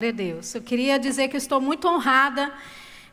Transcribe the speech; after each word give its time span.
Glória 0.00 0.14
a 0.14 0.16
Deus. 0.16 0.54
Eu 0.54 0.62
queria 0.62 0.96
dizer 0.96 1.26
que 1.26 1.36
estou 1.36 1.60
muito 1.60 1.88
honrada 1.88 2.52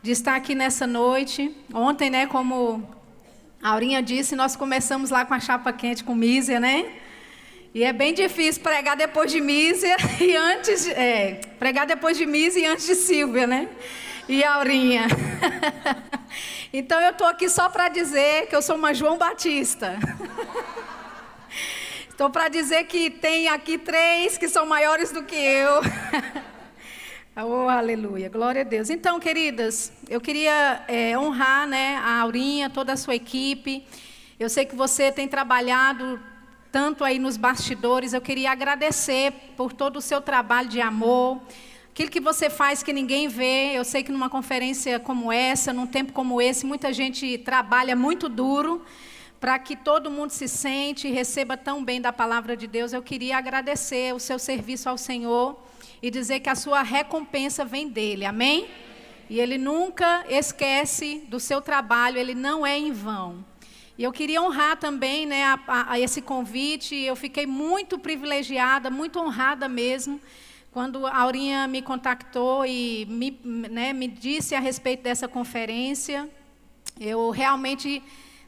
de 0.04 0.12
estar 0.12 0.35
aqui 0.35 0.54
nessa 0.54 0.85
noite. 0.85 1.52
Ontem, 1.73 2.11
né, 2.11 2.27
como 2.27 2.88
a 3.60 3.69
Aurinha 3.69 4.04
disse, 4.04 4.36
nós 4.36 4.55
começamos 4.55 5.10
lá 5.10 5.26
com 5.26 5.34
a 5.34 5.40
chapa 5.40 5.74
quente 5.74 6.04
com 6.04 6.13
Mísia, 6.13 6.60
né? 6.60 6.86
E 7.74 7.84
é 7.84 7.92
bem 7.92 8.13
difícil 8.13 8.62
pregar 8.62 8.96
depois 8.96 9.32
de 9.32 9.42
Mísia 9.42 9.96
e 10.21 10.36
antes, 10.36 10.88
é, 10.90 11.42
pregar 11.58 11.88
depois 11.88 12.20
de 12.20 12.26
Mísia 12.28 12.62
e 12.62 12.66
antes 12.68 12.86
de 12.86 12.94
Silvia, 12.94 13.47
né? 13.47 13.67
E 14.29 14.44
Aurinha. 14.44 15.08
então 16.71 17.02
eu 17.02 17.09
estou 17.09 17.25
aqui 17.25 17.49
só 17.49 17.67
para 17.67 17.89
dizer 17.89 18.45
que 18.45 18.55
eu 18.55 18.61
sou 18.61 18.75
uma 18.75 18.93
João 18.93 19.17
Batista. 19.17 19.97
Estou 22.07 22.29
para 22.29 22.47
dizer 22.47 22.86
que 22.86 23.09
tem 23.09 23.49
aqui 23.49 23.77
três 23.77 24.38
que 24.38 24.47
são 24.47 24.65
maiores 24.65 25.11
do 25.11 25.23
que 25.23 25.36
eu. 25.36 25.81
Oh, 27.38 27.67
aleluia, 27.67 28.29
glória 28.29 28.61
a 28.61 28.63
Deus. 28.63 28.89
Então, 28.89 29.20
queridas, 29.20 29.91
eu 30.07 30.21
queria 30.21 30.85
é, 30.88 31.20
honrar 31.20 31.67
né, 31.67 31.98
a 31.98 32.21
Aurinha, 32.21 32.70
toda 32.70 32.94
a 32.94 32.95
sua 32.95 33.13
equipe. 33.13 33.85
Eu 34.39 34.48
sei 34.48 34.63
que 34.63 34.73
você 34.73 35.11
tem 35.11 35.27
trabalhado 35.27 36.17
tanto 36.71 37.03
aí 37.03 37.20
nos 37.20 37.35
bastidores. 37.35 38.13
Eu 38.13 38.21
queria 38.21 38.53
agradecer 38.53 39.34
por 39.58 39.73
todo 39.73 39.98
o 39.98 40.02
seu 40.02 40.21
trabalho 40.21 40.70
de 40.70 40.80
amor, 40.80 41.41
aquilo 41.89 42.09
que 42.09 42.21
você 42.21 42.49
faz 42.49 42.81
que 42.81 42.94
ninguém 42.94 43.27
vê. 43.27 43.73
Eu 43.73 43.83
sei 43.83 44.02
que 44.02 44.13
numa 44.13 44.30
conferência 44.30 44.97
como 44.97 45.30
essa, 45.30 45.73
num 45.73 45.88
tempo 45.88 46.13
como 46.13 46.41
esse, 46.41 46.66
muita 46.66 46.94
gente 46.94 47.38
trabalha 47.39 47.97
muito 47.97 48.30
duro 48.30 48.81
para 49.41 49.59
que 49.59 49.75
todo 49.75 50.09
mundo 50.09 50.30
se 50.30 50.47
sente 50.47 51.09
e 51.09 51.11
receba 51.11 51.58
tão 51.58 51.83
bem 51.83 51.99
da 51.99 52.13
palavra 52.13 52.55
de 52.55 52.66
Deus. 52.66 52.94
Eu 52.94 53.02
queria 53.02 53.38
agradecer 53.38 54.16
o 54.16 54.22
seu 54.22 54.39
serviço 54.39 54.88
ao 54.88 54.97
Senhor 54.97 55.64
e 56.02 56.09
dizer 56.09 56.40
que 56.40 56.49
a 56.49 56.55
sua 56.55 56.81
recompensa 56.81 57.66
vem 57.66 57.88
dele. 57.88 58.26
Amém? 58.26 58.67
E 59.30 59.40
ele 59.40 59.58
nunca 59.58 60.23
esquece 60.30 61.23
do 61.28 61.39
seu 61.39 61.61
trabalho, 61.61 62.17
ele 62.17 62.36
não 62.36 62.66
é 62.66 62.78
em 62.78 62.92
vão. 62.92 63.44
E 63.97 64.03
eu 64.03 64.11
queria 64.11 64.42
honrar 64.42 64.78
também 64.78 65.25
né, 65.25 65.44
a, 65.44 65.94
a, 65.94 66.00
esse 66.00 66.22
convite. 66.22 66.95
Eu 66.95 67.16
fiquei 67.16 67.45
muito 67.45 67.97
privilegiada, 67.97 68.92
muito 68.92 69.17
honrada 69.19 69.69
mesmo, 69.69 70.19
quando 70.72 71.08
a 71.08 71.17
Aurinha 71.19 71.66
me 71.67 71.81
contactou 71.81 72.66
e 72.66 73.06
me, 73.09 73.39
né, 73.44 73.94
me 73.94 74.08
disse 74.09 74.53
a 74.53 74.59
respeito 74.59 75.02
dessa 75.02 75.30
conferência. 75.30 76.30
Eu 77.00 77.30
realmente, 77.30 78.03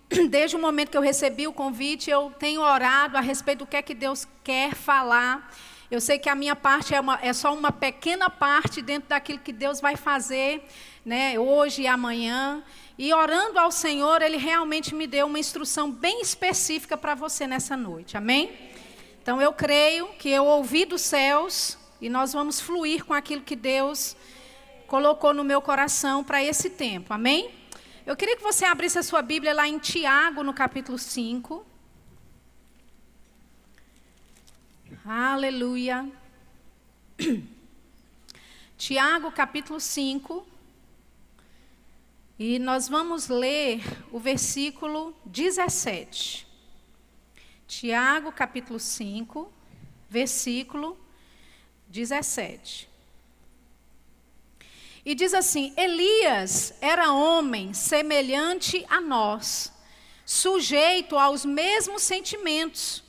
desde 0.30 0.58
o 0.58 0.60
momento 0.60 0.92
que 0.92 0.98
eu 0.98 1.02
recebi 1.02 1.48
o 1.48 1.54
convite, 1.54 2.10
eu 2.10 2.30
tenho 2.38 2.62
orado 2.62 3.18
a 3.18 3.22
respeito 3.22 3.60
do 3.60 3.68
que 3.68 3.78
é 3.78 3.82
que 3.82 3.96
Deus 3.96 4.28
quer 4.44 4.76
falar. 4.76 5.50
Eu 5.90 6.02
sei 6.02 6.20
que 6.20 6.28
a 6.28 6.36
minha 6.36 6.56
parte 6.56 6.94
é, 6.94 7.00
uma, 7.00 7.18
é, 7.22 7.32
só 7.32 7.54
uma 7.54 7.72
pequena 7.72 8.30
parte 8.30 8.82
dentro 8.82 9.08
daquilo 9.08 9.40
que 9.40 9.54
Deus 9.54 9.80
vai 9.80 9.96
fazer 9.96 10.68
né, 11.06 11.40
hoje 11.40 11.84
e 11.84 11.88
amanhã. 11.88 12.62
E 12.98 13.14
orando 13.14 13.58
ao 13.58 13.72
Senhor, 13.72 14.22
Ele 14.22 14.36
realmente 14.36 14.94
me 14.94 15.08
deu 15.08 15.28
uma 15.28 15.40
instrução 15.40 15.90
bem 15.90 16.22
específica 16.22 16.98
para 16.98 17.16
você 17.16 17.48
nessa 17.48 17.78
noite. 17.78 18.18
Amém? 18.18 18.52
Então 19.22 19.42
eu 19.42 19.54
creio 19.54 20.08
que 20.20 20.30
eu 20.30 20.46
ouvi 20.46 20.84
dos 20.84 21.02
céus 21.02 21.78
e 22.02 22.10
nós 22.10 22.34
vamos 22.34 22.60
fluir 22.60 23.06
com 23.06 23.14
aquilo 23.14 23.42
que 23.42 23.56
Deus 23.56 24.16
colocou 24.88 25.34
no 25.34 25.44
meu 25.44 25.62
coração 25.62 26.24
para 26.24 26.44
esse 26.44 26.70
tempo. 26.70 27.14
Amém? 27.14 27.50
Eu 28.06 28.16
queria 28.16 28.38
que 28.38 28.44
você 28.44 28.66
abrisse 28.66 28.98
a 28.98 29.04
sua 29.04 29.22
Bíblia 29.22 29.54
lá 29.54 29.68
em 29.68 29.80
Tiago, 29.80 30.44
no 30.44 30.54
capítulo 30.54 30.98
5. 30.98 31.66
Aleluia. 35.10 36.12
Tiago 38.78 39.32
capítulo 39.32 39.80
5. 39.80 40.46
E 42.38 42.60
nós 42.60 42.90
vamos 42.90 43.30
ler 43.30 43.82
o 44.12 44.20
versículo 44.20 45.16
17. 45.24 46.46
Tiago 47.66 48.34
capítulo 48.34 48.82
5, 48.82 49.50
versículo 50.10 50.98
17. 51.88 52.90
E 55.06 55.16
diz 55.16 55.34
assim: 55.34 55.74
Elias 55.78 56.74
era 56.82 57.14
homem 57.14 57.74
semelhante 57.74 58.86
a 58.90 59.00
nós, 59.00 59.72
sujeito 60.26 61.18
aos 61.18 61.46
mesmos 61.46 62.02
sentimentos 62.02 63.07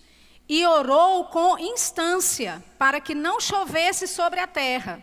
e 0.49 0.65
orou 0.67 1.27
com 1.27 1.59
instância 1.59 2.63
para 2.79 3.01
que 3.01 3.15
não 3.15 3.41
chovesse 3.41 4.09
sobre 4.09 4.41
a 4.41 4.47
terra. 4.47 5.03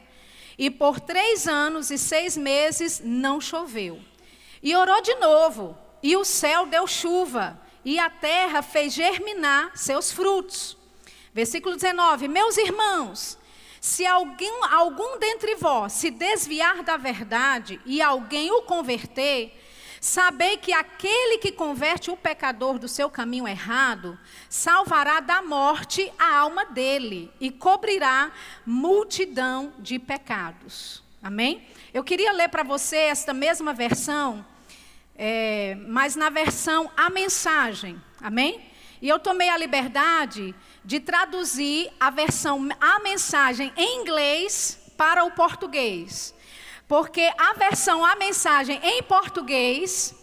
E 0.57 0.69
por 0.69 0.99
três 0.99 1.47
anos 1.47 1.91
e 1.91 1.97
seis 1.97 2.35
meses 2.35 3.01
não 3.03 3.39
choveu. 3.39 4.01
E 4.63 4.75
orou 4.75 5.01
de 5.01 5.13
novo, 5.15 5.77
e 6.01 6.15
o 6.17 6.23
céu 6.23 6.65
deu 6.65 6.87
chuva, 6.87 7.61
e 7.83 7.99
a 7.99 8.09
terra 8.09 8.61
fez 8.61 8.93
germinar 8.93 9.77
seus 9.77 10.11
frutos. 10.11 10.77
Versículo 11.33 11.75
19: 11.75 12.27
Meus 12.27 12.57
irmãos, 12.57 13.37
se 13.79 14.03
alguém, 14.05 14.51
algum 14.71 15.19
dentre 15.19 15.55
vós 15.55 15.93
se 15.93 16.09
desviar 16.09 16.81
da 16.81 16.97
verdade 16.97 17.79
e 17.85 18.01
alguém 18.01 18.49
o 18.49 18.63
converter, 18.63 19.53
Sabei 20.05 20.57
que 20.57 20.71
aquele 20.71 21.39
que 21.39 21.51
converte 21.51 22.11
o 22.11 22.15
pecador 22.15 22.77
do 22.77 22.87
seu 22.87 23.09
caminho 23.09 23.47
errado, 23.47 24.15
salvará 24.47 25.19
da 25.19 25.41
morte 25.41 26.13
a 26.19 26.35
alma 26.35 26.63
dele 26.63 27.31
e 27.39 27.49
cobrirá 27.49 28.31
multidão 28.63 29.73
de 29.79 29.97
pecados. 29.97 31.01
Amém? 31.23 31.67
Eu 31.91 32.03
queria 32.03 32.31
ler 32.33 32.49
para 32.49 32.61
você 32.61 32.97
esta 32.97 33.33
mesma 33.33 33.73
versão, 33.73 34.45
é, 35.15 35.75
mas 35.87 36.15
na 36.15 36.29
versão 36.29 36.87
a 36.95 37.09
mensagem. 37.09 37.99
Amém? 38.21 38.61
E 39.01 39.09
eu 39.09 39.17
tomei 39.17 39.49
a 39.49 39.57
liberdade 39.57 40.53
de 40.83 40.99
traduzir 40.99 41.91
a 41.99 42.11
versão 42.11 42.69
a 42.79 42.99
mensagem 42.99 43.73
em 43.75 44.01
inglês 44.01 44.93
para 44.95 45.23
o 45.23 45.31
português. 45.31 46.34
Porque 46.87 47.31
a 47.37 47.53
versão, 47.53 48.05
a 48.05 48.15
mensagem 48.15 48.79
em 48.83 49.01
português, 49.01 50.13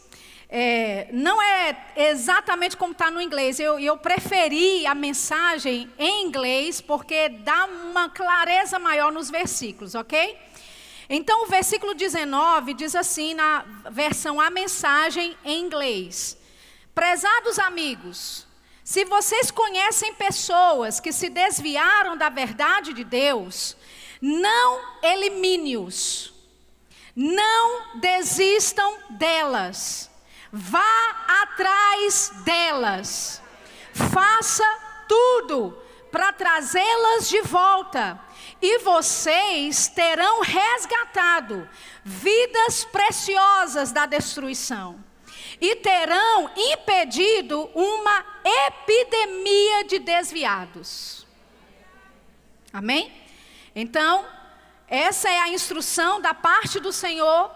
é, 0.48 1.08
não 1.10 1.42
é 1.42 1.92
exatamente 1.96 2.76
como 2.76 2.92
está 2.92 3.10
no 3.10 3.20
inglês. 3.20 3.58
Eu, 3.58 3.80
eu 3.80 3.96
preferi 3.96 4.86
a 4.86 4.94
mensagem 4.94 5.90
em 5.98 6.26
inglês 6.26 6.80
porque 6.80 7.30
dá 7.30 7.64
uma 7.64 8.08
clareza 8.10 8.78
maior 8.78 9.10
nos 9.10 9.30
versículos, 9.30 9.94
ok? 9.94 10.38
Então, 11.08 11.44
o 11.44 11.46
versículo 11.46 11.94
19 11.94 12.74
diz 12.74 12.94
assim, 12.94 13.34
na 13.34 13.64
versão 13.90 14.40
A 14.40 14.48
Mensagem 14.50 15.36
em 15.44 15.64
inglês: 15.64 16.38
Prezados 16.94 17.58
amigos, 17.58 18.46
se 18.84 19.04
vocês 19.04 19.50
conhecem 19.50 20.14
pessoas 20.14 21.00
que 21.00 21.12
se 21.12 21.28
desviaram 21.28 22.16
da 22.16 22.28
verdade 22.28 22.92
de 22.92 23.04
Deus, 23.04 23.76
não 24.20 24.80
elimine-os 25.02 26.31
não 27.14 27.98
desistam 27.98 28.98
delas. 29.10 30.10
Vá 30.50 31.24
atrás 31.42 32.30
delas. 32.44 33.42
Faça 33.92 34.64
tudo 35.08 35.78
para 36.10 36.32
trazê-las 36.32 37.28
de 37.28 37.40
volta. 37.42 38.20
E 38.60 38.78
vocês 38.78 39.88
terão 39.88 40.40
resgatado 40.40 41.68
vidas 42.04 42.84
preciosas 42.84 43.92
da 43.92 44.06
destruição. 44.06 45.02
E 45.60 45.76
terão 45.76 46.50
impedido 46.56 47.70
uma 47.74 48.24
epidemia 48.44 49.84
de 49.84 49.98
desviados. 49.98 51.26
Amém? 52.72 53.12
Então, 53.74 54.24
essa 54.92 55.26
é 55.26 55.38
a 55.40 55.48
instrução 55.48 56.20
da 56.20 56.34
parte 56.34 56.78
do 56.78 56.92
Senhor, 56.92 57.50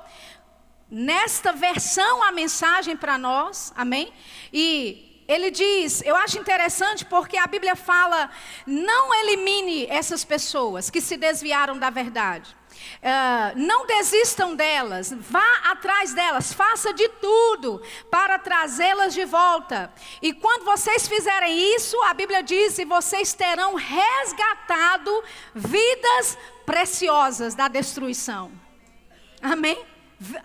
nesta 0.91 1.53
versão, 1.53 2.23
a 2.23 2.33
mensagem 2.33 2.97
para 2.97 3.19
nós, 3.19 3.75
amém? 3.77 4.11
E 4.51 5.23
ele 5.29 5.51
diz, 5.51 6.01
eu 6.01 6.17
acho 6.17 6.39
interessante 6.39 7.05
porque 7.05 7.37
a 7.37 7.47
Bíblia 7.47 7.77
fala: 7.77 8.31
não 8.67 9.15
elimine 9.23 9.85
essas 9.85 10.25
pessoas 10.25 10.89
que 10.89 10.99
se 10.99 11.19
desviaram 11.19 11.79
da 11.79 11.91
verdade. 11.91 12.57
Uh, 12.97 13.59
não 13.59 13.87
desistam 13.87 14.55
delas, 14.55 15.13
vá 15.13 15.47
atrás 15.65 16.13
delas, 16.15 16.53
faça 16.53 16.93
de 16.93 17.09
tudo 17.09 17.83
para 18.11 18.39
trazê-las 18.39 19.15
de 19.15 19.25
volta. 19.25 19.93
E 20.21 20.33
quando 20.33 20.65
vocês 20.65 21.07
fizerem 21.07 21.75
isso, 21.75 22.01
a 22.05 22.15
Bíblia 22.15 22.43
diz: 22.43 22.79
e 22.79 22.85
vocês 22.85 23.33
terão 23.33 23.75
resgatado 23.75 25.25
vidas 25.55 26.39
preciosas 26.65 27.55
da 27.55 27.69
destruição. 27.69 28.51
Amém? 29.43 29.85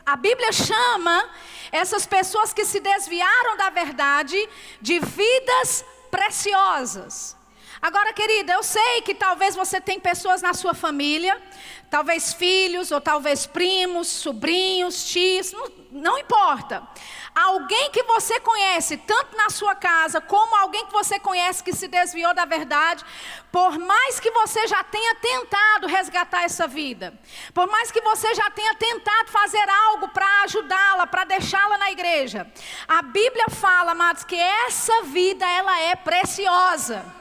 A 0.06 0.16
Bíblia 0.16 0.52
chama 0.52 1.30
essas 1.72 2.06
pessoas 2.06 2.54
que 2.54 2.66
se 2.66 2.80
desviaram 2.80 3.56
da 3.56 3.70
verdade 3.70 4.38
de 4.82 5.00
vidas 5.00 5.86
preciosas. 6.12 7.38
Agora, 7.82 8.14
querida, 8.14 8.54
eu 8.54 8.62
sei 8.62 9.02
que 9.02 9.16
talvez 9.16 9.56
você 9.56 9.82
tem 9.82 10.00
pessoas 10.00 10.40
na 10.40 10.54
sua 10.54 10.76
família, 10.76 11.42
talvez 11.90 12.32
filhos, 12.32 12.92
ou 12.92 13.02
talvez 13.02 13.48
primos, 13.48 14.08
sobrinhos, 14.08 15.06
tios, 15.06 15.52
não, 15.52 15.68
não 15.92 16.18
importa. 16.20 16.88
Alguém 17.34 17.90
que 17.90 18.04
você 18.04 18.40
conhece, 18.40 18.98
tanto 18.98 19.36
na 19.36 19.50
sua 19.50 19.74
casa, 19.74 20.22
como 20.22 20.56
alguém 20.58 20.86
que 20.86 20.92
você 20.92 21.18
conhece 21.18 21.64
que 21.64 21.74
se 21.74 21.88
desviou 21.88 22.36
da 22.36 22.46
verdade, 22.46 23.04
por 23.52 23.80
mais 23.80 24.20
que 24.20 24.30
você 24.30 24.68
já 24.68 24.84
tenha 24.84 25.16
tentado 25.16 25.88
resgatar 25.88 26.44
essa 26.44 26.68
vida, 26.68 27.12
por 27.52 27.68
mais 27.68 27.92
que 27.92 28.02
você 28.02 28.36
já 28.36 28.48
tenha 28.52 28.76
tentado 28.76 29.32
fazer 29.32 29.68
algo 29.88 30.10
para 30.10 30.44
ajudá-la, 30.44 31.08
para 31.08 31.24
deixá-la 31.24 31.80
na 31.80 31.90
igreja, 31.90 32.46
a 32.88 33.02
Bíblia 33.02 33.46
fala, 33.50 33.94
amados, 33.94 34.24
que 34.24 34.36
essa 34.36 35.02
vida 35.04 35.50
ela 35.50 35.80
é 35.80 35.96
preciosa. 35.96 37.21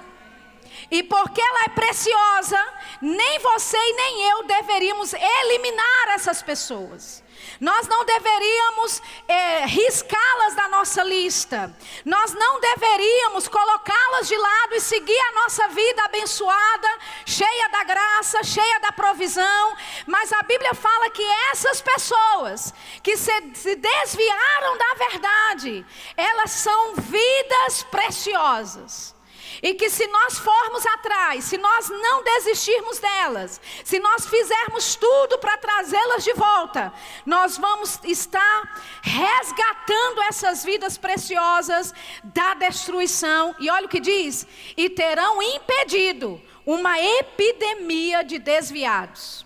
E 0.91 1.03
porque 1.03 1.41
ela 1.41 1.65
é 1.65 1.69
preciosa, 1.69 2.75
nem 3.01 3.39
você 3.39 3.77
e 3.77 3.93
nem 3.93 4.31
eu 4.31 4.43
deveríamos 4.45 5.13
eliminar 5.13 6.09
essas 6.15 6.43
pessoas. 6.43 7.23
Nós 7.61 7.87
não 7.87 8.05
deveríamos 8.05 9.03
é, 9.29 9.67
riscá-las 9.67 10.55
da 10.55 10.69
nossa 10.69 11.03
lista. 11.03 11.75
Nós 12.05 12.33
não 12.35 12.61
deveríamos 12.61 13.49
colocá-las 13.49 14.29
de 14.29 14.37
lado 14.37 14.75
e 14.75 14.81
seguir 14.81 15.19
a 15.19 15.33
nossa 15.43 15.69
vida 15.69 16.05
abençoada, 16.05 16.89
cheia 17.27 17.69
da 17.69 17.85
graça, 17.85 18.43
cheia 18.43 18.81
da 18.81 18.93
provisão. 18.93 19.77
Mas 20.07 20.33
a 20.33 20.43
Bíblia 20.43 20.75
fala 20.75 21.11
que 21.11 21.23
essas 21.53 21.81
pessoas 21.81 22.75
que 23.03 23.17
se, 23.17 23.33
se 23.55 23.77
desviaram 23.77 24.77
da 24.77 24.95
verdade, 24.95 25.87
elas 26.17 26.51
são 26.51 26.95
vidas 26.97 27.83
preciosas. 27.85 29.20
E 29.63 29.75
que 29.75 29.91
se 29.91 30.07
nós 30.07 30.39
formos 30.39 30.87
atrás, 30.87 31.45
se 31.45 31.59
nós 31.59 31.91
não 31.91 32.25
desistirmos 32.25 32.99
delas, 32.99 33.61
se 33.85 33.99
nós 33.99 34.27
fizermos 34.27 34.97
tudo 34.97 35.39
para 35.39 35.59
trazê-las 35.59 36.25
de 36.25 36.33
volta, 36.33 36.93
nós 37.27 37.59
vamos 37.59 37.99
estar 38.05 39.01
resgatando 39.03 40.23
essas 40.23 40.65
vidas 40.65 40.97
preciosas 40.97 41.93
da 42.25 42.55
destruição. 42.55 43.55
E 43.59 43.69
olha 43.69 43.87
o 43.87 43.91
que 43.91 44.01
diz: 44.01 44.47
e 44.77 44.89
terão 44.89 45.43
impedido 45.43 46.41
uma 46.65 46.99
epidemia 46.99 48.23
de 48.25 48.39
desviados. 48.39 49.45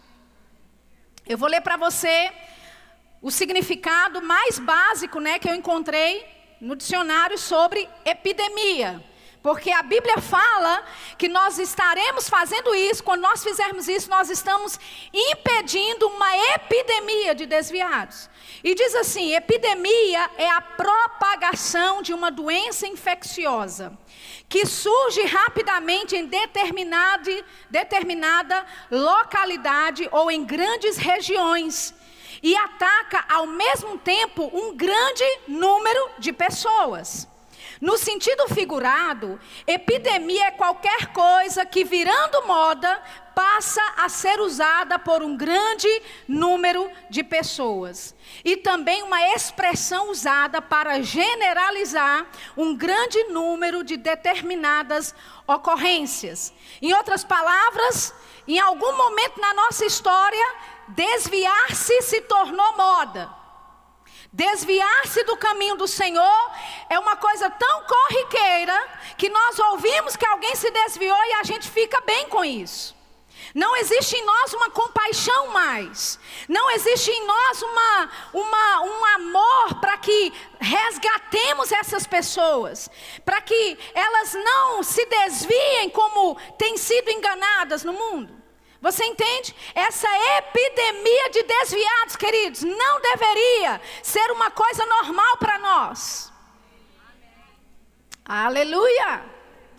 Eu 1.26 1.38
vou 1.38 1.48
ler 1.48 1.60
para 1.60 1.76
você 1.76 2.30
o 3.20 3.30
significado 3.30 4.20
mais 4.20 4.58
básico, 4.58 5.18
né, 5.18 5.38
que 5.38 5.48
eu 5.48 5.54
encontrei 5.54 6.24
no 6.60 6.76
dicionário 6.76 7.38
sobre 7.38 7.88
epidemia. 8.04 9.02
Porque 9.44 9.70
a 9.70 9.82
Bíblia 9.82 10.22
fala 10.22 10.82
que 11.18 11.28
nós 11.28 11.58
estaremos 11.58 12.30
fazendo 12.30 12.74
isso, 12.74 13.04
quando 13.04 13.20
nós 13.20 13.44
fizermos 13.44 13.86
isso, 13.88 14.08
nós 14.08 14.30
estamos 14.30 14.80
impedindo 15.12 16.08
uma 16.08 16.34
epidemia 16.54 17.34
de 17.34 17.44
desviados. 17.44 18.30
E 18.64 18.74
diz 18.74 18.94
assim: 18.94 19.34
epidemia 19.34 20.30
é 20.38 20.48
a 20.48 20.62
propagação 20.62 22.00
de 22.00 22.14
uma 22.14 22.30
doença 22.30 22.86
infecciosa 22.86 23.92
que 24.48 24.64
surge 24.64 25.22
rapidamente 25.26 26.16
em 26.16 26.24
determinada, 26.24 27.30
determinada 27.68 28.64
localidade 28.90 30.08
ou 30.10 30.30
em 30.30 30.42
grandes 30.42 30.96
regiões 30.96 31.94
e 32.42 32.56
ataca 32.56 33.26
ao 33.28 33.46
mesmo 33.46 33.98
tempo 33.98 34.50
um 34.54 34.74
grande 34.74 35.38
número 35.46 36.12
de 36.18 36.32
pessoas. 36.32 37.33
No 37.80 37.98
sentido 37.98 38.48
figurado, 38.48 39.38
epidemia 39.66 40.46
é 40.46 40.50
qualquer 40.50 41.12
coisa 41.12 41.66
que, 41.66 41.84
virando 41.84 42.46
moda, 42.46 43.02
passa 43.34 43.82
a 43.96 44.08
ser 44.08 44.40
usada 44.40 44.98
por 44.98 45.22
um 45.22 45.36
grande 45.36 45.88
número 46.28 46.88
de 47.10 47.24
pessoas. 47.24 48.14
E 48.44 48.56
também 48.56 49.02
uma 49.02 49.20
expressão 49.34 50.10
usada 50.10 50.62
para 50.62 51.02
generalizar 51.02 52.26
um 52.56 52.76
grande 52.76 53.24
número 53.24 53.82
de 53.82 53.96
determinadas 53.96 55.14
ocorrências. 55.46 56.52
Em 56.80 56.94
outras 56.94 57.24
palavras, 57.24 58.14
em 58.46 58.58
algum 58.58 58.96
momento 58.96 59.40
na 59.40 59.52
nossa 59.54 59.84
história, 59.84 60.54
desviar-se 60.88 62.02
se 62.02 62.20
tornou 62.22 62.76
moda. 62.76 63.43
Desviar-se 64.34 65.22
do 65.22 65.36
caminho 65.36 65.76
do 65.76 65.86
Senhor 65.86 66.50
é 66.90 66.98
uma 66.98 67.14
coisa 67.14 67.48
tão 67.50 67.84
corriqueira 67.84 68.88
que 69.16 69.28
nós 69.28 69.56
ouvimos 69.60 70.16
que 70.16 70.26
alguém 70.26 70.56
se 70.56 70.68
desviou 70.72 71.16
e 71.26 71.34
a 71.34 71.44
gente 71.44 71.70
fica 71.70 72.00
bem 72.00 72.28
com 72.28 72.44
isso. 72.44 72.96
Não 73.54 73.76
existe 73.76 74.16
em 74.16 74.24
nós 74.24 74.52
uma 74.52 74.70
compaixão 74.70 75.46
mais. 75.50 76.18
Não 76.48 76.68
existe 76.72 77.12
em 77.12 77.24
nós 77.24 77.62
uma, 77.62 78.10
uma, 78.32 78.80
um 78.80 79.04
amor 79.04 79.74
para 79.80 79.96
que 79.98 80.32
resgatemos 80.58 81.70
essas 81.70 82.04
pessoas. 82.04 82.90
Para 83.24 83.40
que 83.40 83.78
elas 83.94 84.34
não 84.34 84.82
se 84.82 85.06
desviem 85.06 85.90
como 85.90 86.34
têm 86.58 86.76
sido 86.76 87.08
enganadas 87.08 87.84
no 87.84 87.92
mundo. 87.92 88.43
Você 88.84 89.02
entende? 89.02 89.56
Essa 89.74 90.06
epidemia 90.36 91.30
de 91.30 91.42
desviados, 91.42 92.16
queridos, 92.16 92.62
não 92.62 93.00
deveria 93.00 93.80
ser 94.02 94.30
uma 94.30 94.50
coisa 94.50 94.84
normal 94.84 95.38
para 95.38 95.58
nós. 95.58 96.30
Amém. 97.08 97.32
Aleluia. 98.26 99.24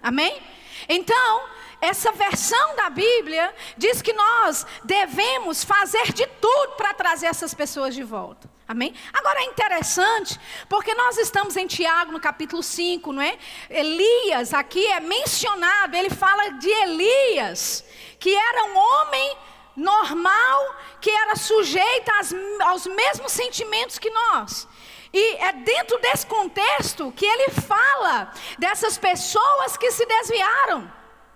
Amém? 0.01 0.41
Então, 0.89 1.47
essa 1.79 2.11
versão 2.13 2.75
da 2.75 2.89
Bíblia 2.89 3.53
diz 3.77 4.01
que 4.01 4.11
nós 4.11 4.65
devemos 4.83 5.63
fazer 5.63 6.11
de 6.11 6.25
tudo 6.25 6.73
para 6.75 6.91
trazer 6.95 7.27
essas 7.27 7.53
pessoas 7.53 7.93
de 7.93 8.01
volta. 8.01 8.49
Amém? 8.67 8.93
Agora 9.13 9.41
é 9.41 9.45
interessante, 9.45 10.39
porque 10.67 10.93
nós 10.95 11.17
estamos 11.17 11.55
em 11.55 11.67
Tiago, 11.67 12.11
no 12.11 12.19
capítulo 12.19 12.63
5, 12.63 13.13
não 13.13 13.21
é? 13.21 13.37
Elias 13.69 14.53
aqui 14.53 14.85
é 14.87 14.99
mencionado, 14.99 15.95
ele 15.95 16.09
fala 16.09 16.49
de 16.53 16.69
Elias 16.69 17.85
que 18.25 18.35
era 18.35 18.65
um 18.65 18.75
homem 18.75 19.37
normal, 19.75 20.75
que 20.99 21.11
era 21.11 21.35
sujeito 21.35 22.09
às, 22.19 22.33
aos 22.61 22.87
mesmos 22.87 23.31
sentimentos 23.31 23.99
que 23.99 24.09
nós. 24.09 24.67
E 25.13 25.35
é 25.35 25.53
dentro 25.53 25.99
desse 25.99 26.25
contexto 26.25 27.11
que 27.15 27.23
ele 27.23 27.51
fala 27.51 28.33
dessas 28.57 28.97
pessoas 28.97 29.77
que 29.77 29.91
se 29.91 30.05
desviaram 30.07 30.91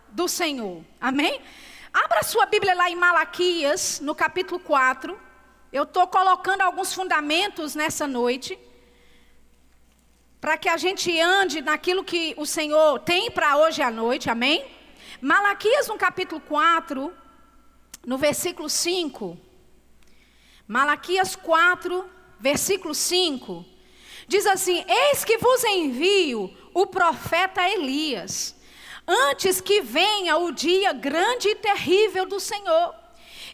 do 0.07 0.27
Senhor. 0.27 0.83
Amém? 0.99 1.39
Abra 1.93 2.23
sua 2.23 2.47
Bíblia 2.47 2.73
lá 2.73 2.89
em 2.89 2.95
Malaquias, 2.95 3.99
no 3.99 4.15
capítulo 4.15 4.59
4. 4.59 5.28
Eu 5.71 5.83
estou 5.83 6.07
colocando 6.07 6.61
alguns 6.61 6.93
fundamentos 6.93 7.75
nessa 7.75 8.07
noite. 8.07 8.57
Para 10.41 10.57
que 10.57 10.67
a 10.67 10.77
gente 10.77 11.19
ande 11.19 11.61
naquilo 11.61 12.03
que 12.03 12.33
o 12.37 12.45
Senhor 12.45 12.99
tem 12.99 13.29
para 13.29 13.55
hoje 13.57 13.81
à 13.81 13.91
noite. 13.91 14.31
Amém? 14.31 14.65
Malaquias, 15.21 15.87
no 15.87 15.95
capítulo 15.95 16.41
4, 16.41 17.13
no 18.03 18.17
versículo 18.17 18.67
5. 18.67 19.37
Malaquias 20.67 21.35
4, 21.35 22.09
versículo 22.39 22.95
5. 22.95 23.63
Diz 24.27 24.47
assim: 24.47 24.83
Eis 24.87 25.23
que 25.23 25.37
vos 25.37 25.63
envio 25.63 26.51
o 26.73 26.87
profeta 26.87 27.69
Elias, 27.69 28.55
antes 29.05 29.61
que 29.61 29.81
venha 29.81 30.35
o 30.37 30.51
dia 30.51 30.93
grande 30.93 31.49
e 31.49 31.55
terrível 31.55 32.25
do 32.25 32.39
Senhor 32.39 32.98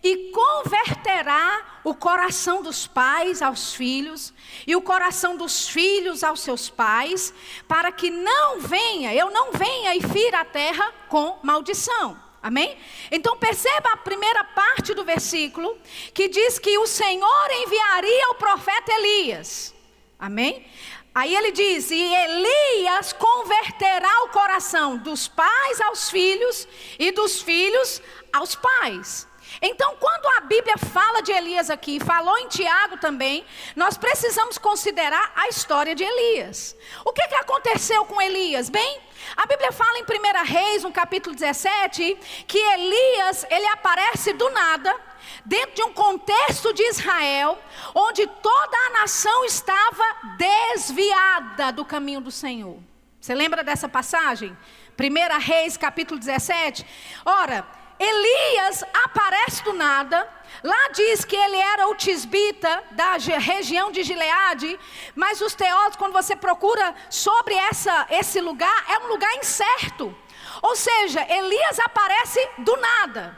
e 0.05 0.29
converterá 0.29 1.79
o 1.83 1.95
coração 1.95 2.61
dos 2.61 2.85
pais 2.85 3.41
aos 3.41 3.73
filhos 3.73 4.31
e 4.67 4.75
o 4.75 4.81
coração 4.81 5.35
dos 5.35 5.67
filhos 5.67 6.23
aos 6.23 6.41
seus 6.41 6.69
pais, 6.69 7.33
para 7.67 7.91
que 7.91 8.11
não 8.11 8.59
venha, 8.59 9.15
eu 9.15 9.31
não 9.31 9.51
venha 9.51 9.95
e 9.95 10.01
fira 10.01 10.41
a 10.41 10.45
terra 10.45 10.93
com 11.09 11.39
maldição. 11.41 12.23
Amém? 12.39 12.77
Então 13.11 13.35
perceba 13.37 13.93
a 13.93 13.97
primeira 13.97 14.43
parte 14.43 14.93
do 14.93 15.03
versículo 15.03 15.75
que 16.13 16.27
diz 16.27 16.59
que 16.59 16.77
o 16.77 16.85
Senhor 16.85 17.51
enviaria 17.63 18.29
o 18.29 18.35
profeta 18.35 18.91
Elias. 18.93 19.73
Amém? 20.19 20.67
Aí 21.15 21.35
ele 21.35 21.51
diz: 21.51 21.89
E 21.89 21.99
Elias 21.99 23.11
converterá 23.11 24.23
o 24.25 24.29
coração 24.29 24.97
dos 24.97 25.27
pais 25.27 25.81
aos 25.81 26.11
filhos 26.11 26.67
e 26.99 27.11
dos 27.11 27.41
filhos 27.41 27.99
aos 28.31 28.53
pais. 28.53 29.27
Então, 29.67 29.95
quando 29.99 30.27
a 30.37 30.41
Bíblia 30.41 30.77
fala 30.77 31.21
de 31.21 31.31
Elias 31.31 31.71
aqui, 31.71 31.99
falou 31.99 32.37
em 32.37 32.47
Tiago 32.47 32.97
também, 32.97 33.43
nós 33.75 33.97
precisamos 33.97 34.59
considerar 34.59 35.31
a 35.35 35.47
história 35.47 35.95
de 35.95 36.03
Elias. 36.03 36.75
O 37.03 37.11
que, 37.11 37.27
que 37.27 37.33
aconteceu 37.33 38.05
com 38.05 38.21
Elias? 38.21 38.69
Bem, 38.69 38.99
a 39.35 39.47
Bíblia 39.47 39.71
fala 39.71 39.97
em 39.97 40.03
1 40.03 40.45
Reis, 40.45 40.83
no 40.83 40.91
capítulo 40.91 41.35
17, 41.35 42.15
que 42.45 42.59
Elias, 42.59 43.43
ele 43.49 43.65
aparece 43.69 44.33
do 44.33 44.47
nada, 44.51 44.95
dentro 45.43 45.73
de 45.73 45.81
um 45.81 45.93
contexto 45.93 46.71
de 46.71 46.83
Israel, 46.83 47.57
onde 47.95 48.27
toda 48.27 48.77
a 48.85 48.99
nação 48.99 49.45
estava 49.45 50.03
desviada 50.37 51.71
do 51.71 51.83
caminho 51.83 52.21
do 52.21 52.29
Senhor. 52.29 52.77
Você 53.19 53.33
lembra 53.33 53.63
dessa 53.63 53.89
passagem? 53.89 54.55
1 54.97 55.39
Reis, 55.39 55.75
capítulo 55.75 56.19
17. 56.19 56.85
Ora, 57.25 57.67
Elias 57.99 58.83
aparece 58.93 59.63
do 59.63 59.73
nada. 59.73 60.27
Lá 60.63 60.89
diz 60.93 61.23
que 61.23 61.35
ele 61.35 61.57
era 61.57 61.87
o 61.87 61.95
tisbita 61.95 62.83
da 62.91 63.13
região 63.37 63.91
de 63.91 64.03
Gileade, 64.03 64.79
mas 65.15 65.41
os 65.41 65.53
teólogos, 65.53 65.95
quando 65.95 66.13
você 66.13 66.35
procura 66.35 66.95
sobre 67.09 67.53
essa, 67.53 68.07
esse 68.09 68.41
lugar, 68.41 68.85
é 68.89 68.99
um 68.99 69.07
lugar 69.07 69.33
incerto. 69.35 70.15
Ou 70.61 70.75
seja, 70.75 71.25
Elias 71.29 71.79
aparece 71.79 72.39
do 72.59 72.75
nada. 72.77 73.37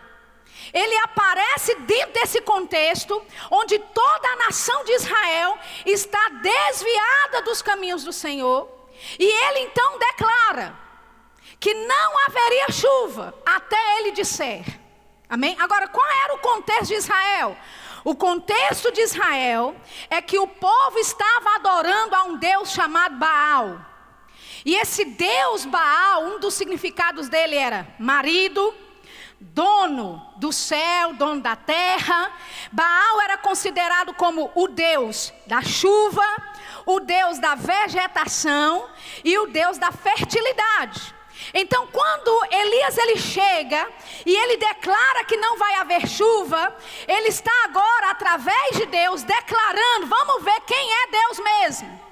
Ele 0.73 0.97
aparece 0.97 1.75
dentro 1.75 2.13
desse 2.13 2.41
contexto, 2.41 3.23
onde 3.49 3.79
toda 3.79 4.29
a 4.29 4.35
nação 4.37 4.83
de 4.83 4.93
Israel 4.93 5.57
está 5.85 6.29
desviada 6.29 7.41
dos 7.43 7.61
caminhos 7.61 8.03
do 8.03 8.11
Senhor, 8.11 8.69
e 9.17 9.23
ele 9.23 9.59
então 9.59 9.97
declara 9.99 10.86
que 11.59 11.73
não 11.73 12.25
haveria 12.25 12.71
chuva 12.71 13.33
até 13.45 13.99
ele 13.99 14.11
disser. 14.11 14.63
Amém? 15.29 15.55
Agora, 15.59 15.87
qual 15.87 16.05
era 16.23 16.35
o 16.35 16.39
contexto 16.39 16.87
de 16.87 16.95
Israel? 16.95 17.57
O 18.03 18.15
contexto 18.15 18.91
de 18.91 19.01
Israel 19.01 19.75
é 20.09 20.21
que 20.21 20.39
o 20.39 20.47
povo 20.47 20.97
estava 20.99 21.55
adorando 21.55 22.15
a 22.15 22.23
um 22.23 22.37
Deus 22.37 22.71
chamado 22.71 23.17
Baal. 23.17 23.81
E 24.63 24.75
esse 24.75 25.03
Deus 25.03 25.65
Baal, 25.65 26.23
um 26.23 26.39
dos 26.39 26.53
significados 26.53 27.27
dele 27.27 27.55
era 27.55 27.87
marido, 27.99 28.73
dono 29.39 30.25
do 30.37 30.53
céu, 30.53 31.13
dono 31.13 31.41
da 31.41 31.55
terra. 31.55 32.31
Baal 32.71 33.21
era 33.21 33.37
considerado 33.37 34.13
como 34.13 34.51
o 34.55 34.67
Deus 34.67 35.33
da 35.45 35.61
chuva, 35.61 36.25
o 36.85 36.99
Deus 36.99 37.39
da 37.39 37.55
vegetação 37.55 38.89
e 39.23 39.37
o 39.37 39.47
Deus 39.47 39.77
da 39.77 39.91
fertilidade. 39.91 41.16
Então, 41.53 41.87
quando 41.87 42.45
Elias 42.51 42.97
ele 42.97 43.17
chega 43.17 43.87
e 44.25 44.35
ele 44.35 44.57
declara 44.57 45.23
que 45.23 45.37
não 45.37 45.57
vai 45.57 45.75
haver 45.75 46.07
chuva, 46.07 46.75
ele 47.07 47.29
está 47.29 47.51
agora 47.65 48.11
através 48.11 48.77
de 48.77 48.85
Deus 48.85 49.23
declarando, 49.23 50.07
vamos 50.07 50.43
ver 50.43 50.59
quem 50.61 50.93
é 50.93 51.07
Deus 51.07 51.39
mesmo. 51.39 52.07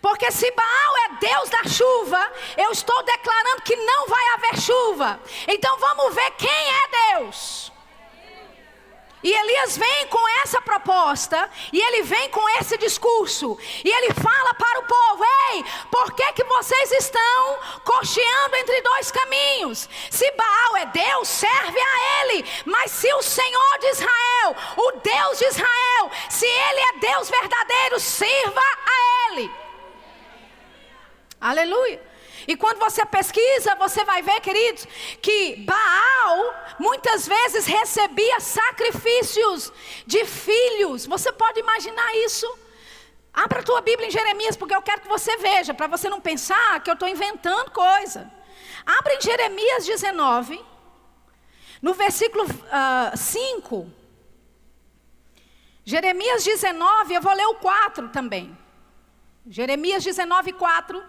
Porque 0.00 0.30
se 0.32 0.50
Baal 0.50 0.96
é 1.04 1.08
Deus 1.20 1.48
da 1.48 1.64
chuva, 1.64 2.32
eu 2.56 2.72
estou 2.72 3.02
declarando 3.04 3.62
que 3.62 3.76
não 3.76 4.08
vai 4.08 4.28
haver 4.34 4.60
chuva. 4.60 5.20
Então 5.46 5.78
vamos 5.78 6.12
ver 6.12 6.30
quem 6.32 6.50
é 6.50 7.18
Deus. 7.18 7.71
E 9.22 9.32
Elias 9.32 9.76
vem 9.78 10.06
com 10.08 10.28
essa 10.42 10.60
proposta, 10.60 11.48
e 11.72 11.80
ele 11.80 12.02
vem 12.02 12.28
com 12.30 12.48
esse 12.58 12.76
discurso, 12.76 13.56
e 13.84 13.88
ele 13.88 14.12
fala 14.14 14.54
para 14.54 14.80
o 14.80 14.84
povo: 14.84 15.24
Ei, 15.52 15.64
por 15.90 16.12
que, 16.12 16.32
que 16.32 16.44
vocês 16.44 16.92
estão 16.92 17.58
cocheando 17.84 18.56
entre 18.56 18.82
dois 18.82 19.12
caminhos? 19.12 19.88
Se 20.10 20.28
Baal 20.32 20.76
é 20.78 20.86
Deus, 20.86 21.28
serve 21.28 21.78
a 21.80 22.24
ele, 22.24 22.44
mas 22.64 22.90
se 22.90 23.12
o 23.14 23.22
Senhor 23.22 23.78
de 23.80 23.86
Israel, 23.90 24.56
o 24.76 24.92
Deus 24.92 25.38
de 25.38 25.44
Israel, 25.46 26.10
se 26.28 26.46
ele 26.46 26.80
é 26.80 26.92
Deus 26.98 27.30
verdadeiro, 27.30 28.00
sirva 28.00 28.60
a 28.60 29.30
ele. 29.30 29.50
Aleluia. 31.40 32.11
E 32.46 32.56
quando 32.56 32.78
você 32.78 33.04
pesquisa, 33.06 33.74
você 33.76 34.04
vai 34.04 34.22
ver, 34.22 34.40
queridos, 34.40 34.86
que 35.20 35.56
Baal 35.56 36.54
muitas 36.78 37.26
vezes 37.26 37.66
recebia 37.66 38.40
sacrifícios 38.40 39.72
de 40.06 40.24
filhos. 40.24 41.06
Você 41.06 41.32
pode 41.32 41.60
imaginar 41.60 42.14
isso? 42.24 42.46
Abra 43.32 43.60
a 43.60 43.62
tua 43.62 43.80
Bíblia 43.80 44.08
em 44.08 44.10
Jeremias, 44.10 44.56
porque 44.56 44.74
eu 44.74 44.82
quero 44.82 45.00
que 45.00 45.08
você 45.08 45.36
veja, 45.38 45.72
para 45.72 45.86
você 45.86 46.08
não 46.08 46.20
pensar 46.20 46.80
que 46.82 46.90
eu 46.90 46.94
estou 46.94 47.08
inventando 47.08 47.70
coisa. 47.70 48.30
Abra 48.84 49.14
em 49.14 49.20
Jeremias 49.20 49.86
19, 49.86 50.62
no 51.80 51.94
versículo 51.94 52.44
uh, 52.44 52.64
ah, 52.70 53.12
5. 53.16 53.90
Jeremias 55.84 56.44
19, 56.44 57.14
eu 57.14 57.22
vou 57.22 57.32
ler 57.32 57.46
o 57.46 57.54
4 57.54 58.08
também. 58.08 58.56
Jeremias 59.46 60.04
19, 60.04 60.52
4. 60.52 61.02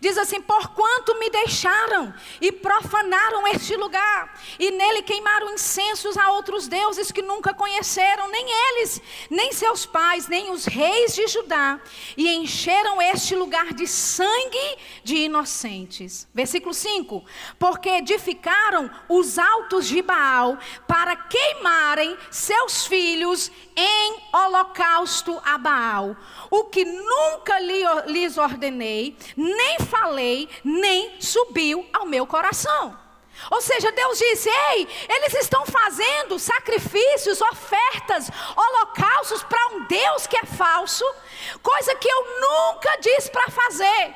Diz 0.00 0.18
assim: 0.18 0.40
Porquanto 0.40 1.18
me 1.18 1.30
deixaram 1.30 2.12
e 2.40 2.52
profanaram 2.52 3.46
este 3.48 3.76
lugar, 3.76 4.40
e 4.58 4.70
nele 4.70 5.02
queimaram 5.02 5.52
incensos 5.52 6.16
a 6.16 6.32
outros 6.32 6.68
deuses 6.68 7.10
que 7.10 7.22
nunca 7.22 7.54
conheceram, 7.54 8.28
nem 8.28 8.46
eles, 8.48 9.00
nem 9.30 9.52
seus 9.52 9.86
pais, 9.86 10.28
nem 10.28 10.50
os 10.50 10.64
reis 10.64 11.14
de 11.14 11.26
Judá, 11.26 11.80
e 12.16 12.28
encheram 12.34 13.00
este 13.00 13.34
lugar 13.34 13.72
de 13.72 13.86
sangue 13.86 14.78
de 15.02 15.16
inocentes. 15.16 16.28
Versículo 16.34 16.74
5: 16.74 17.24
Porque 17.58 17.88
edificaram 17.88 18.90
os 19.08 19.38
altos 19.38 19.86
de 19.86 20.02
Baal 20.02 20.58
para 20.86 21.16
queimarem 21.16 22.16
seus 22.30 22.86
filhos 22.86 23.50
em 23.76 24.16
holocausto 24.32 25.40
a 25.44 25.58
Baal, 25.58 26.16
o 26.50 26.64
que 26.64 26.84
nunca 26.84 27.58
lhes 27.58 28.36
ordenei, 28.38 29.16
nem 29.36 29.78
falei, 29.86 30.48
nem 30.64 31.20
subiu 31.20 31.88
ao 31.92 32.06
meu 32.06 32.26
coração. 32.26 33.06
Ou 33.50 33.60
seja, 33.60 33.92
Deus 33.92 34.18
disse: 34.18 34.48
Ei, 34.48 34.88
eles 35.08 35.34
estão 35.34 35.64
fazendo 35.66 36.38
sacrifícios, 36.38 37.40
ofertas, 37.40 38.30
holocaustos 38.56 39.42
para 39.42 39.74
um 39.74 39.84
Deus 39.84 40.26
que 40.26 40.36
é 40.36 40.44
falso, 40.44 41.04
coisa 41.62 41.94
que 41.94 42.08
eu 42.08 42.40
nunca 42.40 42.96
disse 42.96 43.30
para 43.30 43.50
fazer. 43.50 44.14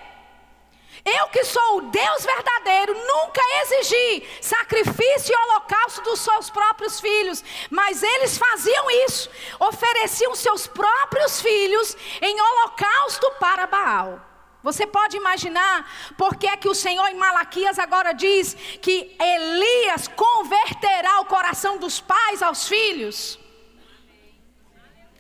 Eu 1.05 1.29
que 1.29 1.45
sou 1.45 1.79
o 1.79 1.83
Deus 1.83 2.25
verdadeiro, 2.25 2.95
nunca 2.95 3.41
exigi 3.63 4.29
sacrifício 4.41 5.33
e 5.33 5.37
holocausto 5.37 6.03
dos 6.03 6.21
seus 6.21 6.51
próprios 6.51 7.01
filhos, 7.01 7.43
mas 7.71 8.03
eles 8.03 8.37
faziam 8.37 8.91
isso, 9.07 9.31
ofereciam 9.59 10.35
seus 10.35 10.67
próprios 10.67 11.41
filhos 11.41 11.97
em 12.21 12.39
holocausto 12.39 13.31
para 13.39 13.67
Baal. 13.67 14.30
Você 14.63 14.87
pode 14.87 15.17
imaginar 15.17 15.91
por 16.17 16.37
que 16.37 16.47
é 16.47 16.57
que 16.57 16.69
o 16.69 16.75
Senhor 16.75 17.07
em 17.09 17.15
Malaquias 17.15 17.79
agora 17.79 18.13
diz 18.13 18.55
que 18.83 19.17
Elias 19.19 20.07
converterá 20.09 21.21
o 21.21 21.25
coração 21.25 21.79
dos 21.79 22.01
pais 22.01 22.43
aos 22.43 22.69
filhos? 22.69 23.39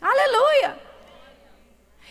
Aleluia! 0.00 0.90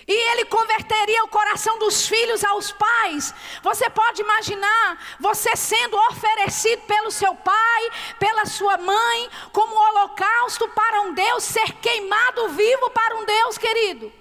e 0.10 0.32
ele 0.32 0.46
converteria 0.46 1.24
o 1.24 1.28
coração 1.28 1.78
dos 1.78 2.08
filhos 2.08 2.44
aos 2.44 2.72
pais. 2.72 3.32
Você 3.62 3.88
pode 3.92 4.24
imaginar 4.24 5.18
você 5.20 5.56
sendo 5.56 5.96
oferecido 6.10 6.82
pelo 6.88 7.12
seu 7.12 7.36
pai, 7.36 7.92
pela 8.18 8.44
sua 8.48 8.76
mãe, 8.78 9.30
como 9.54 9.76
holocausto 9.76 10.68
para 10.70 11.02
um 11.02 11.14
Deus, 11.14 11.44
ser 11.44 11.74
queimado 11.74 12.50
vivo 12.50 12.90
para 12.90 13.18
um 13.18 13.26
Deus, 13.26 13.60
querido. 13.60 14.19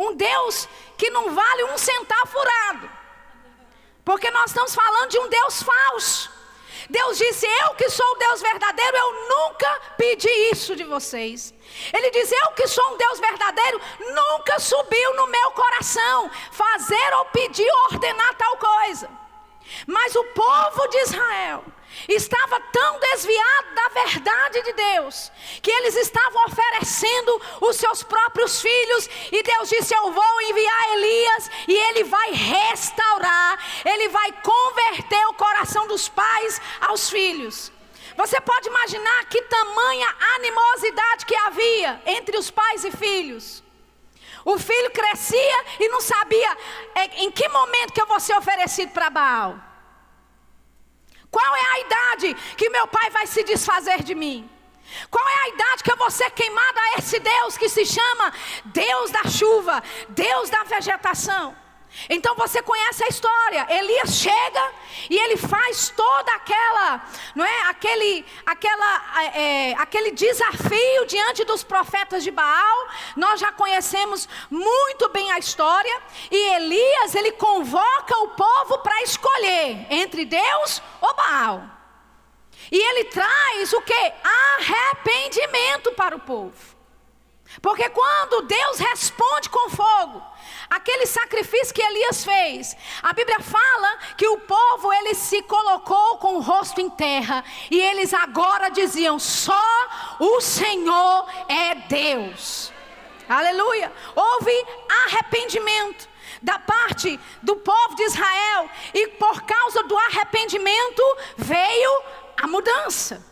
Um 0.00 0.14
Deus 0.14 0.68
que 0.96 1.10
não 1.10 1.34
vale 1.34 1.64
um 1.64 1.78
centavo 1.78 2.26
furado. 2.26 2.90
Porque 4.04 4.30
nós 4.30 4.50
estamos 4.50 4.74
falando 4.74 5.10
de 5.10 5.18
um 5.18 5.28
Deus 5.28 5.62
falso. 5.62 6.30
Deus 6.88 7.18
disse: 7.18 7.46
Eu 7.46 7.74
que 7.74 7.88
sou 7.90 8.06
o 8.12 8.16
Deus 8.16 8.40
verdadeiro, 8.40 8.96
eu 8.96 9.28
nunca 9.28 9.80
pedi 9.96 10.28
isso 10.52 10.74
de 10.74 10.84
vocês. 10.84 11.54
Ele 11.92 12.10
diz: 12.10 12.32
Eu 12.32 12.52
que 12.52 12.66
sou 12.66 12.86
um 12.92 12.96
Deus 12.96 13.20
verdadeiro, 13.20 13.80
nunca 14.00 14.58
subiu 14.58 15.14
no 15.14 15.26
meu 15.26 15.50
coração 15.52 16.30
fazer 16.50 17.14
ou 17.18 17.26
pedir 17.26 17.70
ou 17.70 17.84
ordenar 17.92 18.34
tal 18.34 18.56
coisa. 18.56 19.08
Mas 19.86 20.16
o 20.16 20.24
povo 20.24 20.88
de 20.88 20.98
Israel 20.98 21.64
estava 22.08 22.60
tão 22.72 22.98
desviado 23.00 23.74
da 23.74 23.88
verdade 23.88 24.62
de 24.62 24.72
Deus, 24.72 25.30
que 25.62 25.70
eles 25.70 25.96
estavam 25.96 26.44
oferecendo 26.46 27.42
os 27.60 27.76
seus 27.76 28.02
próprios 28.02 28.60
filhos, 28.60 29.08
e 29.30 29.42
Deus 29.42 29.68
disse: 29.68 29.94
Eu 29.94 30.12
vou 30.12 30.42
enviar 30.42 30.92
Elias, 30.92 31.50
e 31.68 31.72
ele 31.72 32.04
vai 32.04 32.32
restaurar, 32.32 33.58
ele 33.84 34.08
vai 34.08 34.32
converter 34.42 35.26
o 35.26 35.34
coração 35.34 35.86
dos 35.86 36.08
pais 36.08 36.60
aos 36.80 37.10
filhos. 37.10 37.72
Você 38.16 38.40
pode 38.40 38.68
imaginar 38.68 39.24
que 39.26 39.42
tamanha 39.42 40.14
animosidade 40.36 41.26
que 41.26 41.34
havia 41.34 42.02
entre 42.06 42.36
os 42.36 42.50
pais 42.50 42.84
e 42.84 42.90
filhos. 42.90 43.62
O 44.44 44.58
filho 44.58 44.90
crescia 44.90 45.64
e 45.78 45.88
não 45.88 46.00
sabia 46.00 46.56
é, 46.94 47.22
em 47.22 47.30
que 47.30 47.48
momento 47.48 47.92
que 47.92 48.00
eu 48.00 48.06
vou 48.06 48.20
ser 48.20 48.36
oferecido 48.36 48.92
para 48.92 49.10
Baal. 49.10 49.69
Qual 51.30 51.56
é 51.56 51.66
a 51.66 51.80
idade 51.80 52.34
que 52.56 52.68
meu 52.70 52.86
pai 52.88 53.10
vai 53.10 53.26
se 53.26 53.42
desfazer 53.44 54.02
de 54.02 54.14
mim? 54.14 54.48
Qual 55.10 55.28
é 55.28 55.44
a 55.44 55.48
idade 55.48 55.84
que 55.84 55.92
eu 55.92 55.96
vou 55.96 56.10
ser 56.10 56.30
queimada 56.32 56.80
a 56.80 56.98
esse 56.98 57.18
Deus 57.20 57.56
que 57.56 57.68
se 57.68 57.86
chama 57.86 58.32
Deus 58.64 59.10
da 59.10 59.24
chuva, 59.24 59.82
Deus 60.08 60.50
da 60.50 60.64
vegetação? 60.64 61.56
Então 62.08 62.34
você 62.34 62.62
conhece 62.62 63.04
a 63.04 63.08
história. 63.08 63.66
Elias 63.68 64.14
chega 64.14 64.72
e 65.08 65.16
ele 65.16 65.36
faz 65.36 65.90
toda 65.90 66.32
aquela, 66.34 67.04
não 67.34 67.44
é, 67.44 67.62
aquele, 67.68 68.24
aquela, 68.46 69.24
é, 69.34 69.74
aquele 69.74 70.12
desafio 70.12 71.06
diante 71.06 71.44
dos 71.44 71.62
profetas 71.62 72.22
de 72.22 72.30
Baal. 72.30 72.88
Nós 73.16 73.40
já 73.40 73.52
conhecemos 73.52 74.28
muito 74.50 75.08
bem 75.10 75.30
a 75.32 75.38
história. 75.38 76.02
E 76.30 76.54
Elias 76.54 77.14
ele 77.14 77.32
convoca 77.32 78.18
o 78.18 78.28
povo 78.28 78.78
para 78.78 79.02
escolher 79.02 79.86
entre 79.90 80.24
Deus 80.24 80.82
ou 81.00 81.14
Baal. 81.14 81.62
E 82.70 82.76
ele 82.76 83.04
traz 83.04 83.72
o 83.72 83.80
que? 83.82 84.12
Arrependimento 84.58 85.92
para 85.92 86.14
o 86.14 86.20
povo. 86.20 86.79
Porque 87.60 87.88
quando 87.90 88.42
Deus 88.42 88.78
responde 88.78 89.48
com 89.48 89.70
fogo, 89.70 90.22
aquele 90.68 91.04
sacrifício 91.04 91.74
que 91.74 91.82
Elias 91.82 92.24
fez, 92.24 92.76
a 93.02 93.12
Bíblia 93.12 93.40
fala 93.40 93.98
que 94.16 94.28
o 94.28 94.38
povo 94.38 94.92
ele 94.92 95.14
se 95.14 95.42
colocou 95.42 96.18
com 96.18 96.36
o 96.36 96.40
rosto 96.40 96.80
em 96.80 96.88
terra 96.88 97.42
e 97.68 97.80
eles 97.80 98.14
agora 98.14 98.70
diziam: 98.70 99.18
só 99.18 99.60
o 100.20 100.40
Senhor 100.40 101.26
é 101.48 101.74
Deus. 101.74 102.72
Aleluia. 103.28 103.92
Houve 104.14 104.66
arrependimento 105.06 106.08
da 106.40 106.58
parte 106.58 107.18
do 107.42 107.56
povo 107.56 107.96
de 107.96 108.04
Israel 108.04 108.70
e 108.94 109.08
por 109.08 109.42
causa 109.42 109.82
do 109.82 109.98
arrependimento 109.98 111.02
veio 111.36 112.02
a 112.40 112.46
mudança. 112.46 113.26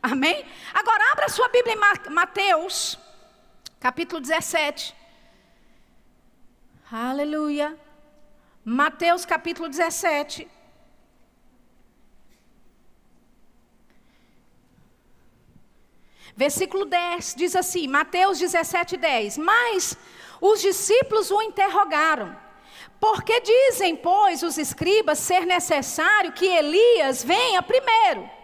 Amém? 0.00 0.46
Agora 0.72 1.12
abra 1.12 1.28
sua 1.28 1.48
Bíblia 1.48 1.74
em 1.74 2.10
Mateus 2.12 2.96
capítulo 3.86 4.20
17. 4.20 4.96
Aleluia. 6.90 7.78
Mateus 8.64 9.24
capítulo 9.24 9.68
17. 9.68 10.48
Versículo 16.36 16.84
10 16.84 17.36
diz 17.36 17.54
assim: 17.54 17.86
Mateus 17.86 18.40
17, 18.40 18.96
10. 18.96 19.38
Mas 19.38 19.96
os 20.40 20.60
discípulos 20.60 21.30
o 21.30 21.40
interrogaram. 21.40 22.36
Porque 22.98 23.40
dizem, 23.40 23.94
pois, 23.94 24.42
os 24.42 24.58
escribas 24.58 25.20
ser 25.20 25.46
necessário 25.46 26.32
que 26.32 26.44
Elias 26.44 27.22
venha 27.22 27.62
primeiro. 27.62 28.35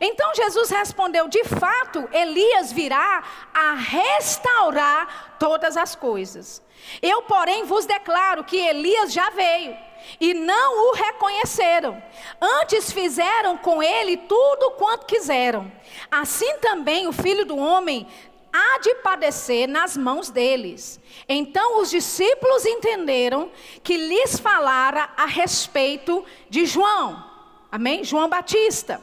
Então 0.00 0.34
Jesus 0.34 0.70
respondeu: 0.70 1.28
De 1.28 1.44
fato, 1.44 2.08
Elias 2.12 2.72
virá 2.72 3.22
a 3.52 3.74
restaurar 3.74 5.36
todas 5.38 5.76
as 5.76 5.94
coisas. 5.94 6.62
Eu, 7.02 7.22
porém, 7.22 7.64
vos 7.64 7.86
declaro 7.86 8.44
que 8.44 8.56
Elias 8.56 9.12
já 9.12 9.30
veio 9.30 9.76
e 10.20 10.34
não 10.34 10.88
o 10.88 10.94
reconheceram. 10.94 12.02
Antes 12.40 12.92
fizeram 12.92 13.56
com 13.58 13.82
ele 13.82 14.16
tudo 14.16 14.72
quanto 14.72 15.06
quiseram. 15.06 15.70
Assim 16.10 16.58
também 16.58 17.06
o 17.06 17.12
filho 17.12 17.44
do 17.44 17.56
homem 17.56 18.06
há 18.52 18.78
de 18.78 18.94
padecer 18.96 19.68
nas 19.68 19.96
mãos 19.96 20.30
deles. 20.30 21.00
Então 21.28 21.80
os 21.80 21.90
discípulos 21.90 22.64
entenderam 22.64 23.50
que 23.82 23.96
lhes 23.96 24.38
falara 24.38 25.10
a 25.16 25.26
respeito 25.26 26.24
de 26.48 26.66
João. 26.66 27.29
Amém? 27.70 28.02
João 28.02 28.28
Batista. 28.28 29.00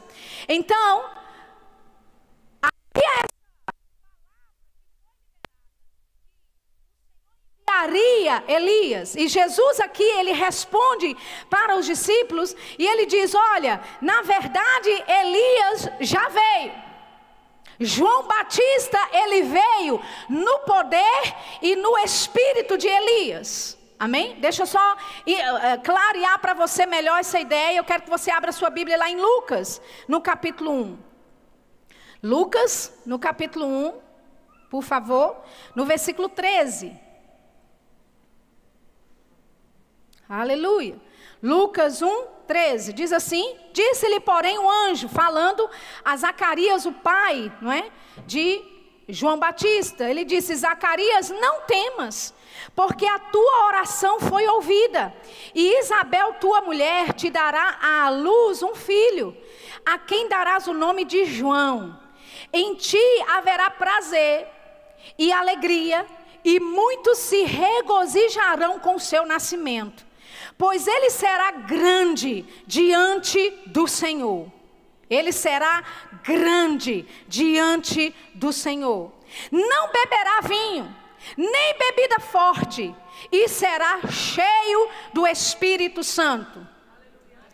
Então, 0.48 1.04
aqui 2.62 3.00
é 3.00 3.24
essa 3.24 3.38
enviaria 7.88 8.44
Elias. 8.48 9.14
E 9.14 9.28
Jesus 9.28 9.80
aqui 9.80 10.02
ele 10.02 10.32
responde 10.32 11.16
para 11.48 11.76
os 11.76 11.86
discípulos 11.86 12.54
e 12.78 12.86
ele 12.86 13.06
diz: 13.06 13.34
"Olha, 13.34 13.80
na 14.00 14.22
verdade 14.22 14.90
Elias 15.06 15.88
já 16.00 16.28
veio. 16.28 16.88
João 17.80 18.24
Batista 18.24 18.98
ele 19.12 19.42
veio 19.42 20.02
no 20.28 20.58
poder 20.60 21.34
e 21.62 21.76
no 21.76 21.96
espírito 21.98 22.76
de 22.76 22.88
Elias. 22.88 23.77
Amém? 23.98 24.38
Deixa 24.40 24.62
eu 24.62 24.66
só 24.66 24.94
uh, 24.94 25.82
clarear 25.82 26.38
para 26.38 26.54
você 26.54 26.86
melhor 26.86 27.18
essa 27.18 27.40
ideia. 27.40 27.76
Eu 27.76 27.84
quero 27.84 28.04
que 28.04 28.10
você 28.10 28.30
abra 28.30 28.52
sua 28.52 28.70
Bíblia 28.70 28.96
lá 28.96 29.10
em 29.10 29.20
Lucas, 29.20 29.82
no 30.06 30.20
capítulo 30.20 30.70
1. 30.70 30.98
Lucas, 32.22 33.00
no 33.04 33.18
capítulo 33.18 33.66
1, 33.66 34.00
por 34.70 34.82
favor, 34.82 35.36
no 35.74 35.84
versículo 35.84 36.28
13. 36.28 36.96
Aleluia. 40.28 41.00
Lucas 41.42 42.00
1, 42.00 42.26
13. 42.46 42.92
Diz 42.92 43.12
assim: 43.12 43.56
Disse-lhe, 43.72 44.20
porém, 44.20 44.58
o 44.58 44.70
anjo, 44.70 45.08
falando 45.08 45.68
a 46.04 46.16
Zacarias, 46.16 46.86
o 46.86 46.92
pai, 46.92 47.52
não 47.60 47.72
é? 47.72 47.90
De 48.26 48.62
João 49.08 49.38
Batista. 49.38 50.08
Ele 50.08 50.24
disse: 50.24 50.54
Zacarias, 50.54 51.30
não 51.30 51.62
temas 51.62 52.34
porque 52.74 53.06
a 53.06 53.18
tua 53.18 53.66
oração 53.66 54.20
foi 54.20 54.46
ouvida, 54.46 55.14
e 55.54 55.78
Isabel, 55.80 56.34
tua 56.34 56.60
mulher, 56.60 57.12
te 57.12 57.30
dará 57.30 57.78
à 57.80 58.08
luz 58.10 58.62
um 58.62 58.74
filho, 58.74 59.36
a 59.84 59.98
quem 59.98 60.28
darás 60.28 60.66
o 60.66 60.74
nome 60.74 61.04
de 61.04 61.24
João. 61.24 61.98
Em 62.52 62.74
ti 62.74 62.98
haverá 63.28 63.70
prazer 63.70 64.46
e 65.18 65.32
alegria, 65.32 66.06
e 66.44 66.60
muitos 66.60 67.18
se 67.18 67.42
regozijarão 67.44 68.78
com 68.78 68.94
o 68.94 69.00
seu 69.00 69.26
nascimento, 69.26 70.06
pois 70.56 70.86
ele 70.86 71.10
será 71.10 71.50
grande 71.50 72.44
diante 72.66 73.50
do 73.66 73.86
Senhor. 73.86 74.50
Ele 75.10 75.32
será 75.32 75.82
grande 76.22 77.06
diante 77.26 78.14
do 78.34 78.52
Senhor. 78.52 79.10
Não 79.50 79.90
beberá 79.90 80.40
vinho 80.42 80.94
nem 81.36 81.78
bebida 81.78 82.20
forte, 82.20 82.94
e 83.30 83.48
será 83.48 84.00
cheio 84.08 84.88
do 85.12 85.26
Espírito 85.26 86.02
Santo. 86.02 86.66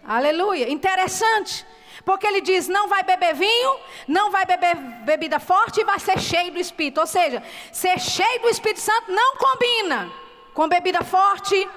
Aleluia. 0.06 0.70
Interessante. 0.70 1.66
Porque 2.04 2.26
ele 2.26 2.40
diz: 2.40 2.68
não 2.68 2.88
vai 2.88 3.02
beber 3.02 3.34
vinho, 3.34 3.78
não 4.06 4.30
vai 4.30 4.44
beber 4.44 4.76
bebida 4.76 5.40
forte 5.40 5.80
e 5.80 5.84
vai 5.84 5.98
ser 5.98 6.18
cheio 6.18 6.52
do 6.52 6.58
Espírito. 6.58 7.00
Ou 7.00 7.06
seja, 7.06 7.42
ser 7.72 7.98
cheio 7.98 8.42
do 8.42 8.48
Espírito 8.48 8.80
Santo 8.80 9.10
não 9.10 9.36
combina 9.36 10.12
com 10.52 10.68
bebida 10.68 11.02
forte, 11.02 11.68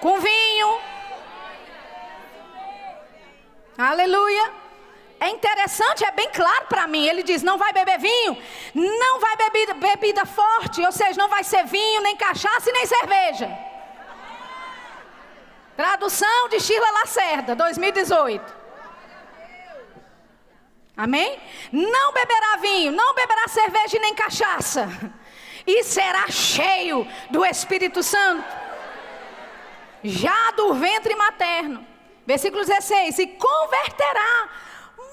com 0.00 0.18
vinho. 0.18 0.80
Aleluia. 3.76 4.61
É 5.22 5.28
interessante, 5.28 6.04
é 6.04 6.10
bem 6.10 6.28
claro 6.30 6.66
para 6.68 6.88
mim. 6.88 7.06
Ele 7.06 7.22
diz: 7.22 7.44
não 7.44 7.56
vai 7.56 7.72
beber 7.72 7.96
vinho, 8.00 8.36
não 8.74 9.20
vai 9.20 9.36
beber 9.36 9.74
bebida 9.74 10.26
forte, 10.26 10.84
ou 10.84 10.90
seja, 10.90 11.16
não 11.16 11.28
vai 11.28 11.44
ser 11.44 11.64
vinho, 11.64 12.02
nem 12.02 12.16
cachaça 12.16 12.68
e 12.68 12.72
nem 12.72 12.84
cerveja. 12.84 13.48
Tradução 15.76 16.48
de 16.48 16.58
Sheila 16.58 16.90
Lacerda, 16.90 17.54
2018. 17.54 18.62
Amém? 20.96 21.40
Não 21.70 22.12
beberá 22.12 22.56
vinho, 22.56 22.90
não 22.90 23.14
beberá 23.14 23.46
cerveja 23.46 23.96
e 23.96 24.00
nem 24.00 24.14
cachaça, 24.16 24.88
e 25.64 25.84
será 25.84 26.26
cheio 26.28 27.06
do 27.30 27.44
Espírito 27.44 28.02
Santo, 28.02 28.44
já 30.02 30.50
do 30.56 30.74
ventre 30.74 31.14
materno. 31.14 31.86
Versículo 32.26 32.64
16: 32.64 33.20
e 33.20 33.26
converterá 33.28 34.48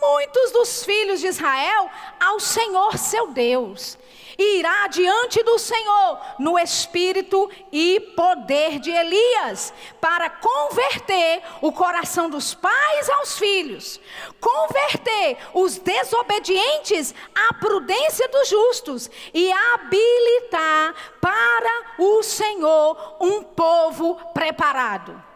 muitos 0.02 0.52
dos 0.52 0.84
filhos 0.84 1.20
de 1.20 1.28
Israel 1.28 1.90
ao 2.20 2.40
Senhor 2.40 2.98
seu 2.98 3.28
Deus. 3.28 3.98
E 4.38 4.60
irá 4.60 4.88
diante 4.88 5.44
do 5.44 5.60
Senhor 5.60 6.18
no 6.40 6.58
espírito 6.58 7.50
e 7.74 8.00
poder 8.16 8.80
de 8.80 8.90
Elias, 8.90 9.74
para 10.00 10.30
converter 10.30 11.42
o 11.62 11.74
coração 11.74 12.30
dos 12.30 12.54
pais 12.54 13.10
aos 13.10 13.38
filhos, 13.38 14.00
converter 14.40 15.38
os 15.54 15.78
desobedientes 15.78 17.14
à 17.36 17.54
prudência 17.56 18.30
dos 18.30 18.48
justos 18.48 19.12
e 19.34 19.52
habilitar 19.52 20.96
para 21.20 21.84
o 21.98 22.24
Senhor 22.24 23.18
um 23.20 23.44
povo 23.44 24.16
preparado. 24.34 25.29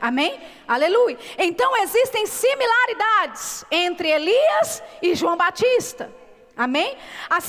Amém? 0.00 0.40
Aleluia. 0.66 1.18
Então 1.38 1.76
existem 1.76 2.26
similaridades 2.26 3.64
entre 3.70 4.08
Elias 4.10 4.82
e 5.02 5.14
João 5.14 5.36
Batista. 5.36 6.10
Amém? 6.56 6.96
A 7.30 7.40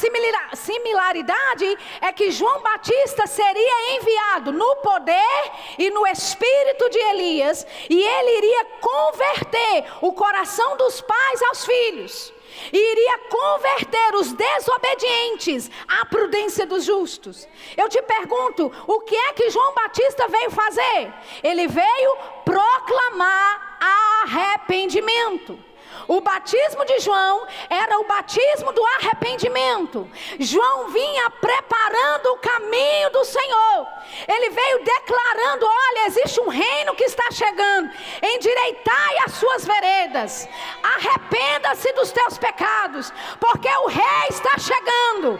similaridade 0.55 1.77
é 1.99 2.13
que 2.13 2.31
João 2.31 2.61
Batista 2.61 3.27
seria 3.27 3.97
enviado 3.97 4.53
no 4.53 4.77
poder 4.77 5.51
e 5.77 5.89
no 5.89 6.07
espírito 6.07 6.89
de 6.89 6.97
Elias, 6.97 7.67
e 7.89 8.01
ele 8.01 8.37
iria 8.37 8.65
converter 8.79 9.85
o 10.01 10.13
coração 10.13 10.77
dos 10.77 11.01
pais 11.01 11.41
aos 11.43 11.65
filhos. 11.65 12.33
E 12.71 12.91
iria 12.91 13.17
converter 13.29 14.15
os 14.15 14.33
desobedientes 14.33 15.69
à 15.87 16.05
prudência 16.05 16.65
dos 16.65 16.83
justos. 16.83 17.47
Eu 17.77 17.89
te 17.89 18.01
pergunto, 18.01 18.71
o 18.87 19.01
que 19.01 19.15
é 19.15 19.33
que 19.33 19.49
João 19.49 19.73
Batista 19.73 20.27
veio 20.27 20.51
fazer? 20.51 21.13
Ele 21.43 21.67
veio 21.67 22.17
proclamar 22.45 23.77
arrependimento. 24.23 25.70
O 26.07 26.21
batismo 26.21 26.85
de 26.85 26.99
João 26.99 27.45
era 27.69 27.99
o 27.99 28.05
batismo 28.05 28.71
do 28.71 28.83
arrependimento. 28.97 30.09
João 30.39 30.89
vinha 30.89 31.29
preparando 31.29 32.33
o 32.33 32.37
caminho 32.37 33.09
do 33.11 33.23
Senhor. 33.23 33.87
Ele 34.27 34.49
veio 34.49 34.83
declarando: 34.83 35.65
olha, 35.65 36.07
existe 36.07 36.39
um 36.41 36.49
reino 36.49 36.95
que 36.95 37.03
está 37.03 37.29
chegando. 37.31 37.91
Endireitai 38.21 39.17
as 39.25 39.33
suas 39.33 39.65
veredas. 39.65 40.47
Arrependa-se 40.83 41.91
dos 41.93 42.11
teus 42.11 42.37
pecados, 42.37 43.13
porque 43.39 43.69
o 43.69 43.87
rei 43.87 44.27
está 44.29 44.57
chegando. 44.57 45.39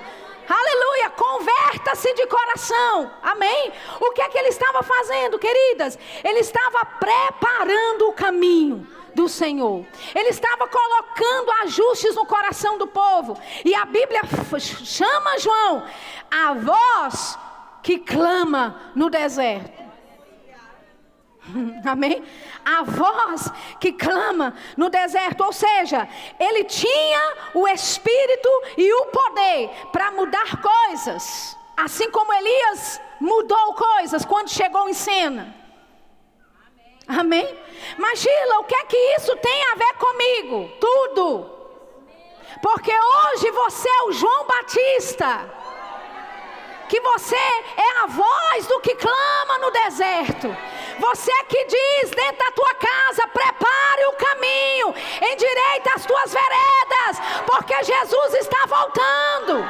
Aleluia, 0.50 1.10
converta-se 1.12 2.14
de 2.14 2.28
coração. 2.28 3.12
Amém? 3.24 3.72
O 4.02 4.12
que 4.12 4.22
é 4.22 4.28
que 4.28 4.38
ele 4.38 4.50
estava 4.50 4.84
fazendo, 4.84 5.40
queridas? 5.40 5.98
Ele 6.24 6.40
estava 6.40 6.84
preparando 6.86 8.10
o 8.10 8.14
caminho 8.14 8.86
do 9.14 9.28
Senhor. 9.28 9.86
Ele 10.16 10.30
estava 10.30 10.68
colocando 10.68 11.52
ajustes 11.64 12.16
no 12.16 12.26
coração 12.26 12.78
do 12.78 12.88
povo. 12.88 13.38
E 13.64 13.74
a 13.76 13.86
Bíblia 13.86 14.22
chama 14.60 15.40
João 15.40 15.84
a 16.32 16.54
voz 16.54 17.38
que 17.84 18.00
clama 18.00 18.92
no 18.96 19.10
deserto. 19.10 19.82
Amém? 21.86 22.24
A 22.64 22.84
voz 22.84 23.52
que 23.80 23.92
clama 23.92 24.56
no 24.78 24.90
deserto, 24.90 25.44
ou 25.44 25.52
seja, 25.52 26.08
ele 26.40 26.64
tinha 26.64 27.34
o 27.54 27.68
espírito 27.68 28.50
e 28.78 28.94
o 28.94 29.06
poder 29.08 29.70
para 29.92 30.12
mudar 30.12 30.62
coisas, 30.62 31.58
assim 31.76 32.10
como 32.12 32.32
Elias 32.34 33.02
mudou 33.20 33.74
coisas 33.74 34.24
quando 34.24 34.50
chegou 34.50 34.88
em 34.88 34.94
cena. 34.94 35.61
Amém? 37.20 37.60
Mas 37.98 38.20
Sheila, 38.20 38.60
o 38.60 38.64
que 38.64 38.76
é 38.76 38.86
que 38.86 38.98
isso 39.18 39.36
tem 39.38 39.64
a 39.72 39.76
ver 39.76 39.94
comigo? 39.96 40.72
Tudo. 40.80 41.50
Porque 42.62 42.92
hoje 42.92 43.52
você 43.52 43.90
é 43.90 44.04
o 44.04 44.12
João 44.12 44.46
Batista. 44.46 45.62
Que 46.88 47.00
você 47.00 47.36
é 47.36 48.04
a 48.04 48.08
voz 48.08 48.68
do 48.68 48.80
que 48.82 48.96
clama 48.96 49.58
no 49.60 49.72
deserto. 49.72 50.56
Você 51.00 51.32
é 51.32 51.44
que 51.46 51.66
diz 51.66 52.12
dentro 52.12 52.38
da 52.38 52.52
tua 52.52 52.74
casa: 52.76 53.28
prepare 53.30 54.06
o 54.08 54.14
caminho, 54.14 54.94
endireita 55.22 55.94
as 55.96 56.06
tuas 56.06 56.34
veredas, 56.34 57.46
porque 57.48 57.84
Jesus 57.84 58.34
está 58.36 58.66
voltando. 58.68 59.66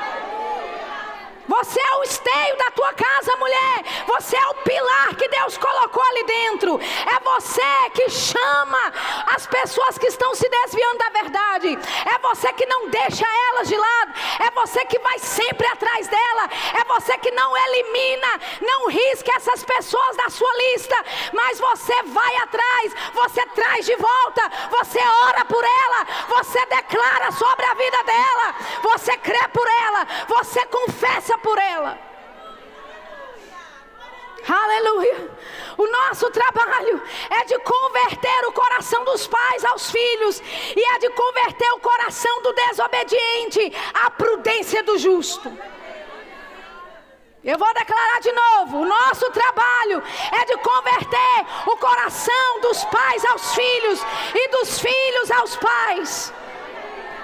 Você 1.48 1.80
é 1.80 1.96
o 1.98 2.04
esteio 2.04 2.58
da 2.58 2.72
tua 2.72 2.94
casa, 2.94 3.36
mulher. 3.38 3.84
Você 4.08 4.36
é 4.36 4.48
o 4.48 4.56
pilar 4.56 5.16
que 5.16 5.28
Deus 5.28 5.58
colocou 5.58 6.04
ali 6.04 6.24
dentro. 6.24 6.80
É 6.80 7.20
você 7.20 7.90
que 7.94 8.10
chama 8.10 8.94
as 9.28 9.46
pessoas 9.48 9.98
que 9.98 10.08
estão 10.08 10.34
se 10.36 10.48
desviando 10.48 10.98
da 10.98 11.10
verdade. 11.10 11.80
É 12.06 12.20
você 12.20 12.52
que 12.54 12.66
não 12.66 12.90
deixa 12.90 13.26
elas 13.50 13.68
de 13.68 13.76
lado. 13.76 14.14
É 14.40 14.52
você 14.52 14.86
que 14.86 15.00
vai 15.00 15.20
sempre 15.20 15.68
atrás 15.68 16.08
dela. 16.08 16.50
É 16.80 16.84
você 16.86 17.18
que 17.18 17.32
não 17.32 17.56
elimina, 17.58 18.40
não 18.62 18.88
risca 18.88 19.32
essas 19.36 19.64
pessoas 19.64 20.18
da 20.18 20.30
sua 20.30 20.54
lista. 20.56 20.96
Mas 21.34 21.60
você 21.60 22.04
vai 22.04 22.36
atrás. 22.38 22.94
Você 23.14 23.46
traz 23.48 23.86
de 23.86 23.96
volta. 23.96 24.52
Você 24.72 25.00
ora 25.26 25.46
por 25.46 25.64
ela. 25.64 26.08
Você 26.30 26.66
declara 26.68 27.32
sobre 27.32 27.66
a 27.66 27.74
vida 27.74 28.04
dela. 28.04 28.56
Você 28.84 29.18
crê 29.18 29.48
por 29.50 29.68
ela. 29.68 30.08
Você 30.28 30.66
confessa 30.68 31.38
por 31.42 31.58
ela. 31.58 32.12
Aleluia. 34.48 35.30
O 35.78 35.88
nosso 35.88 36.30
trabalho 36.32 37.02
é 37.30 37.46
de 37.46 37.58
converter 37.60 38.48
o 38.48 38.52
coração 38.52 39.04
dos 39.06 39.28
pais 39.28 39.64
aos 39.66 39.92
filhos 39.92 40.42
e 40.76 40.96
é 40.96 41.00
de 41.00 41.10
converter 41.12 41.72
o 41.74 41.80
coração 41.80 42.42
do 42.42 42.54
desobediente 42.54 43.74
à 43.94 44.10
prudência 44.10 44.84
do 44.84 44.98
justo. 44.98 45.52
Eu 47.44 47.58
vou 47.58 47.74
declarar 47.74 48.20
de 48.20 48.32
novo: 48.32 48.82
o 48.82 48.86
nosso 48.86 49.30
trabalho 49.32 50.04
é 50.32 50.46
de 50.46 50.58
converter 50.58 51.46
o 51.68 51.78
coração 51.78 52.62
dos 52.62 52.84
pais 52.86 53.26
aos 53.26 53.54
filhos 53.56 54.06
e 54.34 54.48
dos 54.50 54.80
filhos 54.80 55.32
aos 55.32 55.56
pais 55.56 56.34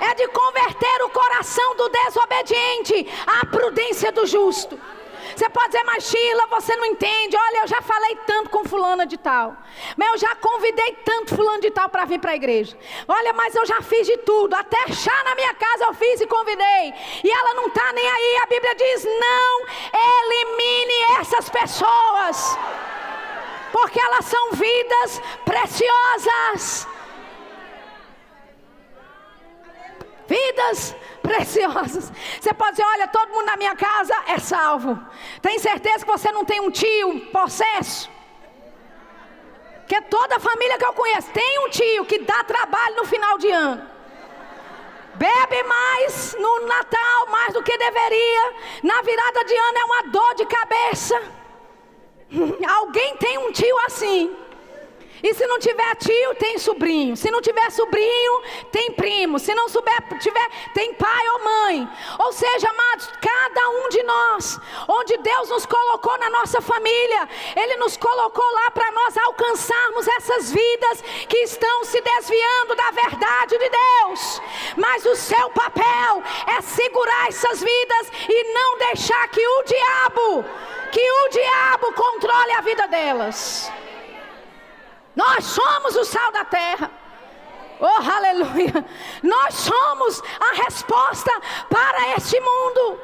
é 0.01 0.13
de 0.15 0.27
converter 0.27 1.03
o 1.03 1.09
coração 1.09 1.75
do 1.75 1.89
desobediente 1.89 3.07
à 3.25 3.45
prudência 3.45 4.11
do 4.11 4.25
justo. 4.25 4.79
Você 5.35 5.49
pode 5.49 5.67
dizer, 5.67 5.83
mas 5.83 6.03
Sheila, 6.03 6.47
você 6.47 6.75
não 6.75 6.85
entende. 6.85 7.37
Olha, 7.37 7.59
eu 7.59 7.67
já 7.67 7.81
falei 7.81 8.15
tanto 8.25 8.49
com 8.49 8.63
fulana 8.63 9.05
de 9.05 9.17
tal. 9.17 9.55
Mas 9.95 10.09
eu 10.13 10.17
já 10.17 10.35
convidei 10.35 10.93
tanto 11.05 11.35
fulano 11.35 11.61
de 11.61 11.69
tal 11.69 11.89
para 11.89 12.05
vir 12.05 12.19
para 12.19 12.31
a 12.31 12.35
igreja. 12.35 12.75
Olha, 13.07 13.33
mas 13.33 13.53
eu 13.53 13.65
já 13.65 13.81
fiz 13.81 14.07
de 14.07 14.17
tudo. 14.17 14.55
Até 14.55 14.91
chá 14.93 15.23
na 15.25 15.35
minha 15.35 15.53
casa 15.53 15.85
eu 15.85 15.93
fiz 15.93 16.21
e 16.21 16.27
convidei. 16.27 16.93
E 17.23 17.29
ela 17.29 17.53
não 17.53 17.67
está 17.67 17.93
nem 17.93 18.09
aí. 18.09 18.37
A 18.43 18.45
Bíblia 18.47 18.75
diz: 18.75 19.05
não 19.05 19.65
elimine 19.93 21.19
essas 21.19 21.49
pessoas. 21.49 22.57
Porque 23.71 23.99
elas 23.99 24.25
são 24.25 24.51
vidas 24.53 25.21
preciosas. 25.45 26.87
Vidas 30.27 30.95
preciosas. 31.21 32.11
Você 32.39 32.53
pode 32.53 32.71
dizer: 32.71 32.85
olha, 32.85 33.07
todo 33.07 33.29
mundo 33.29 33.45
na 33.45 33.57
minha 33.57 33.75
casa 33.75 34.15
é 34.27 34.37
salvo. 34.37 34.99
Tem 35.41 35.57
certeza 35.59 36.05
que 36.05 36.11
você 36.11 36.31
não 36.31 36.45
tem 36.45 36.59
um 36.59 36.69
tio 36.69 37.27
possesso? 37.31 38.09
Que 39.87 40.01
toda 40.01 40.39
família 40.39 40.77
que 40.77 40.85
eu 40.85 40.93
conheço 40.93 41.31
tem 41.31 41.59
um 41.65 41.69
tio 41.69 42.05
que 42.05 42.19
dá 42.19 42.43
trabalho 42.43 42.97
no 42.97 43.05
final 43.05 43.37
de 43.37 43.49
ano. 43.49 43.97
Bebe 45.15 45.63
mais 45.63 46.35
no 46.37 46.67
Natal, 46.67 47.27
mais 47.29 47.53
do 47.53 47.63
que 47.63 47.75
deveria. 47.75 48.53
Na 48.83 49.01
virada 49.01 49.45
de 49.45 49.55
ano 49.55 49.77
é 49.77 49.85
uma 49.85 50.03
dor 50.03 50.35
de 50.35 50.45
cabeça. 50.45 51.21
Alguém 52.79 53.17
tem 53.17 53.37
um 53.37 53.51
tio 53.51 53.75
assim. 53.85 54.46
E 55.23 55.33
se 55.33 55.47
não 55.47 55.59
tiver 55.59 55.95
tio, 55.95 56.35
tem 56.35 56.57
sobrinho. 56.59 57.15
Se 57.17 57.31
não 57.31 57.41
tiver 57.41 57.69
sobrinho, 57.71 58.41
tem 58.71 58.91
primo. 58.91 59.39
Se 59.39 59.53
não 59.53 59.67
souber, 59.67 59.97
tiver, 60.19 60.49
tem 60.73 60.93
pai 60.93 61.27
ou 61.29 61.43
mãe. 61.43 61.89
Ou 62.19 62.31
seja, 62.31 62.69
amados, 62.69 63.09
cada 63.21 63.69
um 63.69 63.89
de 63.89 64.03
nós, 64.03 64.59
onde 64.87 65.17
Deus 65.17 65.49
nos 65.49 65.65
colocou 65.65 66.17
na 66.19 66.29
nossa 66.29 66.61
família, 66.61 67.27
Ele 67.55 67.77
nos 67.77 67.97
colocou 67.97 68.45
lá 68.53 68.71
para 68.71 68.91
nós 68.91 69.17
alcançarmos 69.17 70.07
essas 70.07 70.51
vidas 70.51 71.01
que 71.27 71.37
estão 71.37 71.83
se 71.85 71.99
desviando 72.01 72.75
da 72.75 72.91
verdade 72.91 73.57
de 73.57 73.69
Deus. 73.69 74.41
Mas 74.75 75.05
o 75.05 75.15
seu 75.15 75.49
papel 75.49 76.23
é 76.47 76.61
segurar 76.61 77.27
essas 77.27 77.61
vidas 77.61 78.11
e 78.29 78.53
não 78.53 78.77
deixar 78.77 79.27
que 79.29 79.45
o 79.45 79.63
diabo, 79.63 80.45
que 80.91 81.11
o 81.11 81.29
diabo 81.29 81.93
controle 81.93 82.51
a 82.53 82.61
vida 82.61 82.87
delas. 82.87 83.71
Nós 85.17 85.45
somos 85.45 85.95
o 85.95 86.05
sal 86.05 86.31
da 86.31 86.45
terra. 86.45 86.91
Oh, 87.79 88.11
aleluia! 88.11 88.85
Nós 89.23 89.55
somos 89.55 90.21
a 90.39 90.63
resposta 90.63 91.31
para 91.67 92.15
este 92.15 92.39
mundo. 92.39 93.01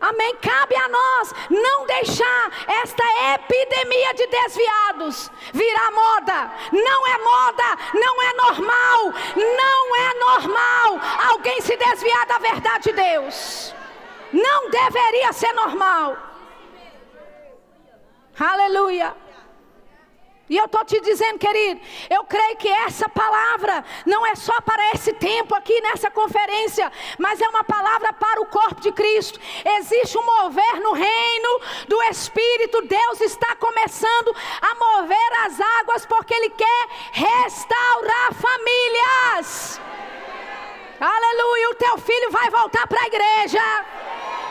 Amém. 0.00 0.34
Cabe 0.36 0.74
a 0.74 0.88
nós 0.88 1.32
não 1.48 1.86
deixar 1.86 2.50
esta 2.82 3.04
epidemia 3.34 4.12
de 4.14 4.26
desviados 4.26 5.30
virar 5.52 5.90
moda. 5.92 6.52
Não 6.72 7.06
é 7.06 7.18
moda, 7.18 7.78
não 7.94 8.22
é 8.22 8.32
normal, 8.34 9.14
não 9.36 9.96
é 9.96 10.14
normal 10.14 11.00
alguém 11.30 11.60
se 11.60 11.76
desviar 11.76 12.26
da 12.26 12.38
verdade 12.38 12.90
de 12.90 12.92
Deus. 12.92 13.72
Não 14.32 14.68
deveria 14.68 15.32
ser 15.32 15.52
normal. 15.52 16.16
Aleluia. 18.38 19.23
E 20.48 20.58
eu 20.58 20.66
estou 20.66 20.84
te 20.84 21.00
dizendo, 21.00 21.38
querido, 21.38 21.80
eu 22.10 22.22
creio 22.24 22.56
que 22.58 22.68
essa 22.68 23.08
palavra 23.08 23.82
não 24.04 24.26
é 24.26 24.34
só 24.34 24.60
para 24.60 24.90
esse 24.90 25.14
tempo 25.14 25.54
aqui 25.54 25.80
nessa 25.80 26.10
conferência, 26.10 26.92
mas 27.18 27.40
é 27.40 27.48
uma 27.48 27.64
palavra 27.64 28.12
para 28.12 28.42
o 28.42 28.46
corpo 28.46 28.78
de 28.82 28.92
Cristo. 28.92 29.40
Existe 29.64 30.18
um 30.18 30.22
mover 30.22 30.80
no 30.82 30.92
reino 30.92 31.60
do 31.88 32.02
Espírito, 32.04 32.82
Deus 32.82 33.22
está 33.22 33.56
começando 33.56 34.36
a 34.60 34.74
mover 34.74 35.32
as 35.46 35.58
águas 35.80 36.04
porque 36.04 36.34
Ele 36.34 36.50
quer 36.50 36.88
restaurar 37.12 38.34
famílias. 38.34 39.80
Aleluia, 41.00 41.70
o 41.70 41.74
teu 41.74 41.98
filho 41.98 42.30
vai 42.30 42.50
voltar 42.50 42.86
para 42.86 43.00
a 43.00 43.06
igreja, 43.06 43.62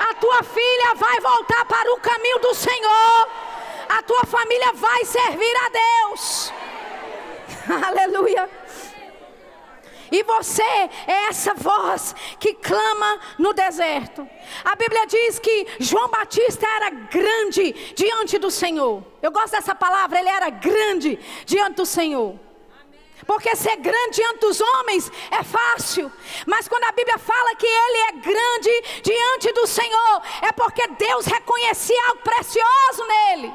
a 0.09 0.13
tua 0.15 0.41
filha 0.41 0.95
vai 0.95 1.19
voltar 1.19 1.65
para 1.65 1.93
o 1.93 1.99
caminho 1.99 2.39
do 2.39 2.55
Senhor 2.55 3.52
a 3.97 4.01
tua 4.01 4.25
família 4.25 4.73
vai 4.73 5.05
servir 5.05 5.55
a 5.65 5.69
Deus. 5.69 6.53
Aleluia. 7.87 8.49
E 10.11 10.23
você 10.23 10.63
é 10.63 11.25
essa 11.27 11.53
voz 11.53 12.15
que 12.39 12.53
clama 12.55 13.19
no 13.37 13.53
deserto. 13.53 14.27
A 14.63 14.75
Bíblia 14.75 15.07
diz 15.07 15.39
que 15.39 15.67
João 15.79 16.07
Batista 16.07 16.67
era 16.67 16.89
grande 16.89 17.73
diante 17.95 18.37
do 18.37 18.51
Senhor. 18.51 19.03
Eu 19.21 19.31
gosto 19.31 19.51
dessa 19.51 19.73
palavra, 19.73 20.19
ele 20.19 20.29
era 20.29 20.49
grande 20.49 21.19
diante 21.45 21.75
do 21.77 21.85
Senhor. 21.85 22.39
Porque 23.25 23.55
ser 23.55 23.77
grande 23.77 24.17
diante 24.17 24.39
dos 24.39 24.59
homens 24.59 25.11
é 25.31 25.43
fácil, 25.43 26.11
mas 26.45 26.67
quando 26.67 26.83
a 26.83 26.91
Bíblia 26.91 27.17
fala 27.17 27.55
que 27.55 27.65
ele 27.65 27.97
é 27.97 28.11
grande 28.11 29.01
diante 29.01 29.51
do 29.53 29.65
Senhor, 29.65 30.21
é 30.41 30.51
porque 30.51 30.85
Deus 30.89 31.25
reconhecia 31.25 32.07
algo 32.07 32.21
precioso 32.21 33.07
nele. 33.07 33.53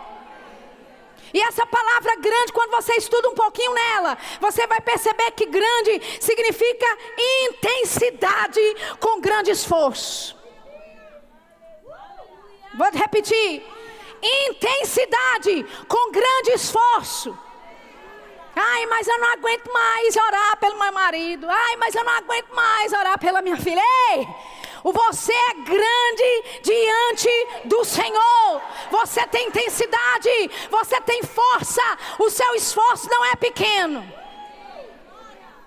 E 1.32 1.40
essa 1.42 1.66
palavra 1.66 2.16
grande, 2.16 2.52
quando 2.52 2.70
você 2.70 2.94
estuda 2.94 3.28
um 3.28 3.34
pouquinho 3.34 3.72
nela, 3.72 4.16
você 4.40 4.66
vai 4.66 4.80
perceber 4.80 5.30
que 5.32 5.46
grande 5.46 6.00
significa 6.20 6.86
intensidade 7.18 8.60
com 9.00 9.20
grande 9.20 9.50
esforço. 9.50 10.36
Vou 12.74 12.90
repetir: 12.92 13.62
intensidade 14.22 15.66
com 15.86 16.10
grande 16.12 16.52
esforço. 16.52 17.36
Ai, 18.60 18.86
mas 18.86 19.06
eu 19.06 19.18
não 19.18 19.32
aguento 19.32 19.72
mais 19.72 20.16
orar 20.16 20.56
pelo 20.58 20.78
meu 20.78 20.92
marido. 20.92 21.46
Ai, 21.48 21.76
mas 21.76 21.94
eu 21.94 22.02
não 22.02 22.12
aguento 22.12 22.48
mais 22.52 22.92
orar 22.92 23.18
pela 23.18 23.40
minha 23.40 23.56
filha. 23.56 23.80
Ei! 24.10 24.26
Você 24.92 25.32
é 25.32 25.54
grande 25.54 26.60
diante 26.62 27.28
do 27.64 27.84
Senhor. 27.84 28.62
Você 28.90 29.26
tem 29.26 29.48
intensidade, 29.48 30.50
você 30.70 31.00
tem 31.02 31.22
força. 31.22 31.82
O 32.18 32.30
seu 32.30 32.54
esforço 32.54 33.08
não 33.10 33.24
é 33.26 33.36
pequeno. 33.36 34.18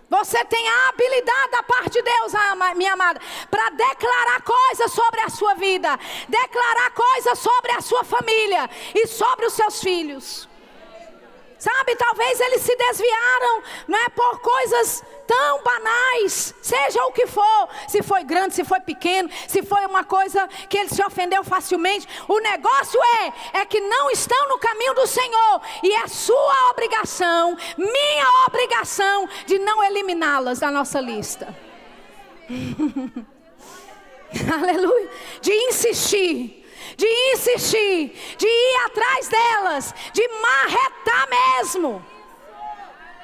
Você 0.09 0.43
tem 0.43 0.67
a 0.67 0.89
habilidade 0.89 1.51
da 1.51 1.63
parte 1.63 1.91
de 1.91 2.01
Deus, 2.01 2.33
minha 2.75 2.93
amada, 2.93 3.21
para 3.49 3.69
declarar 3.69 4.41
coisas 4.41 4.91
sobre 4.91 5.21
a 5.21 5.29
sua 5.29 5.53
vida, 5.53 5.97
declarar 6.27 6.91
coisas 6.91 7.39
sobre 7.39 7.71
a 7.71 7.79
sua 7.79 8.03
família 8.03 8.69
e 8.93 9.07
sobre 9.07 9.45
os 9.45 9.53
seus 9.53 9.79
filhos. 9.79 10.50
Sabe, 11.61 11.95
talvez 11.95 12.39
eles 12.39 12.63
se 12.63 12.75
desviaram, 12.75 13.61
não 13.87 13.99
é 13.99 14.09
por 14.09 14.39
coisas 14.39 15.03
tão 15.27 15.61
banais, 15.61 16.55
seja 16.59 17.05
o 17.05 17.11
que 17.11 17.27
for, 17.27 17.69
se 17.87 18.01
foi 18.01 18.23
grande, 18.23 18.55
se 18.55 18.63
foi 18.63 18.79
pequeno, 18.79 19.29
se 19.47 19.61
foi 19.61 19.85
uma 19.85 20.03
coisa 20.03 20.47
que 20.67 20.75
ele 20.75 20.89
se 20.89 21.03
ofendeu 21.03 21.43
facilmente. 21.43 22.07
O 22.27 22.39
negócio 22.39 22.99
é 23.21 23.59
é 23.59 23.65
que 23.67 23.79
não 23.79 24.09
estão 24.09 24.49
no 24.49 24.57
caminho 24.57 24.95
do 24.95 25.05
Senhor 25.05 25.61
e 25.83 25.93
é 25.93 26.07
sua 26.07 26.71
obrigação, 26.71 27.55
minha 27.77 28.47
obrigação 28.47 29.29
de 29.45 29.59
não 29.59 29.83
eliminá-las 29.83 30.57
da 30.57 30.71
nossa 30.71 30.99
lista. 30.99 31.55
Aleluia, 34.51 35.11
de 35.41 35.53
insistir 35.53 36.60
de 37.01 37.07
insistir, 37.33 38.09
de 38.37 38.47
ir 38.47 38.75
atrás 38.85 39.27
delas, 39.27 39.95
de 40.13 40.27
marretar 40.27 41.27
mesmo, 41.29 42.05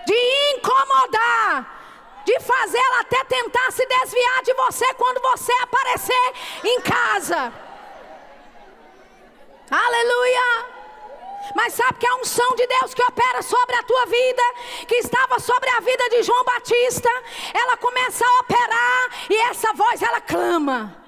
de 0.04 0.56
incomodar, 0.56 2.24
de 2.26 2.40
fazê-la 2.40 3.02
até 3.02 3.24
tentar 3.26 3.72
se 3.72 3.86
desviar 3.86 4.42
de 4.42 4.54
você 4.56 4.94
quando 4.96 5.22
você 5.22 5.52
aparecer 5.62 6.34
em 6.63 6.82
casa. 6.82 7.54
Aleluia! 9.70 10.66
Mas 11.54 11.76
sabe 11.76 12.00
que 12.00 12.08
a 12.08 12.16
unção 12.16 12.56
de 12.56 12.66
Deus 12.66 12.96
que 12.96 13.04
opera 13.04 13.44
sobre 13.44 13.76
a 13.76 13.84
tua 13.84 14.06
vida, 14.08 14.44
que 14.88 14.96
estava 14.96 15.40
sobre 15.40 15.70
a 15.70 15.80
vida 15.82 16.10
de 16.10 16.24
João 16.24 16.44
Batista, 16.44 17.10
ela 17.54 17.78
começa 17.78 18.26
a 18.26 18.40
operar 18.40 19.10
e 19.30 19.36
essa 19.42 19.72
voz 19.74 20.02
ela 20.02 20.20
clama. 20.20 21.07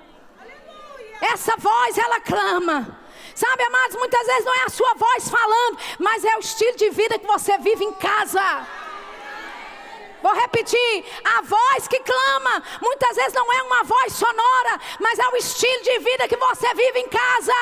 Essa 1.21 1.55
voz 1.57 1.97
ela 1.97 2.19
clama. 2.21 2.99
Sabe, 3.35 3.63
amados, 3.63 3.95
muitas 3.97 4.25
vezes 4.27 4.45
não 4.45 4.53
é 4.53 4.63
a 4.63 4.69
sua 4.69 4.93
voz 4.95 5.29
falando, 5.29 5.77
mas 5.97 6.25
é 6.25 6.35
o 6.35 6.39
estilo 6.39 6.75
de 6.75 6.89
vida 6.89 7.17
que 7.17 7.27
você 7.27 7.57
vive 7.59 7.85
em 7.85 7.93
casa. 7.93 8.67
Vou 10.21 10.33
repetir: 10.33 11.05
a 11.23 11.41
voz 11.41 11.87
que 11.87 11.99
clama, 11.99 12.63
muitas 12.81 13.15
vezes 13.15 13.33
não 13.33 13.51
é 13.53 13.63
uma 13.63 13.83
voz 13.83 14.13
sonora, 14.13 14.79
mas 14.99 15.17
é 15.19 15.27
o 15.29 15.35
estilo 15.37 15.83
de 15.83 15.99
vida 15.99 16.27
que 16.27 16.35
você 16.35 16.73
vive 16.73 16.99
em 16.99 17.07
casa. 17.07 17.53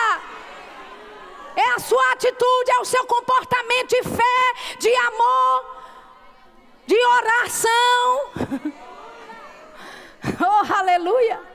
É 1.56 1.70
a 1.76 1.80
sua 1.80 2.12
atitude, 2.12 2.72
é 2.72 2.80
o 2.80 2.86
seu 2.86 3.06
comportamento 3.06 3.90
de 3.90 4.04
fé, 4.04 4.76
de 4.80 4.96
amor, 4.96 5.66
de 6.86 7.06
oração. 7.06 8.32
oh, 10.42 10.74
aleluia. 10.74 11.47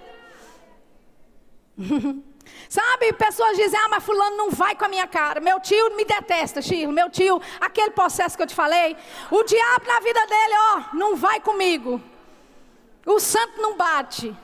Sabe, 2.68 3.12
pessoas 3.12 3.56
dizem, 3.56 3.78
ah, 3.78 3.88
mas 3.88 4.04
fulano 4.04 4.36
não 4.36 4.50
vai 4.50 4.74
com 4.74 4.84
a 4.84 4.88
minha 4.88 5.06
cara. 5.06 5.40
Meu 5.40 5.60
tio 5.60 5.94
me 5.94 6.04
detesta, 6.04 6.60
Chilo. 6.60 6.92
Meu 6.92 7.08
tio, 7.08 7.40
aquele 7.60 7.90
processo 7.90 8.36
que 8.36 8.42
eu 8.42 8.46
te 8.46 8.54
falei. 8.54 8.96
O 9.30 9.42
diabo 9.44 9.86
na 9.86 10.00
vida 10.00 10.26
dele, 10.26 10.54
ó, 10.72 10.82
não 10.94 11.16
vai 11.16 11.40
comigo. 11.40 12.00
O 13.06 13.20
santo 13.20 13.60
não 13.60 13.76
bate. 13.76 14.34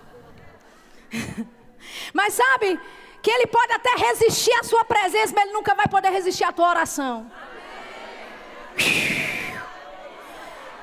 mas 2.12 2.34
sabe, 2.34 2.78
que 3.22 3.30
ele 3.30 3.46
pode 3.46 3.72
até 3.72 3.90
resistir 3.96 4.52
à 4.54 4.62
sua 4.62 4.84
presença, 4.84 5.32
mas 5.34 5.44
ele 5.44 5.52
nunca 5.52 5.74
vai 5.74 5.88
poder 5.88 6.10
resistir 6.10 6.44
à 6.44 6.52
tua 6.52 6.68
oração. 6.68 7.30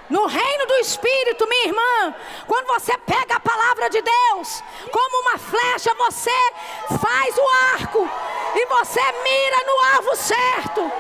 No 0.10 0.28
reino 0.28 0.66
do 0.68 0.76
Espírito, 0.76 1.48
minha 1.48 1.66
irmã, 1.66 2.16
quando 2.48 2.68
você 2.68 2.96
pega 3.00 3.36
a 3.36 3.40
palavra 3.40 3.90
de 3.90 4.02
Deus, 4.02 4.64
como 4.92 5.22
uma 5.22 5.38
flecha, 5.38 5.94
você 5.96 6.54
faz 7.02 7.38
o 7.38 7.48
arco 7.74 8.10
e 8.56 8.66
você 8.68 9.02
mira 9.24 9.64
no 9.66 9.96
alvo 9.96 10.16
certo. 10.16 10.92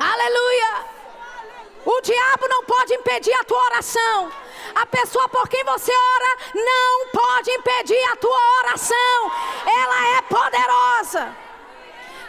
Aleluia! 0.00 0.86
O 1.84 2.00
diabo 2.00 2.48
não 2.48 2.64
pode 2.64 2.94
impedir 2.94 3.32
a 3.34 3.44
tua 3.44 3.64
oração. 3.64 4.32
A 4.74 4.84
pessoa 4.86 5.28
por 5.28 5.48
quem 5.48 5.62
você 5.64 5.92
ora 5.92 6.36
não 6.54 7.08
pode 7.08 7.50
impedir 7.52 8.04
a 8.12 8.16
tua 8.16 8.58
oração. 8.58 9.32
Ela 9.64 10.18
é 10.18 10.22
poderosa. 10.22 11.47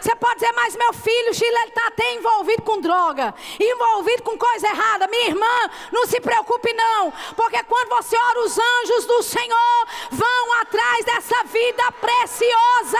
Você 0.00 0.16
pode 0.16 0.36
dizer, 0.36 0.52
mas 0.52 0.74
meu 0.76 0.92
filho, 0.94 1.34
Chile, 1.34 1.54
ele 1.54 1.68
está 1.68 1.86
até 1.88 2.14
envolvido 2.14 2.62
com 2.62 2.80
droga, 2.80 3.34
envolvido 3.58 4.22
com 4.22 4.38
coisa 4.38 4.68
errada. 4.68 5.06
Minha 5.08 5.28
irmã, 5.28 5.70
não 5.92 6.06
se 6.06 6.18
preocupe 6.20 6.72
não, 6.72 7.12
porque 7.36 7.62
quando 7.64 7.88
você 7.90 8.16
ora, 8.16 8.40
os 8.40 8.58
anjos 8.58 9.04
do 9.04 9.22
Senhor 9.22 9.86
vão 10.10 10.52
atrás 10.60 11.04
dessa 11.04 11.44
vida 11.44 11.92
preciosa 11.92 12.98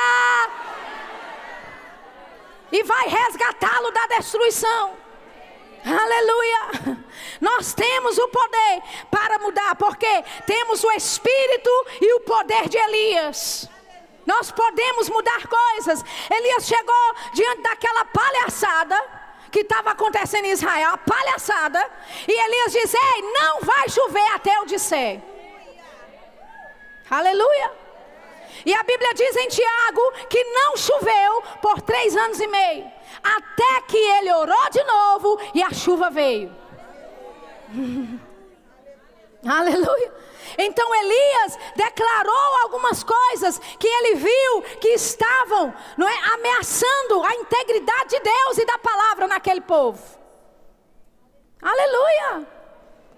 e 2.71 2.83
vai 2.83 3.09
resgatá-lo 3.09 3.91
da 3.93 4.07
destruição. 4.19 4.95
Aleluia! 5.85 6.99
Nós 7.41 7.73
temos 7.73 8.19
o 8.19 8.29
poder 8.29 8.83
para 9.11 9.39
mudar, 9.39 9.75
porque 9.77 10.23
temos 10.47 10.85
o 10.85 10.91
espírito 10.93 11.71
e 12.03 12.13
o 12.15 12.21
poder 12.21 12.69
de 12.69 12.77
Elias. 12.77 13.70
Nós 14.31 14.53
podemos 14.53 15.09
mudar 15.09 15.43
coisas. 15.49 16.05
Elias 16.31 16.65
chegou 16.65 17.15
diante 17.35 17.63
daquela 17.63 18.05
palhaçada 18.05 18.97
que 19.51 19.61
estava 19.61 19.91
acontecendo 19.91 20.45
em 20.45 20.53
Israel, 20.53 20.93
a 20.93 20.99
palhaçada, 20.99 21.85
e 22.29 22.33
Elias 22.33 22.73
diz: 22.73 22.95
Ei, 22.95 23.23
não 23.23 23.61
vai 23.63 23.89
chover 23.89 24.29
até 24.33 24.57
eu 24.57 24.67
disser. 24.67 25.21
Aleluia. 27.11 27.73
E 28.65 28.73
a 28.73 28.83
Bíblia 28.85 29.13
diz 29.15 29.37
em 29.37 29.49
Tiago 29.49 30.13
que 30.29 30.45
não 30.45 30.77
choveu 30.77 31.43
por 31.61 31.83
três 31.83 32.17
anos 32.17 32.39
e 32.39 32.47
meio, 32.47 32.85
até 33.23 33.81
que 33.89 33.97
ele 33.97 34.33
orou 34.33 34.71
de 34.71 34.85
novo 34.85 35.41
e 35.55 35.63
a 35.63 35.73
chuva 35.73 36.09
veio. 36.09 36.55
Aleluia. 39.45 40.13
Então 40.59 40.95
Elias 40.95 41.59
declarou 41.77 42.63
algumas 42.63 43.03
coisas 43.03 43.59
que 43.79 43.87
ele 43.87 44.17
viu 44.17 44.63
que 44.81 44.89
estavam 44.89 45.75
não 45.97 46.09
é, 46.09 46.35
ameaçando 46.35 47.23
a 47.25 47.35
integridade 47.35 48.11
de 48.11 48.21
Deus 48.21 48.59
e 48.59 48.65
da 48.65 48.79
palavra 48.79 49.27
naquele 49.27 49.61
povo. 49.61 50.03
Aleluia. 51.63 52.47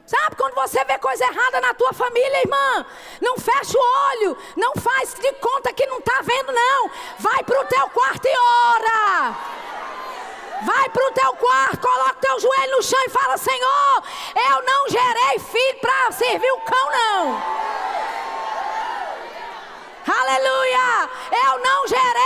Sabe 0.04 0.36
quando 0.36 0.54
você 0.54 0.84
vê 0.84 0.98
coisa 0.98 1.24
errada 1.24 1.60
na 1.60 1.72
tua 1.74 1.92
família, 1.92 2.42
irmã? 2.42 2.86
Não 3.20 3.38
fecha 3.38 3.78
o 3.78 4.10
olho, 4.10 4.36
não 4.56 4.74
faz 4.74 5.14
de 5.14 5.32
conta 5.34 5.72
que 5.72 5.86
não 5.86 5.98
está 5.98 6.20
vendo, 6.22 6.52
não. 6.52 6.90
Vai 7.18 7.42
para 7.44 7.60
o 7.60 7.64
teu 7.64 7.88
quarto 7.88 8.26
e 8.26 8.36
ora. 8.36 9.71
Vai 10.64 10.88
para 10.90 11.07
o 11.07 11.12
teu 11.12 11.35
quarto, 11.35 11.79
coloca 11.79 12.14
teu 12.14 12.40
joelho 12.40 12.77
no 12.77 12.83
chão 12.83 13.01
e 13.07 13.11
fala: 13.11 13.37
Senhor, 13.37 14.03
eu 14.51 14.62
não 14.62 14.88
gerei 14.88 15.38
filho 15.38 15.79
para 15.81 16.12
servir 16.12 16.53
o 16.53 16.61
cão, 16.61 16.90
não. 16.90 17.42
Aleluia! 20.05 21.11
Eu 21.31 21.59
não 21.59 21.87
gerei 21.87 22.22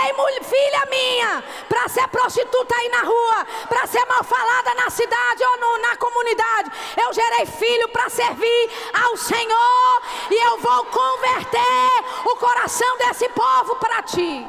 filha 0.46 0.86
minha 0.88 1.44
para 1.68 1.88
ser 1.88 2.06
prostituta 2.08 2.74
aí 2.74 2.88
na 2.88 3.02
rua, 3.02 3.46
para 3.68 3.86
ser 3.86 4.04
mal 4.06 4.24
falada 4.24 4.74
na 4.74 4.90
cidade 4.90 5.44
ou 5.44 5.56
no, 5.58 5.78
na 5.78 5.96
comunidade. 5.96 6.70
Eu 6.96 7.12
gerei 7.12 7.46
filho 7.46 7.88
para 7.88 8.08
servir 8.08 8.70
ao 9.04 9.16
Senhor 9.16 10.02
e 10.30 10.46
eu 10.46 10.58
vou 10.58 10.84
converter 10.86 12.04
o 12.24 12.36
coração 12.36 12.96
desse 12.98 13.28
povo 13.30 13.76
para 13.76 14.02
ti. 14.02 14.46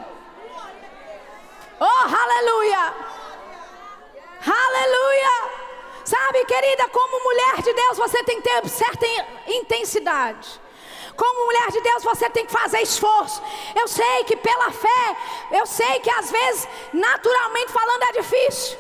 Oh, 1.79 1.85
aleluia! 1.85 3.16
Aleluia! 4.45 5.67
Sabe, 6.03 6.45
querida, 6.45 6.87
como 6.89 7.23
mulher 7.23 7.61
de 7.61 7.73
Deus, 7.73 7.97
você 7.97 8.23
tem 8.23 8.41
que 8.41 8.49
ter 8.49 8.69
certa 8.69 9.05
intensidade. 9.47 10.61
Como 11.17 11.45
mulher 11.45 11.71
de 11.71 11.81
Deus, 11.81 12.03
você 12.03 12.29
tem 12.29 12.45
que 12.45 12.51
fazer 12.51 12.79
esforço. 12.81 13.41
Eu 13.75 13.87
sei 13.87 14.23
que 14.23 14.37
pela 14.37 14.71
fé, 14.71 15.17
eu 15.51 15.65
sei 15.65 15.99
que 15.99 16.09
às 16.11 16.31
vezes, 16.31 16.67
naturalmente 16.93 17.71
falando, 17.71 18.03
é 18.03 18.11
difícil. 18.13 18.77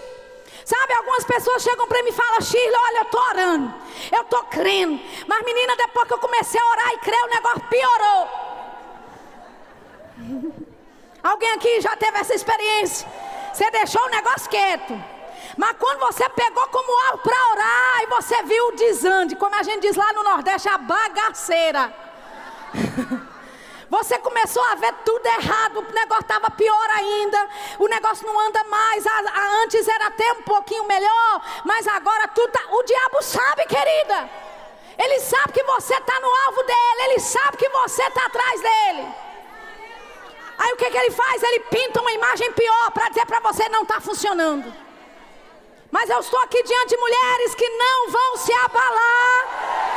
Sabe, 0.63 0.93
algumas 0.93 1.23
pessoas 1.23 1.63
chegam 1.63 1.87
para 1.87 2.03
mim 2.03 2.09
e 2.09 2.13
falam, 2.13 2.41
Shirley, 2.41 2.79
olha, 2.87 2.97
eu 2.97 3.03
estou 3.03 3.21
orando, 3.21 3.73
eu 4.11 4.21
estou 4.21 4.43
crendo. 4.43 5.01
Mas 5.25 5.43
menina, 5.43 5.75
depois 5.75 6.07
que 6.07 6.13
eu 6.13 6.19
comecei 6.19 6.61
a 6.61 6.69
orar 6.71 6.93
e 6.93 6.97
crer, 6.99 7.23
o 7.23 7.27
negócio 7.27 7.61
piorou. 7.69 8.29
Alguém 11.23 11.51
aqui 11.51 11.81
já 11.81 11.95
teve 11.95 12.17
essa 12.19 12.35
experiência? 12.35 13.07
Você 13.53 13.69
deixou 13.71 14.03
o 14.03 14.09
negócio 14.09 14.49
quieto. 14.49 15.16
Mas 15.57 15.75
quando 15.79 15.99
você 15.99 16.29
pegou 16.29 16.67
como 16.67 17.07
algo 17.07 17.17
para 17.17 17.51
orar 17.51 18.03
e 18.03 18.07
você 18.07 18.43
viu 18.43 18.67
o 18.67 18.71
desande, 18.73 19.35
como 19.35 19.55
a 19.55 19.63
gente 19.63 19.81
diz 19.81 19.95
lá 19.95 20.13
no 20.13 20.23
Nordeste, 20.23 20.69
a 20.69 20.77
bagaceira. 20.77 21.93
Você 23.89 24.19
começou 24.19 24.61
a 24.65 24.75
ver 24.75 24.93
tudo 25.05 25.25
errado, 25.25 25.79
o 25.79 25.93
negócio 25.93 26.23
estava 26.23 26.51
pior 26.51 26.89
ainda, 26.91 27.49
o 27.79 27.87
negócio 27.87 28.27
não 28.27 28.37
anda 28.37 28.61
mais. 28.65 29.07
A, 29.07 29.11
a, 29.11 29.63
antes 29.63 29.87
era 29.87 30.07
até 30.07 30.29
um 30.33 30.41
pouquinho 30.41 30.83
melhor, 30.83 31.41
mas 31.63 31.87
agora 31.87 32.27
tudo 32.27 32.51
tá, 32.51 32.59
o 32.69 32.83
diabo 32.83 33.21
sabe, 33.21 33.65
querida. 33.65 34.29
Ele 34.99 35.19
sabe 35.21 35.53
que 35.53 35.63
você 35.63 35.93
está 35.93 36.19
no 36.19 36.27
alvo 36.47 36.63
dele, 36.63 37.11
ele 37.11 37.19
sabe 37.19 37.55
que 37.55 37.69
você 37.69 38.03
está 38.03 38.25
atrás 38.25 38.61
dele. 38.61 39.07
Aí 40.57 40.73
o 40.73 40.75
que, 40.75 40.89
que 40.89 40.97
ele 40.97 41.11
faz? 41.11 41.41
Ele 41.41 41.59
pinta 41.61 42.01
uma 42.01 42.11
imagem 42.11 42.51
pior 42.51 42.91
para 42.91 43.07
dizer 43.07 43.25
para 43.25 43.39
você 43.39 43.69
não 43.69 43.83
está 43.83 44.01
funcionando. 44.01 44.86
Mas 45.91 46.09
eu 46.09 46.19
estou 46.19 46.39
aqui 46.41 46.61
diante 46.63 46.89
de 46.89 46.97
mulheres 46.97 47.55
que 47.55 47.69
não 47.69 48.11
vão 48.11 48.37
se 48.37 48.53
abalar 48.53 49.96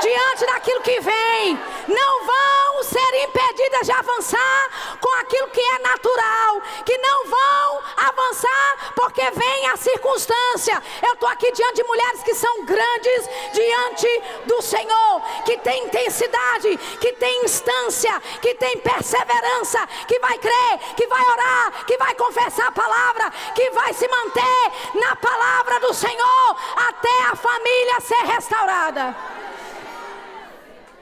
diante 0.00 0.46
daquilo 0.46 0.80
que 0.80 1.00
vem, 1.00 1.58
não 1.88 2.24
vão 2.24 2.82
ser 2.82 3.24
impedidas 3.24 3.86
de 3.86 3.92
avançar 3.92 4.96
com 5.00 5.14
aquilo 5.20 5.48
que 5.48 5.60
é 5.60 5.78
natural, 5.80 6.62
que 6.84 6.96
não 6.98 7.26
vão 7.26 7.82
avançar 7.96 8.92
porque 8.94 9.30
vem 9.30 9.66
a 9.68 9.76
circunstância. 9.76 10.82
Eu 11.02 11.12
estou 11.14 11.28
aqui 11.28 11.52
diante 11.52 11.76
de 11.76 11.84
mulheres 11.84 12.22
que 12.22 12.34
são 12.34 12.64
grandes 12.64 13.28
diante 13.52 14.22
do 14.46 14.62
Senhor, 14.62 15.22
que 15.44 15.58
tem 15.58 15.84
intensidade, 15.84 16.76
que 17.00 17.12
tem 17.12 17.44
instância, 17.44 18.20
que 18.40 18.54
tem 18.54 18.78
perseverança, 18.78 19.86
que 20.06 20.18
vai 20.18 20.38
crer, 20.38 20.78
que 20.96 21.06
vai 21.06 21.22
orar, 21.22 21.84
que 21.86 21.96
vai 21.98 22.14
confessar 22.14 22.68
a 22.68 22.72
palavra, 22.72 23.30
que 23.54 23.70
vai 23.70 23.92
se 23.92 24.08
manter 24.08 24.72
na 24.94 25.16
palavra 25.16 25.80
do 25.80 25.92
Senhor 25.92 26.56
até 26.88 27.22
a 27.30 27.36
família 27.36 28.00
ser 28.00 28.24
restaurada. 28.26 29.49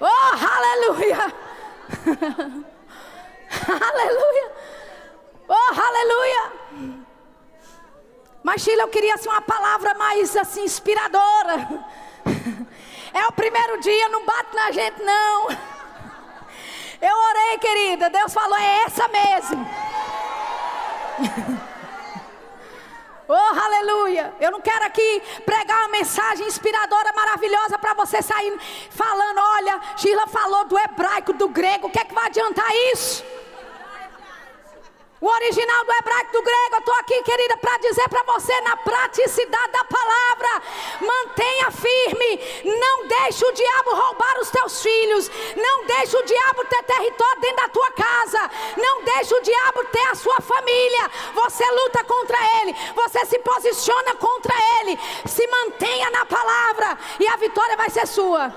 Oh, 0.01 0.07
aleluia! 0.07 1.35
aleluia! 3.83 4.53
Oh, 5.51 5.81
aleluia! 5.81 6.53
Mas 8.43 8.61
Sheila, 8.61 8.83
eu 8.83 8.89
queria 8.89 9.15
assim, 9.15 9.31
uma 9.31 9.41
palavra 9.41 9.95
mais 9.95 10.37
assim 10.37 10.65
inspiradora. 10.65 11.85
É 13.15 13.27
o 13.27 13.33
primeiro 13.33 13.81
dia, 13.81 14.09
não 14.11 14.27
bate 14.27 14.55
na 14.55 14.71
gente 14.71 15.03
não. 15.03 15.49
Eu 17.01 17.17
orei, 17.17 17.59
querida. 17.59 18.11
Deus 18.11 18.35
falou, 18.35 18.57
é 18.59 18.85
essa 18.85 19.09
mesmo. 19.09 19.67
Oh, 23.31 23.35
aleluia. 23.35 24.35
Eu 24.41 24.51
não 24.51 24.61
quero 24.61 24.87
aqui 24.87 25.23
pregar 25.45 25.81
uma 25.81 25.89
mensagem 25.89 26.47
inspiradora, 26.47 27.13
maravilhosa 27.15 27.79
para 27.79 27.93
você 27.93 28.23
sair 28.23 28.59
falando: 28.89 29.39
olha, 29.39 29.81
Sheila 29.99 30.27
falou 30.27 30.65
do 30.65 30.79
hebraico, 30.79 31.35
do 31.35 31.47
grego, 31.47 31.89
o 31.89 31.91
que 31.91 31.99
é 31.99 32.05
que 32.05 32.15
vai 32.15 32.25
adiantar 32.27 32.67
isso? 32.95 33.23
O 35.21 35.27
original 35.27 35.85
do 35.85 35.93
hebraico 35.93 36.33
do 36.33 36.43
grego, 36.43 36.75
eu 36.75 36.79
estou 36.79 36.95
aqui, 36.95 37.23
querida, 37.25 37.57
para 37.57 37.77
dizer 37.79 38.09
para 38.09 38.23
você, 38.23 38.61
na 38.61 38.77
praticidade 38.77 39.73
da 39.73 39.85
palavra, 39.85 40.63
mantenha 41.01 41.71
firme, 41.73 42.41
não 42.65 43.09
deixe 43.09 43.45
o 43.45 43.53
diabo 43.53 43.97
roubar 43.97 44.39
os 44.41 44.49
teus 44.51 44.81
filhos, 44.81 45.29
não 45.57 45.85
deixe 45.87 46.17
o 46.17 46.23
diabo 46.23 46.65
ter 46.67 46.85
território 46.85 47.41
dentro 47.41 47.57
da 47.57 47.69
tua 47.69 47.91
casa, 47.91 48.51
não 48.77 49.03
deixe 49.03 49.35
o 49.35 49.43
diabo 49.43 49.85
ter 49.87 50.07
a 50.07 50.15
sua 50.15 50.41
família. 50.41 51.11
Você 51.35 51.69
luta 51.69 52.05
contra 52.05 52.39
ele, 52.61 52.77
você 52.95 53.27
se 53.27 53.41
posiciona 53.41 54.15
contra 54.15 54.55
ele, 54.81 54.97
se 55.27 55.45
mantenha 55.49 56.11
na 56.11 56.25
palavra 56.27 56.97
e 57.19 57.27
a 57.27 57.37
vitória 57.37 57.77
vai 57.77 57.91
ser 57.91 58.07
sua. 58.07 58.55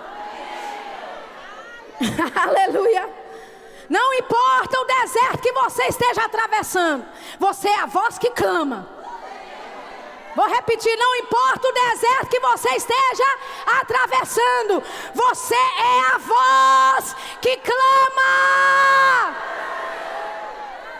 Aleluia. 2.35 3.20
Não 3.91 4.13
importa 4.13 4.79
o 4.79 4.85
deserto 4.85 5.41
que 5.41 5.51
você 5.51 5.83
esteja 5.87 6.23
atravessando, 6.23 7.05
você 7.37 7.67
é 7.67 7.79
a 7.81 7.85
voz 7.87 8.17
que 8.17 8.29
clama. 8.29 8.87
Vou 10.33 10.47
repetir: 10.47 10.95
não 10.95 11.13
importa 11.17 11.67
o 11.67 11.73
deserto 11.73 12.29
que 12.29 12.39
você 12.39 12.69
esteja 12.69 13.37
atravessando, 13.81 14.81
você 15.13 15.55
é 15.55 15.99
a 16.13 16.17
voz 16.19 17.15
que 17.41 17.57
clama. 17.57 19.35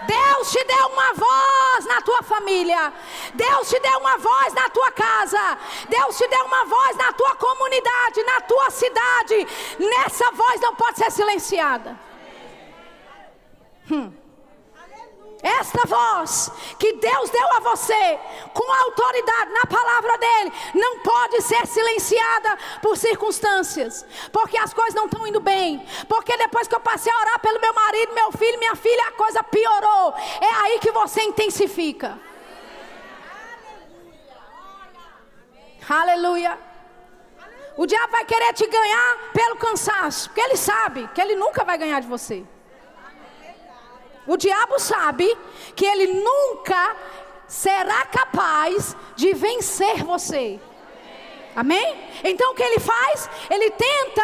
Deus 0.06 0.52
te 0.52 0.62
deu 0.66 0.88
uma 0.88 1.14
voz 1.14 1.86
na 1.86 2.02
tua 2.02 2.22
família. 2.24 2.92
Deus 3.34 3.70
te 3.70 3.80
deu 3.80 4.00
uma 4.00 4.18
voz 4.18 4.54
na 4.54 4.70
tua 4.70 4.92
casa. 4.92 5.58
Deus 5.88 6.18
te 6.18 6.28
deu 6.28 6.44
uma 6.44 6.66
voz 6.66 6.98
na 6.98 7.14
tua 7.14 7.36
comunidade, 7.36 8.22
na 8.24 8.42
tua 8.42 8.70
cidade. 8.70 9.48
Nessa 9.80 10.30
voz 10.32 10.60
não 10.60 10.76
pode 10.76 10.98
ser 10.98 11.10
silenciada. 11.10 12.11
Hum. 13.90 14.12
Esta 15.44 15.88
voz 15.88 16.52
que 16.78 16.94
Deus 16.94 17.30
deu 17.32 17.48
a 17.54 17.60
você, 17.62 18.20
com 18.54 18.72
autoridade 18.72 19.52
na 19.52 19.66
palavra 19.66 20.18
dele, 20.20 20.54
não 20.76 21.00
pode 21.00 21.42
ser 21.42 21.66
silenciada 21.66 22.58
por 22.80 22.96
circunstâncias, 22.96 24.06
porque 24.32 24.56
as 24.56 24.72
coisas 24.72 24.94
não 24.94 25.06
estão 25.06 25.26
indo 25.26 25.40
bem. 25.40 25.84
Porque 26.08 26.38
depois 26.38 26.68
que 26.68 26.76
eu 26.76 26.80
passei 26.80 27.12
a 27.12 27.20
orar 27.22 27.40
pelo 27.40 27.60
meu 27.60 27.74
marido, 27.74 28.14
meu 28.14 28.32
filho, 28.32 28.60
minha 28.60 28.76
filha, 28.76 29.08
a 29.08 29.12
coisa 29.14 29.44
piorou. 29.44 30.14
É 30.40 30.54
aí 30.62 30.80
que 30.80 30.92
você 30.92 31.24
intensifica. 31.24 32.20
Aleluia. 35.90 36.58
O 37.76 37.88
diabo 37.88 38.12
vai 38.12 38.26
querer 38.26 38.54
te 38.54 38.68
ganhar 38.68 39.18
pelo 39.34 39.56
cansaço, 39.56 40.30
porque 40.30 40.42
ele 40.42 40.56
sabe 40.56 41.10
que 41.16 41.22
ele 41.22 41.36
nunca 41.36 41.64
vai 41.64 41.80
ganhar 41.80 42.00
de 42.00 42.08
você. 42.08 42.46
O 44.28 44.38
diabo 44.38 44.80
sabe 44.80 45.38
que 45.76 45.86
ele 45.86 46.08
nunca 46.08 46.96
será 47.48 48.06
capaz 48.06 48.96
de 49.16 49.34
vencer 49.34 50.04
você. 50.04 50.60
Amém? 51.56 51.98
Então 52.24 52.52
o 52.52 52.56
que 52.56 52.64
ele 52.64 52.80
faz? 52.80 53.30
Ele 53.50 53.70
tenta 53.72 54.24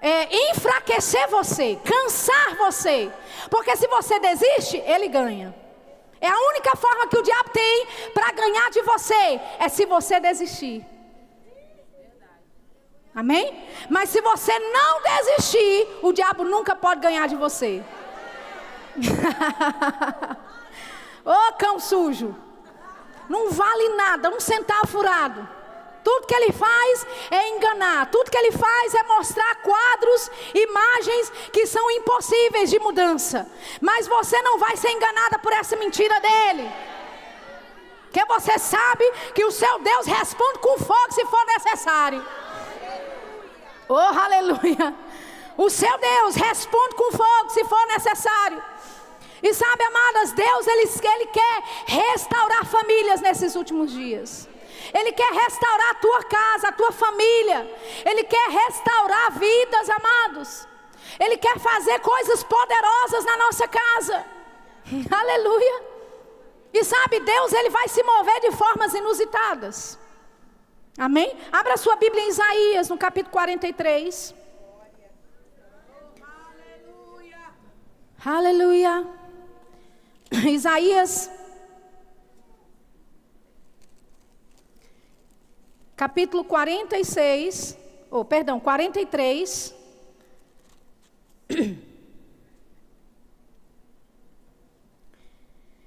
é, 0.00 0.50
enfraquecer 0.50 1.28
você, 1.28 1.78
cansar 1.84 2.56
você. 2.56 3.10
Porque 3.50 3.76
se 3.76 3.86
você 3.88 4.18
desiste, 4.20 4.76
ele 4.86 5.08
ganha. 5.08 5.54
É 6.20 6.28
a 6.28 6.38
única 6.50 6.74
forma 6.76 7.06
que 7.08 7.18
o 7.18 7.22
diabo 7.22 7.50
tem 7.50 7.86
para 8.14 8.32
ganhar 8.32 8.70
de 8.70 8.80
você 8.82 9.40
é 9.58 9.68
se 9.68 9.84
você 9.84 10.18
desistir. 10.20 10.86
Amém? 13.14 13.62
Mas 13.90 14.08
se 14.08 14.20
você 14.20 14.58
não 14.58 15.02
desistir, 15.02 15.86
o 16.02 16.12
diabo 16.12 16.42
nunca 16.44 16.74
pode 16.74 17.00
ganhar 17.00 17.28
de 17.28 17.36
você. 17.36 17.82
Ô 21.24 21.30
oh, 21.30 21.52
cão 21.54 21.78
sujo. 21.78 22.34
Não 23.28 23.50
vale 23.50 23.88
nada, 23.90 24.30
um 24.30 24.40
centavo 24.40 24.86
furado. 24.86 25.46
Tudo 26.04 26.26
que 26.26 26.34
ele 26.34 26.52
faz 26.52 27.06
é 27.30 27.48
enganar. 27.48 28.10
Tudo 28.10 28.30
que 28.30 28.36
ele 28.36 28.52
faz 28.52 28.94
é 28.94 29.02
mostrar 29.04 29.54
quadros, 29.56 30.30
imagens 30.54 31.32
que 31.50 31.66
são 31.66 31.90
impossíveis 31.92 32.68
de 32.68 32.78
mudança. 32.78 33.50
Mas 33.80 34.06
você 34.06 34.40
não 34.42 34.58
vai 34.58 34.76
ser 34.76 34.90
enganada 34.90 35.38
por 35.38 35.52
essa 35.54 35.74
mentira 35.76 36.20
dele. 36.20 36.70
Porque 38.04 38.22
você 38.26 38.58
sabe 38.58 39.10
que 39.34 39.44
o 39.44 39.50
seu 39.50 39.78
Deus 39.78 40.06
responde 40.06 40.58
com 40.58 40.78
fogo 40.78 41.12
se 41.12 41.24
for 41.24 41.46
necessário. 41.46 42.24
Oh, 43.88 43.96
aleluia. 43.96 44.94
O 45.56 45.70
seu 45.70 45.98
Deus 45.98 46.34
responde 46.34 46.96
com 46.96 47.12
fogo 47.12 47.50
se 47.50 47.64
for 47.64 47.86
necessário. 47.86 48.62
E 49.44 49.52
sabe, 49.52 49.84
amadas, 49.84 50.32
Deus 50.32 50.66
ele, 50.66 50.88
ele 51.14 51.26
quer 51.26 51.62
restaurar 51.84 52.64
famílias 52.64 53.20
nesses 53.20 53.54
últimos 53.54 53.92
dias. 53.92 54.48
Ele 54.98 55.12
quer 55.12 55.30
restaurar 55.34 55.90
a 55.90 55.94
tua 55.96 56.24
casa, 56.24 56.68
a 56.68 56.72
tua 56.72 56.90
família. 56.90 57.70
Ele 58.06 58.24
quer 58.24 58.48
restaurar 58.48 59.32
vidas, 59.32 59.90
amados. 59.90 60.66
Ele 61.20 61.36
quer 61.36 61.58
fazer 61.58 62.00
coisas 62.00 62.42
poderosas 62.42 63.22
na 63.26 63.36
nossa 63.36 63.68
casa. 63.68 64.24
Aleluia. 65.20 65.82
E 66.72 66.82
sabe, 66.82 67.20
Deus 67.20 67.52
ele 67.52 67.68
vai 67.68 67.86
se 67.88 68.02
mover 68.02 68.40
de 68.40 68.50
formas 68.52 68.94
inusitadas. 68.94 69.98
Amém? 70.96 71.36
Abra 71.52 71.76
sua 71.76 71.96
Bíblia 71.96 72.22
em 72.22 72.30
Isaías, 72.30 72.88
no 72.88 72.96
capítulo 72.96 73.30
43. 73.30 74.34
Aleluia. 78.24 79.23
Isaías, 80.48 81.30
capítulo 85.96 86.44
46, 86.44 87.76
ou 88.10 88.20
oh, 88.20 88.24
perdão, 88.24 88.58
43. 88.60 89.74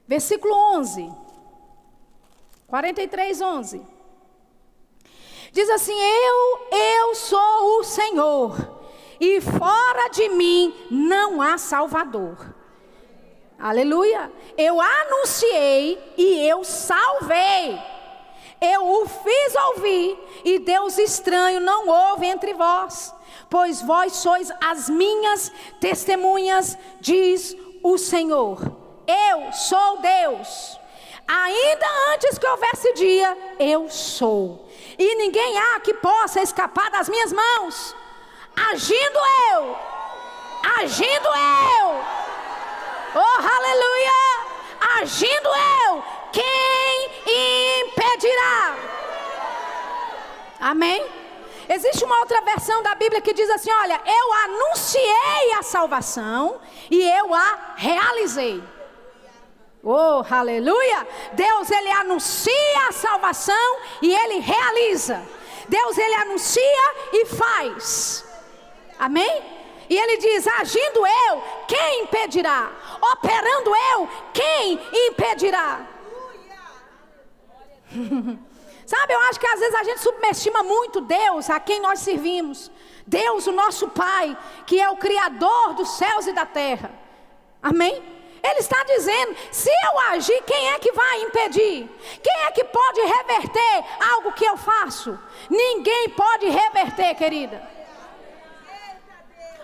Versículo 0.08 0.54
11. 0.78 1.12
43, 2.68 3.42
11. 3.42 3.82
Diz 5.52 5.70
assim: 5.70 5.94
Eu, 5.94 6.68
eu 6.78 7.16
sou 7.16 7.80
o 7.80 7.84
Senhor, 7.84 8.56
e 9.20 9.42
fora 9.42 10.08
de 10.10 10.30
mim 10.30 10.74
não 10.90 11.42
há 11.42 11.58
Salvador. 11.58 12.57
Aleluia. 13.60 14.32
Eu 14.56 14.80
anunciei 14.80 16.14
e 16.16 16.48
eu 16.48 16.64
salvei. 16.64 17.80
Eu 18.62 19.02
o 19.02 19.08
fiz 19.08 19.56
ouvir, 19.68 20.18
e 20.44 20.58
Deus 20.58 20.98
estranho 20.98 21.60
não 21.60 21.88
houve 21.88 22.26
entre 22.26 22.56
vós, 22.56 23.14
pois 23.52 23.84
vós 23.84 24.14
sois 24.14 24.52
as 24.60 24.90
minhas 24.90 25.52
testemunhas, 25.80 26.76
diz 27.00 27.56
o 27.84 28.00
Senhor. 28.00 28.60
Eu 29.06 29.54
sou 29.54 30.00
Deus. 30.00 30.80
Ainda 31.28 31.86
antes 32.14 32.38
que 32.40 32.48
houvesse 32.48 32.94
dia, 32.94 33.38
eu 33.60 33.90
sou. 33.90 34.68
E 34.98 35.16
ninguém 35.16 35.60
há 35.60 35.80
que 35.80 35.94
possa 35.94 36.42
escapar 36.42 36.90
das 36.90 37.08
minhas 37.08 37.32
mãos. 37.32 37.96
Agindo 38.72 39.20
eu, 39.52 39.78
agindo 40.80 41.28
eu 41.28 42.27
Oh, 43.20 43.40
aleluia! 43.58 45.02
Agindo 45.02 45.50
eu, 45.86 46.04
quem 46.32 47.82
impedirá? 47.82 48.76
Amém? 50.60 51.04
Existe 51.68 52.06
uma 52.06 52.20
outra 52.20 52.42
versão 52.42 52.84
da 52.84 52.94
Bíblia 52.94 53.20
que 53.20 53.34
diz 53.34 53.50
assim: 53.50 53.72
Olha, 53.72 54.00
eu 54.06 54.34
anunciei 54.46 55.54
a 55.58 55.64
salvação 55.64 56.62
e 56.92 57.02
eu 57.02 57.34
a 57.34 57.74
realizei. 57.76 58.64
Oh, 59.84 60.24
aleluia! 60.30 61.08
Deus 61.34 61.72
ele 61.72 61.90
anuncia 61.90 62.88
a 62.88 62.92
salvação 62.92 63.80
e 64.00 64.14
ele 64.14 64.42
realiza. 64.42 65.24
Deus 65.68 65.98
ele 65.98 66.14
anuncia 66.14 66.94
e 67.14 67.26
faz. 67.26 68.24
Amém? 69.00 69.58
E 69.90 69.98
ele 69.98 70.18
diz: 70.18 70.48
agindo 70.48 71.06
eu, 71.06 71.44
quem 71.68 72.04
impedirá? 72.04 72.70
Operando 73.14 73.72
eu, 73.94 74.10
quem 74.34 74.80
impedirá? 75.08 75.82
Sabe, 78.86 79.14
eu 79.14 79.20
acho 79.22 79.40
que 79.40 79.48
às 79.48 79.60
vezes 79.60 79.76
a 79.76 79.84
gente 79.84 80.00
subestima 80.00 80.64
muito 80.64 81.02
Deus, 81.02 81.50
a 81.50 81.60
quem 81.60 81.82
nós 81.82 82.00
servimos. 82.00 82.72
Deus, 83.06 83.46
o 83.46 83.52
nosso 83.52 83.90
Pai, 83.90 84.38
que 84.66 84.80
é 84.80 84.90
o 84.90 84.98
Criador 84.98 85.74
dos 85.74 85.90
céus 85.98 86.26
e 86.28 86.34
da 86.34 86.46
terra. 86.46 86.92
Amém? 87.62 88.02
Ele 88.42 88.60
está 88.60 88.82
dizendo: 88.84 89.36
se 89.52 89.70
eu 89.70 90.00
agir, 90.12 90.42
quem 90.44 90.70
é 90.70 90.80
que 90.80 90.92
vai 90.94 91.22
impedir? 91.24 91.90
Quem 92.24 92.44
é 92.46 92.52
que 92.52 92.64
pode 92.64 93.02
reverter 93.02 93.86
algo 94.12 94.32
que 94.32 94.46
eu 94.46 94.56
faço? 94.58 95.20
Ninguém 95.50 96.10
pode 96.10 96.48
reverter, 96.50 97.16
querida. 97.16 97.77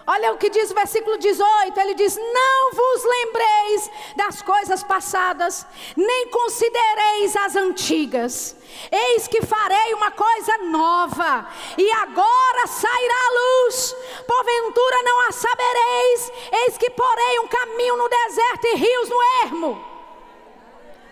Olha 0.06 0.34
o 0.34 0.38
que 0.38 0.50
diz 0.50 0.70
o 0.70 0.76
versículo 0.76 1.18
18: 1.18 1.80
ele 1.80 1.94
diz: 1.94 2.18
Não 2.18 2.72
vos 2.72 3.04
lembreis 3.04 3.92
das 4.16 4.42
coisas 4.42 4.84
passadas, 4.84 5.66
nem 5.96 6.28
considereis 6.30 7.36
as 7.38 7.56
antigas. 7.56 8.56
Eis 8.92 9.28
que 9.28 9.46
farei 9.46 9.94
uma 9.94 10.12
coisa 10.12 10.58
nova, 10.58 11.48
e 11.78 11.92
agora 11.92 12.68
sairá 12.68 13.16
a 13.16 13.66
luz. 13.66 13.96
Porventura 14.28 15.04
não 15.04 15.30
a 15.30 15.32
sabereis. 15.32 16.32
Eis 16.52 16.78
que 16.78 16.90
porei 16.90 17.40
um 17.40 17.48
caminho 17.48 17.98
no 17.98 18.10
deserto 18.10 18.66
e 18.66 18.76
rios 18.76 19.10
no 19.10 19.24
ermo. 19.46 19.93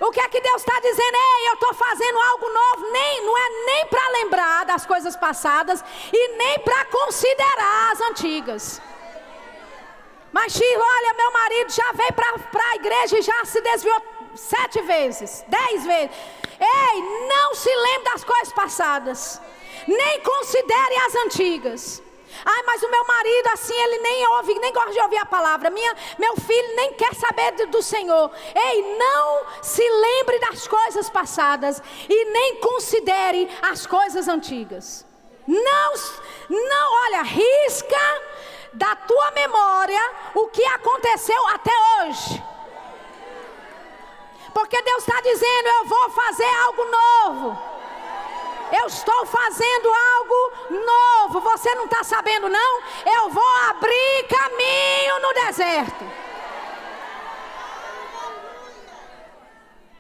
O 0.02 0.10
que 0.12 0.20
é 0.20 0.28
que 0.28 0.42
Deus 0.42 0.64
está 0.64 0.80
dizendo? 0.80 1.16
Ei, 1.16 1.50
eu 1.50 1.54
estou 1.54 1.74
fazendo 1.76 2.20
algo 2.20 2.50
novo. 2.50 2.92
Nem, 2.92 3.24
não 3.24 3.38
é 3.38 3.50
nem 3.68 3.86
para 3.86 4.10
lembrar 4.10 4.66
das 4.66 4.84
coisas 4.84 5.16
passadas 5.16 5.84
e 6.12 6.28
nem 6.38 6.58
para 6.60 6.86
considerar 6.86 7.92
as 7.92 8.02
antigas. 8.02 8.82
Mas 10.32 10.54
Chilo, 10.54 10.84
olha, 10.84 11.14
meu 11.14 11.32
marido 11.32 11.72
já 11.72 11.92
veio 11.92 12.14
para 12.14 12.72
a 12.72 12.76
igreja 12.78 13.20
e 13.20 13.22
já 13.22 13.46
se 13.46 13.62
desviou 13.62 14.02
sete 14.36 14.82
vezes, 14.82 15.46
dez 15.48 15.86
vezes. 15.86 16.16
Ei, 16.60 17.02
não 17.28 17.54
se 17.54 17.70
lembre 17.70 18.12
das 18.12 18.24
coisas 18.24 18.54
passadas. 18.54 19.40
Nem 19.88 20.20
considere 20.22 20.96
as 21.06 21.16
antigas. 21.26 22.04
Ai, 22.46 22.64
mas 22.64 22.82
o 22.84 22.90
meu 22.90 23.06
marido 23.06 23.48
assim, 23.54 23.74
ele 23.74 24.00
nem 24.00 24.28
ouve, 24.28 24.60
nem 24.60 24.74
gosta 24.74 24.92
de 24.92 25.02
ouvir 25.02 25.18
a 25.18 25.26
palavra. 25.26 25.70
Minha, 25.70 25.96
meu 26.18 26.36
filho 26.36 26.76
nem 26.76 26.94
quer 26.94 27.14
saber 27.16 27.52
do, 27.68 27.82
Senhor. 27.82 28.32
Ei, 28.56 28.98
não 28.98 29.46
se 29.62 29.88
lembre 29.88 30.40
das 30.40 30.68
coisas 30.68 31.10
passadas 31.10 31.82
e 32.10 32.26
nem 32.26 32.58
considere 32.58 33.50
as 33.62 33.86
coisas 33.86 34.28
antigas. 34.28 35.06
Não, 35.48 35.94
não, 36.50 36.94
olha, 37.06 37.24
risca 37.24 38.22
da 38.74 38.96
tua 38.96 39.32
memória 39.32 40.02
o 40.36 40.48
que 40.48 40.64
aconteceu 40.66 41.48
até 41.48 41.72
hoje. 42.00 42.44
Porque 44.54 44.82
Deus 44.82 45.08
está 45.08 45.20
dizendo: 45.22 45.68
Eu 45.68 45.86
vou 45.86 46.10
fazer 46.10 46.50
algo 46.64 46.84
novo. 46.86 47.71
Eu 48.72 48.88
estou 48.88 49.26
fazendo 49.26 49.90
algo 49.90 50.52
novo. 50.70 51.42
Você 51.42 51.74
não 51.76 51.86
está 51.86 52.04
sabendo, 52.04 52.48
não? 52.48 52.82
Eu 53.06 53.30
vou 53.30 53.56
abrir 53.70 54.28
caminho 54.30 55.20
no 55.22 55.34
deserto. 55.34 56.06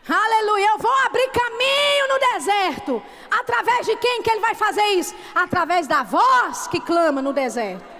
Aleluia. 0.09 0.67
Eu 0.69 0.77
vou 0.77 0.93
abrir 1.05 1.29
caminho 1.29 2.07
no 2.09 2.19
deserto. 2.33 3.03
Através 3.29 3.85
de 3.85 3.95
quem 3.97 4.21
que 4.21 4.31
ele 4.31 4.39
vai 4.39 4.55
fazer 4.55 4.85
isso? 4.93 5.15
Através 5.35 5.87
da 5.87 6.03
voz 6.03 6.67
que 6.67 6.79
clama 6.79 7.21
no 7.21 7.33
deserto. 7.33 7.91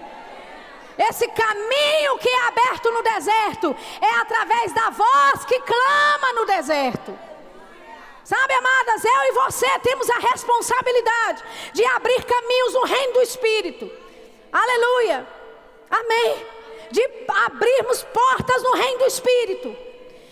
Esse 0.98 1.26
caminho 1.28 2.18
que 2.18 2.28
é 2.28 2.48
aberto 2.48 2.90
no 2.90 3.02
deserto 3.02 3.74
é 4.00 4.14
através 4.20 4.72
da 4.72 4.90
voz 4.90 5.44
que 5.44 5.58
clama 5.60 6.32
no 6.34 6.46
deserto. 6.46 7.31
Sabe, 8.24 8.54
amadas, 8.54 9.04
eu 9.04 9.22
e 9.24 9.32
você 9.32 9.78
temos 9.80 10.08
a 10.08 10.18
responsabilidade 10.18 11.42
de 11.72 11.84
abrir 11.86 12.24
caminhos 12.24 12.74
no 12.74 12.84
reino 12.84 13.14
do 13.14 13.22
Espírito. 13.22 13.90
Aleluia. 14.52 15.26
Amém. 15.90 16.46
De 16.90 17.02
abrirmos 17.46 18.02
portas 18.04 18.62
no 18.62 18.72
reino 18.74 18.98
do 18.98 19.06
Espírito. 19.06 19.76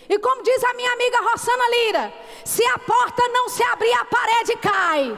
E 0.07 0.19
como 0.19 0.43
diz 0.43 0.63
a 0.63 0.73
minha 0.73 0.91
amiga 0.91 1.21
Rossana 1.21 1.69
Lira, 1.69 2.13
se 2.45 2.65
a 2.65 2.77
porta 2.79 3.27
não 3.29 3.49
se 3.49 3.63
abrir, 3.63 3.93
a 3.93 4.05
parede 4.05 4.55
cai. 4.57 5.17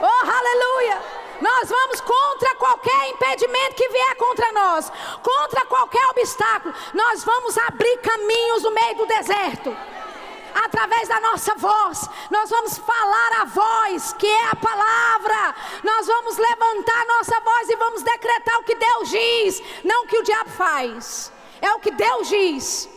oh, 0.00 0.30
aleluia. 0.30 1.15
Nós 1.40 1.68
vamos 1.68 2.00
contra 2.00 2.54
qualquer 2.56 3.10
impedimento 3.10 3.74
que 3.74 3.88
vier 3.88 4.16
contra 4.16 4.52
nós, 4.52 4.90
contra 5.22 5.66
qualquer 5.66 6.04
obstáculo. 6.10 6.74
Nós 6.94 7.24
vamos 7.24 7.56
abrir 7.58 7.98
caminhos 7.98 8.62
no 8.62 8.70
meio 8.70 8.96
do 8.96 9.06
deserto. 9.06 9.76
Através 10.54 11.06
da 11.06 11.20
nossa 11.20 11.54
voz, 11.56 12.08
nós 12.30 12.48
vamos 12.48 12.78
falar 12.78 13.42
a 13.42 13.44
voz, 13.44 14.14
que 14.14 14.26
é 14.26 14.46
a 14.46 14.56
palavra. 14.56 15.54
Nós 15.84 16.06
vamos 16.06 16.38
levantar 16.38 17.06
nossa 17.06 17.38
voz 17.40 17.68
e 17.68 17.76
vamos 17.76 18.02
decretar 18.02 18.58
o 18.58 18.64
que 18.64 18.74
Deus 18.74 19.10
diz, 19.10 19.62
não 19.84 20.04
o 20.04 20.06
que 20.06 20.18
o 20.18 20.22
diabo 20.22 20.50
faz. 20.50 21.30
É 21.60 21.70
o 21.74 21.80
que 21.80 21.90
Deus 21.90 22.28
diz. 22.28 22.88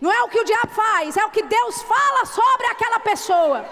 Não 0.00 0.12
é 0.12 0.22
o 0.22 0.28
que 0.28 0.40
o 0.40 0.44
diabo 0.44 0.72
faz, 0.72 1.16
é 1.16 1.24
o 1.24 1.30
que 1.30 1.42
Deus 1.42 1.82
fala 1.82 2.24
sobre 2.24 2.66
aquela 2.66 3.00
pessoa. 3.00 3.64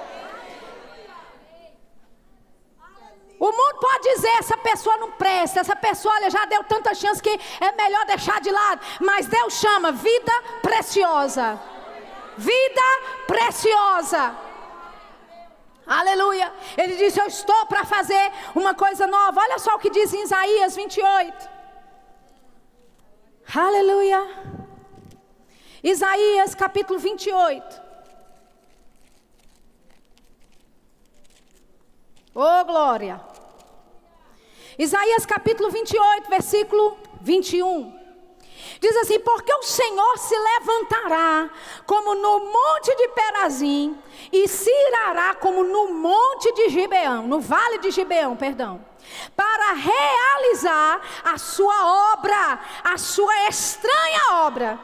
O 3.41 3.51
mundo 3.51 3.79
pode 3.81 4.15
dizer: 4.15 4.29
essa 4.39 4.57
pessoa 4.59 4.99
não 4.99 5.13
presta, 5.13 5.61
essa 5.61 5.75
pessoa 5.75 6.15
olha, 6.17 6.29
já 6.29 6.45
deu 6.45 6.63
tanta 6.63 6.95
chance 6.95 7.23
que 7.23 7.41
é 7.59 7.73
melhor 7.73 8.05
deixar 8.05 8.39
de 8.39 8.51
lado. 8.51 8.83
Mas 9.01 9.27
Deus 9.27 9.55
chama 9.55 9.93
vida 9.93 10.33
preciosa. 10.61 11.59
Vida 12.37 12.83
preciosa. 13.27 14.37
Aleluia. 15.87 16.53
Ele 16.77 16.97
disse: 16.97 17.19
Eu 17.19 17.29
estou 17.29 17.65
para 17.65 17.87
fazer 17.87 18.31
uma 18.55 18.75
coisa 18.75 19.07
nova. 19.07 19.41
Olha 19.41 19.59
só 19.59 19.75
o 19.75 19.79
que 19.79 19.89
diz 19.89 20.13
em 20.13 20.23
Isaías 20.23 20.77
28. 20.77 21.49
Aleluia. 23.57 24.21
Isaías 25.83 26.55
capítulo 26.55 26.99
28. 26.99 27.81
Oh, 32.35 32.65
glória. 32.65 33.30
Isaías 34.81 35.27
capítulo 35.27 35.71
28, 35.71 36.31
versículo 36.31 36.97
21. 37.21 38.01
Diz 38.81 38.97
assim: 38.97 39.21
Porque 39.21 39.53
o 39.53 39.63
Senhor 39.63 40.17
se 40.19 40.35
levantará 40.35 41.51
como 41.85 42.15
no 42.15 42.51
monte 42.51 42.97
de 42.97 43.09
Perazim 43.09 43.95
e 44.33 44.49
se 44.49 44.71
irará 44.89 45.35
como 45.35 45.63
no 45.65 45.93
monte 45.93 46.51
de 46.55 46.71
Gibeão, 46.71 47.27
no 47.27 47.43
vale 47.43 47.77
de 47.81 47.91
Gibeão, 47.91 48.35
perdão, 48.37 48.83
para 49.37 49.75
realizar 49.75 51.03
a 51.25 51.37
sua 51.37 52.15
obra, 52.15 52.61
a 52.83 52.97
sua 52.97 53.49
estranha 53.51 54.47
obra, 54.47 54.79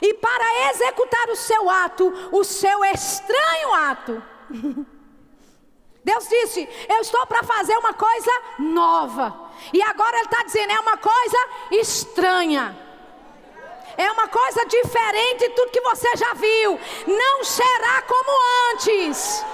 e 0.00 0.14
para 0.14 0.70
executar 0.70 1.28
o 1.28 1.36
seu 1.36 1.68
ato, 1.68 2.30
o 2.32 2.42
seu 2.44 2.82
estranho 2.82 3.74
ato. 3.74 4.22
Deus 6.04 6.28
disse: 6.28 6.68
Eu 6.88 7.00
estou 7.00 7.26
para 7.26 7.42
fazer 7.42 7.76
uma 7.78 7.94
coisa 7.94 8.30
nova. 8.58 9.34
E 9.72 9.82
agora 9.82 10.16
Ele 10.18 10.26
está 10.26 10.42
dizendo: 10.42 10.70
é 10.72 10.80
uma 10.80 10.98
coisa 10.98 11.38
estranha. 11.72 12.78
É 13.96 14.10
uma 14.10 14.28
coisa 14.28 14.66
diferente 14.66 15.48
de 15.48 15.50
tudo 15.50 15.70
que 15.70 15.80
você 15.80 16.16
já 16.16 16.34
viu. 16.34 16.78
Não 17.06 17.44
será 17.44 18.02
como 18.02 18.38
antes. 18.72 19.44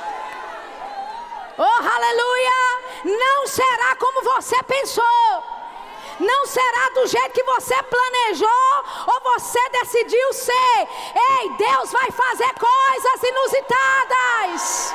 Oh, 1.59 1.63
aleluia! 1.63 2.81
Não 3.05 3.47
será 3.47 3.95
como 3.97 4.23
você 4.23 4.61
pensou. 4.63 5.61
Não 6.19 6.47
será 6.47 6.91
do 6.95 7.07
jeito 7.07 7.33
que 7.33 7.45
você 7.45 7.83
planejou 7.83 8.85
ou 9.07 9.21
você 9.35 9.59
decidiu 9.71 10.33
ser. 10.33 10.89
Ei, 11.15 11.51
Deus 11.57 11.93
vai 11.93 12.11
fazer 12.11 12.53
coisas 12.55 13.23
inusitadas. 13.23 14.95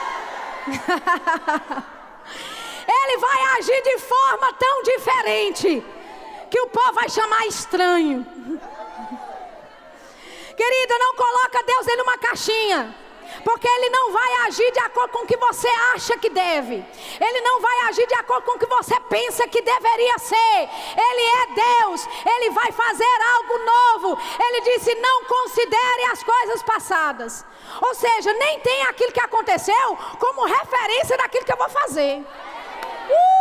Ele 2.88 3.18
vai 3.18 3.58
agir 3.58 3.82
de 3.82 3.98
forma 4.00 4.54
tão 4.54 4.84
diferente 4.84 5.84
que 6.50 6.60
o 6.62 6.68
povo 6.68 6.94
vai 6.94 7.10
chamar 7.10 7.46
estranho. 7.48 8.26
Querida, 10.56 10.98
não 11.00 11.16
coloca 11.16 11.64
Deus 11.64 11.88
em 11.88 12.02
uma 12.02 12.18
caixinha. 12.18 13.05
Porque 13.44 13.68
Ele 13.68 13.90
não 13.90 14.12
vai 14.12 14.34
agir 14.48 14.72
de 14.72 14.80
acordo 14.80 15.12
com 15.12 15.24
o 15.24 15.28
que 15.28 15.38
você 15.38 15.68
acha 15.94 16.18
que 16.18 16.30
deve. 16.30 16.86
Ele 17.20 17.42
não 17.42 17.62
vai 17.62 17.80
agir 17.90 18.08
de 18.08 18.16
acordo 18.16 18.44
com 18.46 18.54
o 18.54 18.60
que 18.60 18.66
você 18.66 19.00
pensa 19.02 19.48
que 19.48 19.62
deveria 19.62 20.18
ser. 20.20 20.70
Ele 20.98 21.22
é 21.22 21.48
Deus. 21.80 22.08
Ele 22.26 22.50
vai 22.52 22.72
fazer 22.72 23.18
algo 23.36 23.58
novo. 23.58 24.18
Ele 24.40 24.62
disse: 24.62 24.96
não 24.96 25.26
considere 25.26 26.06
as 26.12 26.24
coisas 26.24 26.64
passadas. 26.64 27.46
Ou 27.82 27.94
seja, 27.94 28.34
nem 28.34 28.60
tem 28.60 28.84
aquilo 28.84 29.12
que 29.12 29.20
aconteceu 29.20 29.98
como 30.20 30.46
referência 30.46 31.18
daquilo 31.18 31.46
que 31.46 31.54
eu 31.54 31.58
vou 31.58 31.70
fazer. 31.70 32.26
Uh! 33.10 33.36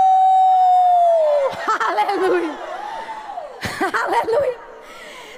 Aleluia! 1.89 2.59
Aleluia! 4.05 4.64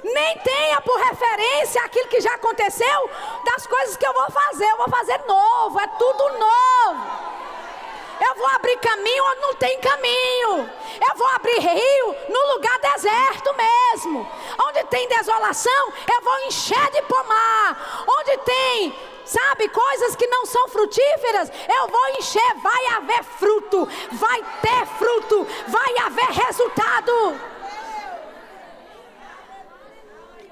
Nem 0.03 0.37
tenha 0.39 0.81
por 0.81 0.97
referência 0.99 1.81
aquilo 1.83 2.07
que 2.07 2.21
já 2.21 2.33
aconteceu 2.35 3.09
das 3.45 3.65
coisas 3.67 3.97
que 3.97 4.05
eu 4.05 4.13
vou 4.13 4.29
fazer. 4.31 4.69
Eu 4.69 4.77
vou 4.77 4.89
fazer 4.89 5.19
novo, 5.25 5.79
é 5.79 5.87
tudo 5.87 6.29
novo. 6.37 7.27
Eu 8.19 8.35
vou 8.35 8.47
abrir 8.47 8.77
caminho 8.77 9.23
onde 9.25 9.41
não 9.41 9.53
tem 9.55 9.79
caminho. 9.79 10.69
Eu 11.09 11.17
vou 11.17 11.27
abrir 11.35 11.59
rio 11.59 12.15
no 12.29 12.53
lugar 12.53 12.79
deserto 12.79 13.55
mesmo. 13.55 14.27
Onde 14.67 14.83
tem 14.85 15.07
desolação, 15.07 15.93
eu 16.11 16.21
vou 16.21 16.39
encher 16.47 16.91
de 16.91 17.01
pomar. 17.03 18.05
Onde 18.19 18.37
tem, 18.37 18.99
sabe, 19.23 19.69
coisas 19.69 20.15
que 20.15 20.25
não 20.27 20.45
são 20.45 20.67
frutíferas, 20.67 21.51
eu 21.69 21.87
vou 21.87 22.09
encher. 22.17 22.55
Vai 22.61 22.85
haver 22.87 23.23
fruto, 23.23 23.87
vai 24.13 24.43
ter 24.61 24.85
fruto, 24.97 25.47
vai 25.67 25.97
haver 26.05 26.31
resultado. 26.45 27.56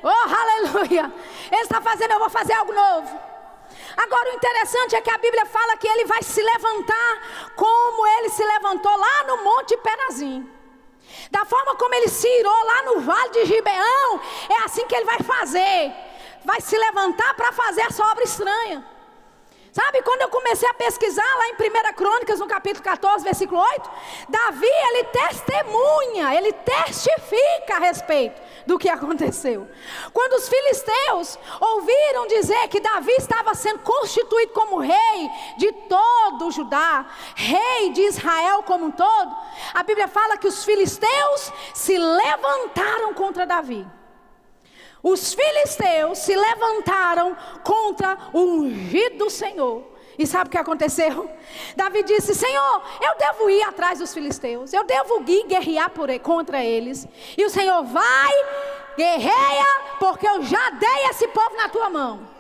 Oh, 0.07 0.35
aleluia! 0.41 1.11
Ele 1.51 1.61
está 1.61 1.81
fazendo, 1.81 2.11
eu 2.11 2.19
vou 2.19 2.29
fazer 2.29 2.53
algo 2.53 2.71
novo. 2.71 3.19
Agora, 3.97 4.29
o 4.29 4.35
interessante 4.35 4.95
é 4.95 5.01
que 5.01 5.09
a 5.09 5.17
Bíblia 5.17 5.47
fala 5.47 5.77
que 5.77 5.87
ele 5.87 6.05
vai 6.05 6.21
se 6.21 6.43
levantar 6.43 7.51
como 7.55 8.05
ele 8.05 8.29
se 8.29 8.43
levantou 8.43 8.95
lá 8.95 9.23
no 9.23 9.43
Monte 9.43 9.75
Perazim. 9.77 10.47
Da 11.31 11.43
forma 11.43 11.75
como 11.75 11.95
ele 11.95 12.07
se 12.07 12.27
irou 12.27 12.65
lá 12.65 12.83
no 12.83 12.99
Vale 13.01 13.29
de 13.29 13.45
Gibeão, 13.45 14.21
é 14.47 14.63
assim 14.63 14.85
que 14.85 14.93
ele 14.93 15.05
vai 15.05 15.19
fazer. 15.21 15.91
Vai 16.43 16.61
se 16.61 16.77
levantar 16.77 17.33
para 17.33 17.51
fazer 17.51 17.81
essa 17.81 18.05
obra 18.05 18.23
estranha. 18.23 18.85
Sabe, 19.71 20.03
quando 20.03 20.21
eu 20.21 20.29
comecei 20.29 20.69
a 20.69 20.73
pesquisar 20.73 21.35
lá 21.35 21.47
em 21.47 21.53
1 21.53 21.93
Crônicas, 21.95 22.39
no 22.39 22.47
capítulo 22.47 22.83
14, 22.83 23.23
versículo 23.23 23.59
8, 23.59 23.89
Davi, 24.29 24.67
ele 24.67 25.03
testemunha, 25.05 26.35
ele 26.35 26.53
testifica 26.53 27.77
a 27.77 27.79
respeito 27.79 28.44
do 28.66 28.78
que 28.78 28.89
aconteceu. 28.89 29.68
Quando 30.13 30.34
os 30.34 30.49
filisteus 30.49 31.39
ouviram 31.59 32.28
dizer 32.28 32.68
que 32.68 32.80
Davi 32.80 33.11
estava 33.13 33.53
sendo 33.53 33.80
constituído 33.80 34.53
como 34.53 34.80
rei 34.80 35.30
de 35.57 35.72
todo 35.72 36.51
Judá, 36.51 37.05
rei 37.36 37.91
de 37.91 38.01
Israel 38.01 38.63
como 38.63 38.86
um 38.86 38.91
todo, 38.91 39.36
a 39.74 39.84
Bíblia 39.84 40.07
fala 40.07 40.38
que 40.38 40.47
os 40.47 40.63
filisteus 40.63 41.51
se 41.74 41.97
levantaram 41.97 43.13
contra 43.13 43.45
Davi 43.45 43.86
os 45.05 45.36
filisteus 45.36 46.18
se 46.18 46.36
levantaram 46.36 47.38
contra 47.63 48.18
o 48.34 48.39
ungido 48.39 49.20
do 49.20 49.30
Senhor. 49.30 49.94
E 50.18 50.26
sabe 50.26 50.47
o 50.47 50.51
que 50.51 50.57
aconteceu? 50.57 51.30
Davi 51.76 52.03
disse: 52.03 52.34
Senhor, 52.34 52.82
eu 53.01 53.18
devo 53.18 53.49
ir 53.49 53.63
atrás 53.63 53.99
dos 53.99 54.13
filisteus, 54.13 54.74
eu 54.74 54.84
devo 54.84 55.24
ir 55.28 55.45
guerrear 55.47 55.89
por, 55.89 56.07
contra 56.20 56.63
eles. 56.63 57.07
E 57.38 57.43
o 57.43 57.49
Senhor 57.49 57.84
vai, 57.84 58.34
guerreia, 58.97 59.66
porque 59.99 60.28
eu 60.28 60.43
já 60.43 60.70
dei 60.72 61.09
esse 61.09 61.28
povo 61.28 61.55
na 61.57 61.70
tua 61.70 61.89
mão. 61.89 62.36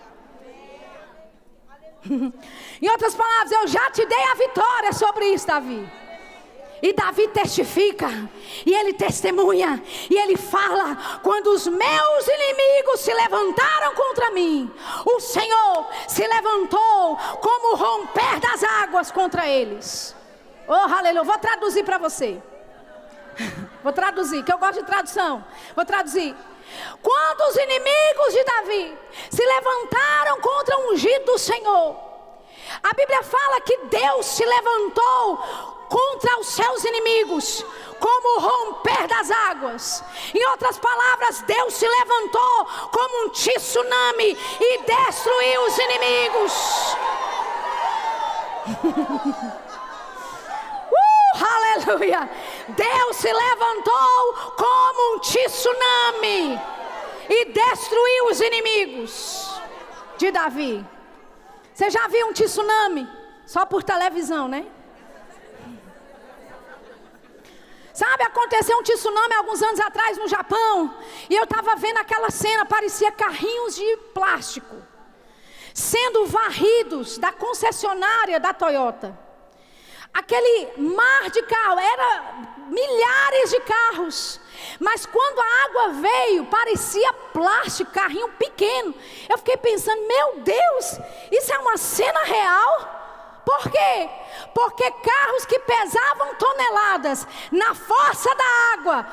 em 2.81 2.89
outras 2.89 3.15
palavras, 3.15 3.51
eu 3.51 3.67
já 3.67 3.91
te 3.91 4.05
dei 4.05 4.23
a 4.23 4.35
vitória 4.35 4.93
sobre 4.93 5.25
isso, 5.25 5.47
Davi. 5.47 6.04
E 6.81 6.93
Davi 6.93 7.27
testifica, 7.29 8.09
e 8.65 8.73
ele 8.73 8.93
testemunha, 8.93 9.81
e 10.09 10.17
ele 10.17 10.35
fala: 10.35 11.19
quando 11.23 11.47
os 11.47 11.65
meus 11.67 12.27
inimigos 12.27 12.99
se 12.99 13.13
levantaram 13.13 13.93
contra 13.95 14.31
mim, 14.31 14.71
o 15.05 15.19
Senhor 15.19 15.87
se 16.07 16.27
levantou 16.27 17.17
como 17.41 17.75
romper 17.75 18.39
das 18.39 18.63
águas 18.63 19.11
contra 19.11 19.47
eles. 19.47 20.15
Oh, 20.67 20.73
aleluia. 20.73 21.23
Vou 21.23 21.37
traduzir 21.37 21.83
para 21.83 21.97
você. 21.97 22.41
Vou 23.83 23.93
traduzir, 23.93 24.43
que 24.43 24.51
eu 24.51 24.57
gosto 24.57 24.79
de 24.79 24.85
tradução. 24.85 25.43
Vou 25.75 25.85
traduzir. 25.85 26.35
Quando 27.01 27.41
os 27.49 27.55
inimigos 27.55 28.33
de 28.33 28.43
Davi 28.43 28.97
se 29.29 29.45
levantaram 29.45 30.41
contra 30.41 30.77
o 30.79 30.91
ungido 30.91 31.25
do 31.25 31.37
Senhor, 31.37 31.95
a 32.83 32.93
Bíblia 32.93 33.23
fala 33.23 33.61
que 33.61 33.77
Deus 33.85 34.25
se 34.25 34.43
levantou 34.43 35.74
contra 35.89 36.39
os 36.39 36.47
seus 36.47 36.83
inimigos, 36.83 37.65
como 37.99 38.37
o 38.37 38.41
romper 38.41 39.07
das 39.07 39.31
águas. 39.31 40.03
Em 40.33 40.45
outras 40.49 40.77
palavras, 40.77 41.41
Deus 41.41 41.73
se 41.73 41.87
levantou 41.87 42.65
como 42.91 43.25
um 43.25 43.29
tsunami 43.29 44.37
e 44.59 44.77
destruiu 44.79 45.65
os 45.65 45.77
inimigos. 45.77 46.53
uh, 50.91 51.45
aleluia! 51.55 52.29
Deus 52.69 53.15
se 53.17 53.31
levantou 53.31 54.33
como 54.57 55.15
um 55.15 55.19
tsunami 55.19 56.59
e 57.29 57.45
destruiu 57.45 58.27
os 58.29 58.41
inimigos 58.41 59.61
de 60.17 60.31
Davi. 60.31 60.85
Você 61.73 61.89
já 61.89 62.07
viu 62.07 62.27
um 62.27 62.33
tsunami? 62.33 63.07
Só 63.45 63.65
por 63.65 63.83
televisão, 63.83 64.47
né? 64.47 64.65
Sabe, 67.95 68.23
aconteceu 68.23 68.77
um 68.77 68.83
tsunami 68.83 69.33
alguns 69.35 69.61
anos 69.63 69.79
atrás 69.79 70.17
no 70.17 70.27
Japão. 70.27 70.93
E 71.29 71.35
eu 71.35 71.45
estava 71.45 71.75
vendo 71.77 71.97
aquela 71.97 72.29
cena, 72.29 72.65
parecia 72.65 73.11
carrinhos 73.11 73.75
de 73.75 73.97
plástico 74.13 74.75
sendo 75.75 76.25
varridos 76.25 77.17
da 77.17 77.33
concessionária 77.33 78.39
da 78.39 78.53
Toyota. 78.53 79.19
aquele 80.13 80.71
mar 80.77 81.29
de 81.29 81.43
carro, 81.43 81.77
era 81.77 82.33
milhares 82.69 83.49
de 83.49 83.59
carros. 83.59 84.39
Mas 84.79 85.05
quando 85.05 85.39
a 85.39 85.65
água 85.65 85.89
veio, 86.01 86.45
parecia 86.45 87.11
plástico, 87.33 87.91
carrinho 87.91 88.29
pequeno. 88.29 88.95
Eu 89.27 89.37
fiquei 89.37 89.57
pensando, 89.57 90.07
meu 90.07 90.39
Deus, 90.39 90.99
isso 91.29 91.53
é 91.53 91.59
uma 91.59 91.75
cena 91.75 92.23
real? 92.23 93.04
Por 93.45 93.69
quê? 93.69 94.09
Porque 94.53 94.89
carros 94.91 95.45
que 95.45 95.59
pesavam 95.59 96.35
toneladas 96.35 97.27
na 97.51 97.75
força 97.75 98.33
da 98.33 98.73
água 98.73 99.07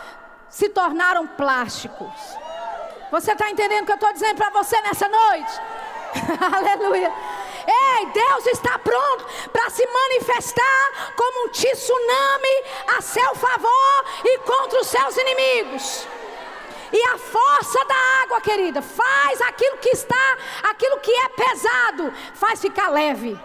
se 0.49 0.69
tornaram 0.71 1.27
plásticos. 1.27 2.13
Você 3.11 3.33
está 3.33 3.51
entendendo 3.51 3.83
o 3.83 3.87
que 3.87 3.93
eu 3.93 3.97
estou 3.97 4.13
dizendo 4.13 4.37
para 4.37 4.51
você 4.51 4.81
nessa 4.81 5.07
noite? 5.07 5.61
Aleluia. 6.57 7.13
Ei, 7.67 8.07
Deus 8.07 8.47
está 8.47 8.79
pronto 8.79 9.27
para 9.53 9.71
se 9.71 9.87
manifestar 9.87 11.15
como 11.15 11.47
um 11.47 11.49
tsunami 11.51 12.65
a 12.97 13.01
seu 13.01 13.35
favor 13.35 14.05
e 14.25 14.39
contra 14.39 14.81
os 14.81 14.87
seus 14.87 15.17
inimigos. 15.17 16.07
E 16.93 17.03
a 17.05 17.19
força 17.19 17.85
da 17.85 18.23
água, 18.23 18.41
querida, 18.41 18.83
faz 18.83 19.41
aquilo 19.43 19.79
que 19.79 19.91
está, 19.91 20.39
aquilo 20.65 20.99
que 21.01 21.11
é 21.11 21.29
pesado, 21.29 22.13
faz 22.35 22.61
ficar 22.61 22.89
leve. 22.89 23.39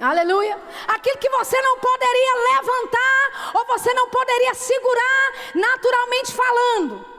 Aleluia. 0.00 0.58
Aquilo 0.88 1.18
que 1.18 1.28
você 1.28 1.60
não 1.60 1.78
poderia 1.78 2.34
levantar, 2.54 3.52
ou 3.54 3.66
você 3.66 3.92
não 3.92 4.08
poderia 4.08 4.54
segurar, 4.54 5.32
naturalmente 5.54 6.32
falando 6.32 7.10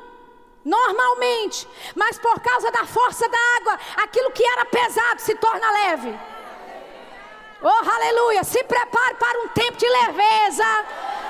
normalmente, 0.64 1.68
mas 1.96 2.18
por 2.20 2.40
causa 2.40 2.72
da 2.72 2.86
força 2.86 3.28
da 3.28 3.38
água, 3.58 3.80
aquilo 3.98 4.32
que 4.32 4.46
era 4.46 4.66
pesado 4.66 5.20
se 5.20 5.36
torna 5.36 5.72
leve. 5.72 6.20
Oh, 7.64 7.90
aleluia! 7.90 8.44
Se 8.44 8.64
prepare 8.64 9.16
para 9.16 9.40
um 9.42 9.48
tempo 9.50 9.78
de 9.78 9.88
leveza. 9.88 10.86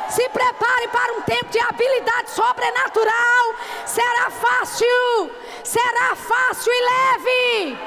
Se 0.10 0.28
prepare 0.30 0.88
para 0.88 1.14
um 1.14 1.22
tempo 1.22 1.46
de 1.46 1.60
habilidade 1.60 2.32
sobrenatural. 2.32 3.56
Será 3.86 4.30
fácil. 4.30 5.32
Será 5.64 6.16
fácil 6.16 6.72
e 6.72 6.82
leve. 6.82 7.80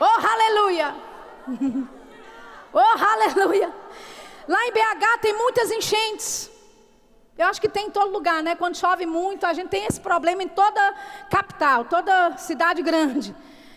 Oh, 0.00 0.26
aleluia! 0.26 1.09
Oh, 2.72 2.78
aleluia! 2.78 3.74
Lá 4.46 4.64
em 4.66 4.70
BH 4.70 5.18
tem 5.20 5.32
muitas 5.32 5.72
enchentes. 5.72 6.48
Eu 7.36 7.46
acho 7.46 7.60
que 7.60 7.68
tem 7.68 7.86
em 7.86 7.90
todo 7.90 8.12
lugar, 8.12 8.42
né? 8.44 8.54
Quando 8.54 8.76
chove 8.76 9.06
muito, 9.06 9.44
a 9.44 9.52
gente 9.52 9.68
tem 9.68 9.86
esse 9.86 10.00
problema 10.00 10.42
em 10.42 10.48
toda 10.48 10.94
capital, 11.28 11.84
toda 11.86 12.36
cidade 12.36 12.80
grande. 12.80 13.34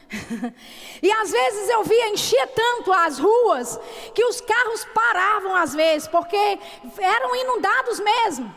e 1.01 1.11
às 1.11 1.31
vezes 1.31 1.69
eu 1.69 1.83
via 1.83 2.09
encher 2.09 2.47
tanto 2.49 2.91
as 2.93 3.17
ruas 3.17 3.79
que 4.13 4.23
os 4.25 4.41
carros 4.41 4.85
paravam 4.93 5.55
às 5.55 5.73
vezes, 5.73 6.07
porque 6.07 6.59
eram 6.99 7.35
inundados 7.35 7.99
mesmo. 7.99 8.53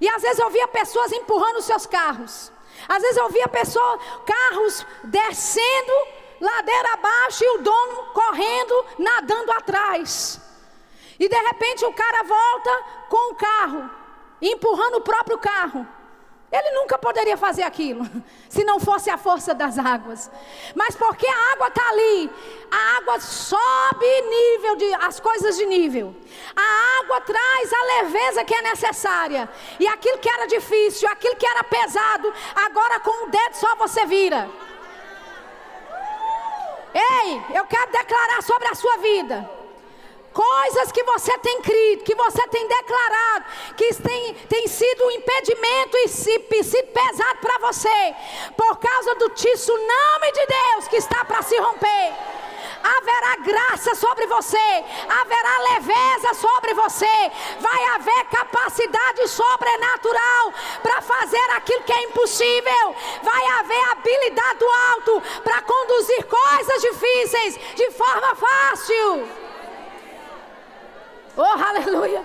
E 0.00 0.08
às 0.08 0.22
vezes 0.22 0.38
eu 0.38 0.50
via 0.50 0.68
pessoas 0.68 1.12
empurrando 1.12 1.60
seus 1.60 1.84
carros. 1.84 2.50
Às 2.88 3.02
vezes 3.02 3.16
eu 3.16 3.28
via 3.28 3.48
pessoas, 3.48 4.00
carros 4.24 4.86
descendo 5.04 5.92
ladeira 6.44 6.92
abaixo 6.94 7.42
e 7.42 7.48
o 7.56 7.62
dono 7.62 8.12
correndo, 8.12 8.86
nadando 8.98 9.52
atrás. 9.52 10.40
E 11.18 11.28
de 11.28 11.36
repente 11.36 11.84
o 11.84 11.92
cara 11.92 12.22
volta 12.22 12.70
com 13.08 13.32
o 13.32 13.36
carro 13.36 14.04
empurrando 14.40 14.96
o 14.96 15.00
próprio 15.00 15.38
carro. 15.38 15.86
Ele 16.52 16.70
nunca 16.70 16.96
poderia 16.96 17.36
fazer 17.36 17.62
aquilo, 17.62 18.08
se 18.48 18.62
não 18.62 18.78
fosse 18.78 19.10
a 19.10 19.18
força 19.18 19.52
das 19.52 19.76
águas. 19.76 20.30
Mas 20.74 20.94
porque 20.94 21.26
a 21.26 21.52
água 21.52 21.66
está 21.66 21.88
ali, 21.88 22.30
a 22.70 22.98
água 22.98 23.18
sobe 23.18 24.22
nível 24.22 24.76
de 24.76 24.94
as 24.94 25.18
coisas 25.18 25.56
de 25.56 25.66
nível. 25.66 26.14
A 26.54 27.00
água 27.00 27.20
traz 27.22 27.72
a 27.72 28.02
leveza 28.02 28.44
que 28.44 28.54
é 28.54 28.62
necessária. 28.62 29.48
E 29.80 29.86
aquilo 29.88 30.18
que 30.18 30.30
era 30.30 30.46
difícil, 30.46 31.08
aquilo 31.08 31.34
que 31.34 31.46
era 31.46 31.64
pesado, 31.64 32.32
agora 32.54 33.00
com 33.00 33.26
o 33.26 33.30
dedo 33.30 33.54
só 33.54 33.74
você 33.74 34.06
vira. 34.06 34.48
Ei, 36.94 37.42
eu 37.54 37.66
quero 37.66 37.90
declarar 37.90 38.42
sobre 38.42 38.68
a 38.68 38.74
sua 38.74 38.96
vida 38.98 39.50
coisas 40.34 40.90
que 40.90 41.02
você 41.04 41.38
tem 41.38 41.62
crido, 41.62 42.02
que 42.02 42.14
você 42.16 42.46
tem 42.48 42.66
declarado, 42.66 43.44
que 43.76 43.94
tem, 43.94 44.34
tem 44.34 44.66
sido 44.66 45.06
um 45.06 45.10
impedimento 45.12 45.96
e 45.98 46.08
sido 46.08 46.44
pesado 46.48 47.38
para 47.40 47.58
você, 47.68 48.14
por 48.56 48.78
causa 48.78 49.14
do 49.14 49.30
tsunami 49.30 50.32
de 50.32 50.46
Deus 50.46 50.88
que 50.88 50.96
está 50.96 51.24
para 51.24 51.40
se 51.42 51.56
romper. 51.56 52.12
Haverá 52.84 53.36
graça 53.36 53.94
sobre 53.94 54.26
você, 54.26 54.84
haverá 55.08 55.58
leveza 55.72 56.34
sobre 56.34 56.74
você, 56.74 57.32
vai 57.58 57.84
haver 57.94 58.26
capacidade 58.26 59.26
sobrenatural 59.26 60.52
para 60.82 61.00
fazer 61.00 61.50
aquilo 61.56 61.82
que 61.84 61.92
é 61.92 62.02
impossível, 62.02 62.94
vai 63.22 63.46
haver 63.58 63.90
habilidade 63.90 64.58
do 64.58 64.68
alto 64.92 65.22
para 65.42 65.62
conduzir 65.62 66.26
coisas 66.26 66.82
difíceis 66.82 67.58
de 67.74 67.90
forma 67.92 68.34
fácil. 68.34 69.28
Oh, 71.36 71.42
aleluia. 71.42 72.22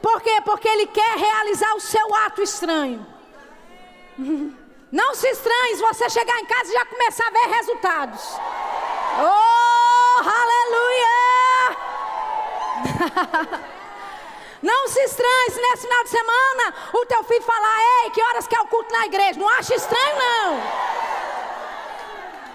Por 0.00 0.20
quê? 0.22 0.40
Porque 0.44 0.68
Ele 0.68 0.86
quer 0.86 1.16
realizar 1.18 1.74
o 1.74 1.80
seu 1.80 2.14
ato 2.14 2.42
estranho. 2.42 3.06
Não 4.90 5.14
se 5.14 5.28
estranhe 5.28 5.76
se 5.76 5.82
você 5.82 6.08
chegar 6.08 6.38
em 6.40 6.46
casa 6.46 6.70
e 6.70 6.72
já 6.72 6.84
começar 6.86 7.26
a 7.26 7.30
ver 7.30 7.46
resultados. 7.56 8.38
Oh, 9.20 10.20
aleluia! 10.20 11.76
Não 14.62 14.88
se 14.88 15.00
estranhe 15.04 15.50
se 15.50 15.60
nesse 15.60 15.82
final 15.82 16.02
de 16.02 16.10
semana 16.10 16.74
o 16.92 17.06
teu 17.06 17.22
filho 17.22 17.42
falar: 17.42 17.80
Ei, 18.02 18.10
que 18.10 18.22
horas 18.22 18.46
que 18.46 18.56
é 18.56 18.60
o 18.60 18.66
culto 18.66 18.92
na 18.92 19.06
igreja? 19.06 19.38
Não 19.38 19.48
acha 19.48 19.74
estranho, 19.74 20.16
não. 20.16 20.62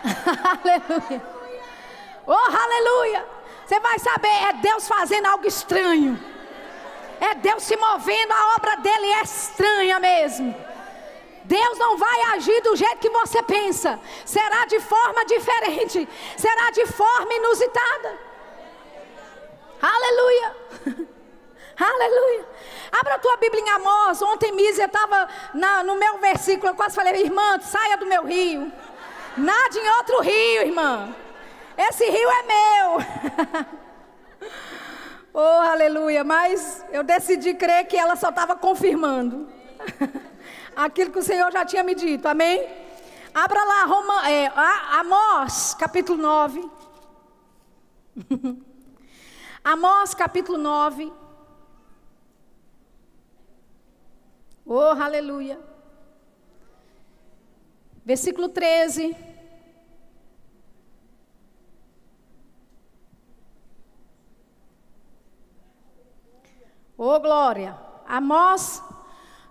aleluia. 0.52 1.34
Oh, 2.28 2.34
aleluia. 2.34 3.26
Você 3.66 3.80
vai 3.80 3.98
saber, 4.00 4.28
é 4.28 4.54
Deus 4.54 4.88
fazendo 4.88 5.28
algo 5.28 5.48
estranho. 5.48 6.20
É 7.22 7.36
Deus 7.36 7.64
se 7.64 7.78
movendo, 7.78 8.32
a 8.32 8.56
obra 8.56 8.76
dele 8.78 9.06
é 9.14 9.22
estranha 9.22 10.00
mesmo. 10.00 10.54
Deus 11.46 11.78
não 11.78 11.98
vai 11.98 12.22
agir 12.34 12.62
do 12.62 12.76
jeito 12.76 12.98
que 12.98 13.10
você 13.10 13.42
pensa. 13.44 14.00
Será 14.26 14.66
de 14.66 14.80
forma 14.82 15.26
diferente. 15.26 16.08
Será 16.38 16.70
de 16.72 16.86
forma 16.88 17.34
inusitada. 17.34 18.33
Aleluia. 19.84 20.56
Aleluia. 21.76 22.48
Abra 22.90 23.16
a 23.16 23.20
tua 23.20 23.36
Bíblia 23.36 23.62
em 23.62 23.70
Amós. 23.72 24.22
Ontem, 24.22 24.54
Mísia 24.54 24.86
estava 24.86 25.28
no 25.84 25.96
meu 25.96 26.20
versículo. 26.20 26.70
Eu 26.72 26.76
quase 26.76 26.96
falei, 26.96 27.22
irmã, 27.22 27.60
saia 27.60 27.98
do 27.98 28.06
meu 28.06 28.24
rio. 28.24 28.72
Nada 29.36 29.78
em 29.78 29.90
outro 29.98 30.22
rio, 30.22 30.62
irmã. 30.62 31.14
Esse 31.78 32.10
rio 32.10 32.30
é 32.30 32.44
meu. 32.44 33.68
oh, 35.34 35.62
aleluia. 35.70 36.24
Mas 36.24 36.86
eu 36.90 37.04
decidi 37.04 37.54
crer 37.54 37.86
que 37.86 37.98
ela 37.98 38.16
só 38.16 38.30
estava 38.30 38.56
confirmando 38.56 39.50
aquilo 40.78 41.12
que 41.12 41.20
o 41.20 41.24
Senhor 41.24 41.52
já 41.52 41.66
tinha 41.66 41.84
me 41.84 41.94
dito. 41.94 42.26
Amém? 42.26 42.66
Abra 43.34 43.62
lá, 43.66 43.84
Roma, 43.84 44.30
é, 44.30 44.50
Amós, 44.94 45.76
capítulo 45.78 46.22
9. 46.22 46.72
Amós, 49.64 50.14
capítulo 50.14 50.58
9. 50.58 51.14
Oh, 54.66 54.80
aleluia. 54.80 55.58
Versículo 58.04 58.50
13. 58.50 59.16
Ô 66.98 67.08
oh, 67.08 67.20
glória. 67.22 67.80
Amós 68.06 68.84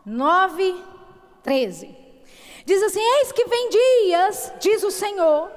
9, 0.05 0.85
13. 1.43 1.97
Diz 2.67 2.83
assim: 2.83 3.01
Eis 3.01 3.33
que 3.33 3.47
vem 3.47 3.69
dias, 3.71 4.53
diz 4.61 4.83
o 4.83 4.91
Senhor, 4.91 5.51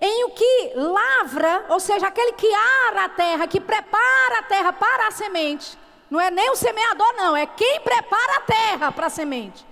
em 0.00 0.24
o 0.24 0.30
que 0.30 0.72
lavra, 0.74 1.66
ou 1.68 1.80
seja, 1.80 2.06
aquele 2.06 2.32
que 2.32 2.52
ara 2.52 3.04
a 3.04 3.08
terra, 3.08 3.46
que 3.46 3.60
prepara 3.60 4.38
a 4.38 4.42
terra 4.42 4.72
para 4.72 5.08
a 5.08 5.10
semente. 5.10 5.78
Não 6.10 6.20
é 6.20 6.30
nem 6.30 6.50
o 6.50 6.56
semeador, 6.56 7.14
não, 7.16 7.36
é 7.36 7.46
quem 7.46 7.80
prepara 7.80 8.36
a 8.36 8.40
terra 8.40 8.92
para 8.92 9.06
a 9.06 9.10
semente. 9.10 9.64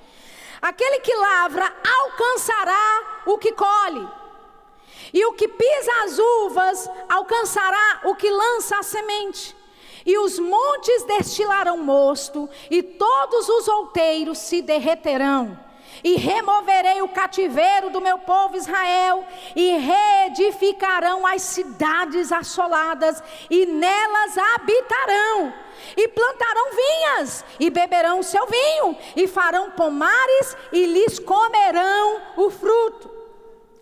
Aquele 0.63 1.01
que 1.01 1.15
lavra 1.15 1.73
alcançará 1.99 3.23
o 3.27 3.39
que 3.39 3.53
colhe. 3.53 4.09
E 5.13 5.25
o 5.27 5.33
que 5.33 5.49
pisa 5.49 5.93
as 6.05 6.19
uvas 6.19 6.91
alcançará 7.09 8.01
o 8.05 8.15
que 8.15 8.31
lança 8.31 8.79
a 8.79 8.83
semente. 8.83 9.57
E 10.05 10.17
os 10.19 10.39
montes 10.39 11.03
destilarão 11.05 11.77
mosto, 11.79 12.49
e 12.71 12.83
todos 12.83 13.49
os 13.49 13.69
outeiros 13.69 14.39
se 14.39 14.63
derreterão. 14.63 15.59
E 16.03 16.17
removerei 16.17 17.03
o 17.03 17.09
cativeiro 17.09 17.91
do 17.91 18.01
meu 18.01 18.19
povo 18.19 18.57
Israel, 18.57 19.25
e 19.55 19.77
reedificarão 19.77 21.27
as 21.27 21.43
cidades 21.43 22.33
assoladas, 22.33 23.23
e 23.49 23.67
nelas 23.67 24.37
habitarão, 24.37 25.53
e 25.97 26.09
plantarão 26.09 26.71
vinhas, 26.71 27.45
e 27.59 27.71
beberão 27.71 28.21
o 28.21 28.25
seu 28.25 28.47
vinho, 28.47 28.97
e 29.17 29.27
farão 29.27 29.71
pomares, 29.71 30.57
e 30.73 30.87
lhes 30.87 31.19
comerão 31.19 32.21
o 32.37 32.51
fruto. 32.51 33.21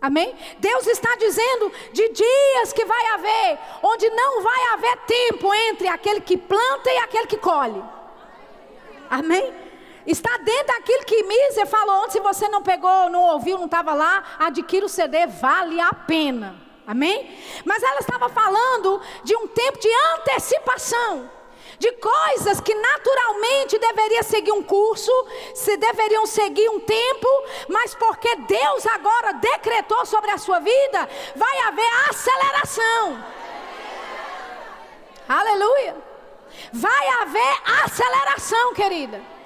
Amém? 0.01 0.33
Deus 0.59 0.87
está 0.87 1.13
dizendo 1.15 1.71
de 1.91 2.09
dias 2.09 2.71
que 2.73 2.85
vai 2.85 3.07
haver, 3.07 3.59
onde 3.83 4.09
não 4.11 4.41
vai 4.41 4.63
haver 4.73 4.97
tempo 4.99 5.53
entre 5.53 5.89
aquele 5.89 6.21
que 6.21 6.37
planta 6.37 6.89
e 6.89 6.97
aquele 6.99 7.27
que 7.27 7.37
colhe. 7.37 7.83
Amém? 9.09 9.68
Está 10.09 10.37
dentro 10.37 10.73
daquilo 10.73 11.05
que 11.05 11.21
Míser 11.21 11.67
falou 11.67 12.03
ontem. 12.03 12.13
Se 12.13 12.19
você 12.19 12.49
não 12.49 12.63
pegou, 12.63 13.11
não 13.11 13.21
ouviu, 13.33 13.59
não 13.59 13.65
estava 13.65 13.93
lá, 13.93 14.23
adquira 14.39 14.83
o 14.83 14.89
CD, 14.89 15.27
vale 15.27 15.79
a 15.79 15.93
pena. 15.93 16.55
Amém? 16.87 17.39
Mas 17.63 17.83
ela 17.83 17.99
estava 17.99 18.27
falando 18.27 18.99
de 19.23 19.35
um 19.35 19.47
tempo 19.47 19.79
de 19.79 19.87
antecipação 20.15 21.29
de 21.77 21.91
coisas 21.91 22.59
que 22.59 22.73
naturalmente 22.73 23.77
deveria 23.77 24.23
seguir 24.23 24.51
um 24.51 24.63
curso, 24.63 25.11
se 25.53 25.77
deveriam 25.77 26.25
seguir 26.25 26.67
um 26.69 26.79
tempo, 26.79 27.27
mas 27.69 27.93
porque 27.93 28.35
Deus 28.35 28.87
agora 28.87 29.33
decretou 29.33 30.05
sobre 30.07 30.31
a 30.31 30.39
sua 30.39 30.59
vida, 30.59 31.07
vai 31.35 31.59
haver 31.59 31.89
aceleração. 32.09 33.23
Aleluia. 35.29 35.95
Vai 36.73 37.07
haver 37.21 37.61
aceleração, 37.85 38.73
querida. 38.73 39.38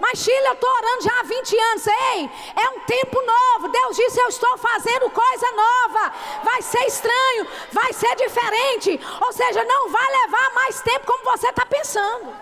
Mas 0.00 0.18
Chile, 0.18 0.46
eu 0.46 0.52
estou 0.52 0.70
orando 0.70 1.02
já 1.02 1.20
há 1.20 1.22
20 1.22 1.58
anos. 1.58 1.86
Ei, 1.86 2.30
é 2.56 2.68
um 2.70 2.80
tempo 2.80 3.22
novo. 3.22 3.68
Deus 3.68 3.96
disse: 3.96 4.20
Eu 4.20 4.28
estou 4.28 4.58
fazendo 4.58 5.10
coisa 5.10 5.46
nova. 5.52 6.12
Vai 6.42 6.62
ser 6.62 6.84
estranho, 6.86 7.46
vai 7.70 7.92
ser 7.92 8.14
diferente. 8.16 9.00
Ou 9.20 9.32
seja, 9.32 9.64
não 9.64 9.88
vai 9.88 10.06
levar 10.22 10.54
mais 10.54 10.80
tempo 10.80 11.06
como 11.06 11.24
você 11.24 11.48
está 11.48 11.64
pensando. 11.66 12.36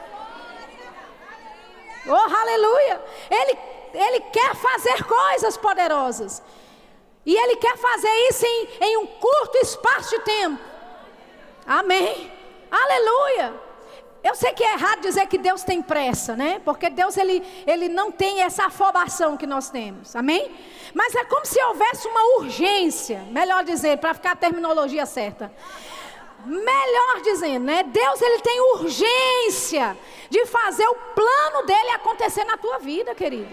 Oh, 2.07 2.35
aleluia. 2.35 3.03
Ele, 3.31 3.59
ele 3.95 4.21
quer 4.33 4.55
fazer 4.55 5.05
coisas 5.05 5.57
poderosas. 5.57 6.43
E 7.25 7.37
Ele 7.37 7.57
quer 7.57 7.77
fazer 7.77 8.11
isso 8.29 8.47
em, 8.47 8.69
em 8.81 8.97
um 8.99 9.07
curto 9.07 9.59
espaço 9.59 10.11
de 10.11 10.19
tempo. 10.21 10.63
Amém. 11.67 12.33
Aleluia. 12.71 13.55
Eu 14.23 14.35
sei 14.35 14.53
que 14.53 14.63
é 14.63 14.75
errado 14.75 15.01
dizer 15.01 15.27
que 15.27 15.39
Deus 15.39 15.63
tem 15.63 15.81
pressa, 15.81 16.37
né? 16.37 16.61
Porque 16.65 16.91
Deus 16.91 17.17
ele, 17.17 17.43
ele 17.67 17.89
não 17.89 18.13
tem 18.13 18.43
essa 18.43 18.67
afobação 18.67 19.37
que 19.37 19.47
nós 19.47 19.71
temos. 19.71 20.15
Amém? 20.15 20.55
Mas 20.93 21.15
é 21.15 21.25
como 21.25 21.47
se 21.47 21.61
houvesse 21.63 22.07
uma 22.07 22.39
urgência, 22.39 23.25
melhor 23.31 23.65
dizer, 23.65 23.99
para 23.99 24.13
ficar 24.13 24.33
a 24.33 24.37
terminologia 24.37 25.07
certa. 25.07 25.51
Melhor 26.45 27.21
dizendo, 27.23 27.65
né? 27.65 27.83
Deus 27.83 28.21
ele 28.21 28.41
tem 28.41 28.61
urgência 28.75 29.97
de 30.29 30.45
fazer 30.47 30.87
o 30.87 30.95
plano 30.95 31.67
dele 31.67 31.91
acontecer 31.91 32.45
na 32.45 32.57
tua 32.59 32.79
vida, 32.79 33.15
querido. 33.15 33.49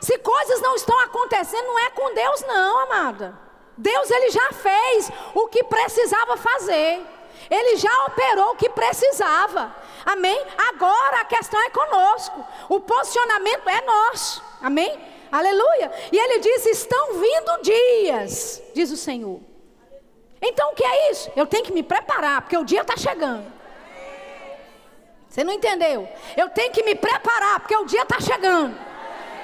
Se 0.00 0.16
coisas 0.18 0.60
não 0.60 0.76
estão 0.76 0.98
acontecendo, 1.00 1.66
não 1.66 1.78
é 1.78 1.90
com 1.90 2.14
Deus 2.14 2.40
não, 2.42 2.78
amada. 2.80 3.38
Deus 3.76 4.10
ele 4.10 4.30
já 4.30 4.52
fez 4.52 5.10
o 5.34 5.48
que 5.48 5.64
precisava 5.64 6.36
fazer. 6.36 7.04
Ele 7.50 7.76
já 7.76 8.04
operou 8.06 8.52
o 8.52 8.56
que 8.56 8.68
precisava. 8.68 9.74
Amém? 10.06 10.40
Agora 10.68 11.20
a 11.20 11.24
questão 11.24 11.60
é 11.60 11.70
conosco. 11.70 12.46
O 12.68 12.80
posicionamento 12.80 13.68
é 13.68 13.80
nosso. 13.80 14.42
Amém? 14.62 14.96
Aleluia. 15.32 15.90
E 16.12 16.16
ele 16.16 16.38
diz: 16.38 16.66
estão 16.66 17.14
vindo 17.14 17.62
dias, 17.62 18.62
diz 18.72 18.92
o 18.92 18.96
Senhor. 18.96 19.40
Então 20.40 20.70
o 20.70 20.74
que 20.74 20.84
é 20.84 21.10
isso? 21.10 21.30
Eu 21.34 21.46
tenho 21.46 21.64
que 21.64 21.72
me 21.72 21.82
preparar, 21.82 22.42
porque 22.42 22.56
o 22.56 22.64
dia 22.64 22.82
está 22.82 22.96
chegando. 22.96 23.44
Você 25.28 25.44
não 25.44 25.52
entendeu? 25.52 26.08
Eu 26.36 26.48
tenho 26.50 26.72
que 26.72 26.82
me 26.82 26.94
preparar, 26.94 27.60
porque 27.60 27.76
o 27.76 27.84
dia 27.84 28.02
está 28.02 28.20
chegando. 28.20 28.76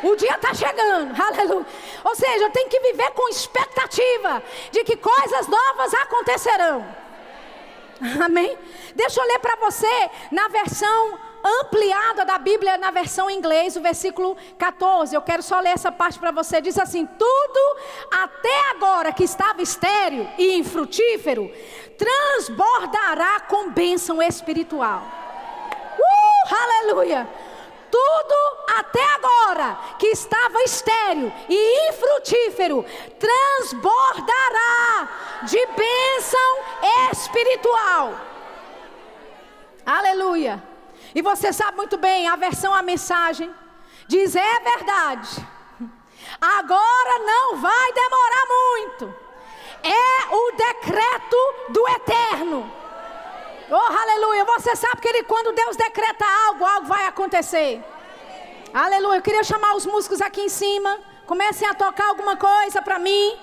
O 0.02 0.14
dia 0.14 0.34
está 0.34 0.52
chegando, 0.52 1.14
aleluia. 1.20 1.66
Ou 2.04 2.14
seja, 2.14 2.44
eu 2.44 2.50
tenho 2.50 2.68
que 2.68 2.80
viver 2.80 3.10
com 3.12 3.28
expectativa 3.28 4.42
de 4.70 4.84
que 4.84 4.96
coisas 4.96 5.46
novas 5.48 5.94
acontecerão. 5.94 7.05
Amém? 8.24 8.56
Deixa 8.94 9.20
eu 9.20 9.26
ler 9.26 9.38
para 9.38 9.56
você 9.56 10.10
na 10.30 10.48
versão 10.48 11.18
ampliada 11.60 12.24
da 12.24 12.38
Bíblia, 12.38 12.76
na 12.76 12.90
versão 12.90 13.30
em 13.30 13.38
inglês, 13.38 13.76
o 13.76 13.80
versículo 13.80 14.36
14. 14.58 15.14
Eu 15.14 15.22
quero 15.22 15.42
só 15.42 15.60
ler 15.60 15.70
essa 15.70 15.92
parte 15.92 16.18
para 16.18 16.30
você. 16.30 16.60
Diz 16.60 16.78
assim: 16.78 17.06
Tudo 17.06 17.76
até 18.10 18.70
agora 18.70 19.12
que 19.12 19.24
estava 19.24 19.62
estéril 19.62 20.28
e 20.38 20.56
infrutífero, 20.58 21.50
transbordará 21.96 23.40
com 23.40 23.70
bênção 23.70 24.22
espiritual. 24.22 25.02
Uh, 25.98 26.54
aleluia! 26.54 27.45
Tudo 27.96 28.78
até 28.78 29.02
agora 29.14 29.78
que 29.98 30.08
estava 30.08 30.62
estéril 30.64 31.32
e 31.48 31.88
infrutífero 31.88 32.84
transbordará 33.18 35.08
de 35.44 35.66
bênção 35.68 36.58
espiritual. 37.10 38.14
Aleluia. 39.86 40.62
E 41.14 41.22
você 41.22 41.54
sabe 41.54 41.78
muito 41.78 41.96
bem, 41.96 42.28
a 42.28 42.36
versão 42.36 42.74
a 42.74 42.82
mensagem 42.82 43.50
diz 44.06 44.36
é 44.36 44.60
verdade. 44.60 45.48
Agora 46.38 47.18
não 47.20 47.56
vai 47.56 47.92
demorar 47.92 48.46
muito. 48.50 49.14
É 49.82 50.34
o 50.34 50.52
decreto 50.52 51.54
do 51.70 51.88
eterno. 51.88 52.85
Oh, 53.70 53.74
aleluia. 53.74 54.44
Você 54.44 54.76
sabe 54.76 55.00
que 55.00 55.08
ele, 55.08 55.24
quando 55.24 55.52
Deus 55.52 55.76
decreta 55.76 56.24
algo, 56.46 56.64
algo 56.64 56.86
vai 56.86 57.06
acontecer. 57.06 57.82
Aleluia. 58.72 59.18
Eu 59.18 59.22
queria 59.22 59.42
chamar 59.42 59.74
os 59.74 59.84
músicos 59.84 60.20
aqui 60.20 60.42
em 60.42 60.48
cima. 60.48 61.00
Comecem 61.26 61.68
a 61.68 61.74
tocar 61.74 62.08
alguma 62.08 62.36
coisa 62.36 62.80
para 62.80 62.98
mim. 62.98 63.36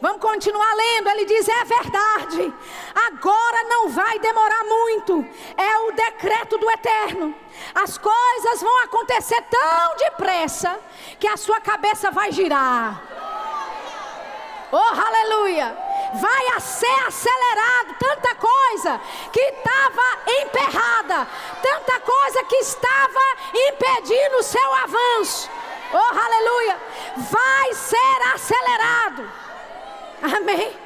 Vamos 0.00 0.20
continuar 0.20 0.72
lendo. 0.74 1.08
Ele 1.08 1.24
diz: 1.24 1.48
é 1.48 1.64
verdade. 1.64 2.54
Agora 2.94 3.64
não 3.64 3.88
vai 3.88 4.18
demorar 4.20 4.64
muito. 4.64 5.26
É 5.56 5.78
o 5.78 5.92
decreto 5.92 6.58
do 6.58 6.70
eterno. 6.70 7.34
As 7.74 7.98
coisas 7.98 8.60
vão 8.60 8.84
acontecer 8.84 9.42
tão 9.50 9.96
depressa 9.96 10.78
que 11.18 11.26
a 11.26 11.36
sua 11.36 11.60
cabeça 11.60 12.10
vai 12.10 12.30
girar. 12.30 13.15
Oh, 14.72 14.76
aleluia! 14.76 15.76
Vai 16.14 16.60
ser 16.60 17.06
acelerado 17.06 17.94
tanta 17.98 18.34
coisa 18.34 19.00
que 19.32 19.40
estava 19.40 20.02
emperrada, 20.42 21.28
tanta 21.62 22.00
coisa 22.00 22.44
que 22.44 22.56
estava 22.56 23.20
impedindo 23.54 24.36
o 24.38 24.42
seu 24.42 24.74
avanço. 24.74 25.48
Oh, 25.92 26.18
aleluia! 26.18 26.78
Vai 27.16 27.74
ser 27.74 28.22
acelerado. 28.34 29.30
Amém. 30.36 30.76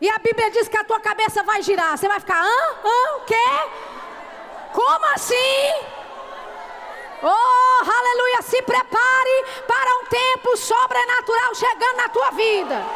E 0.00 0.08
a 0.08 0.18
Bíblia 0.18 0.50
diz 0.50 0.68
que 0.68 0.76
a 0.76 0.84
tua 0.84 1.00
cabeça 1.00 1.42
vai 1.42 1.60
girar. 1.62 1.98
Você 1.98 2.06
vai 2.06 2.20
ficar, 2.20 2.40
hã? 2.40 2.76
Hã? 2.84 3.16
O 3.16 3.20
quê? 3.22 3.50
Como 4.72 5.04
assim? 5.06 5.74
Oh, 7.20 7.82
aleluia! 7.82 8.42
Se 8.42 8.62
prepare 8.62 9.44
para 9.66 9.90
um 9.98 10.04
tempo 10.04 10.56
sobrenatural 10.56 11.54
chegando 11.56 11.96
na 11.96 12.08
tua 12.10 12.30
vida. 12.30 12.86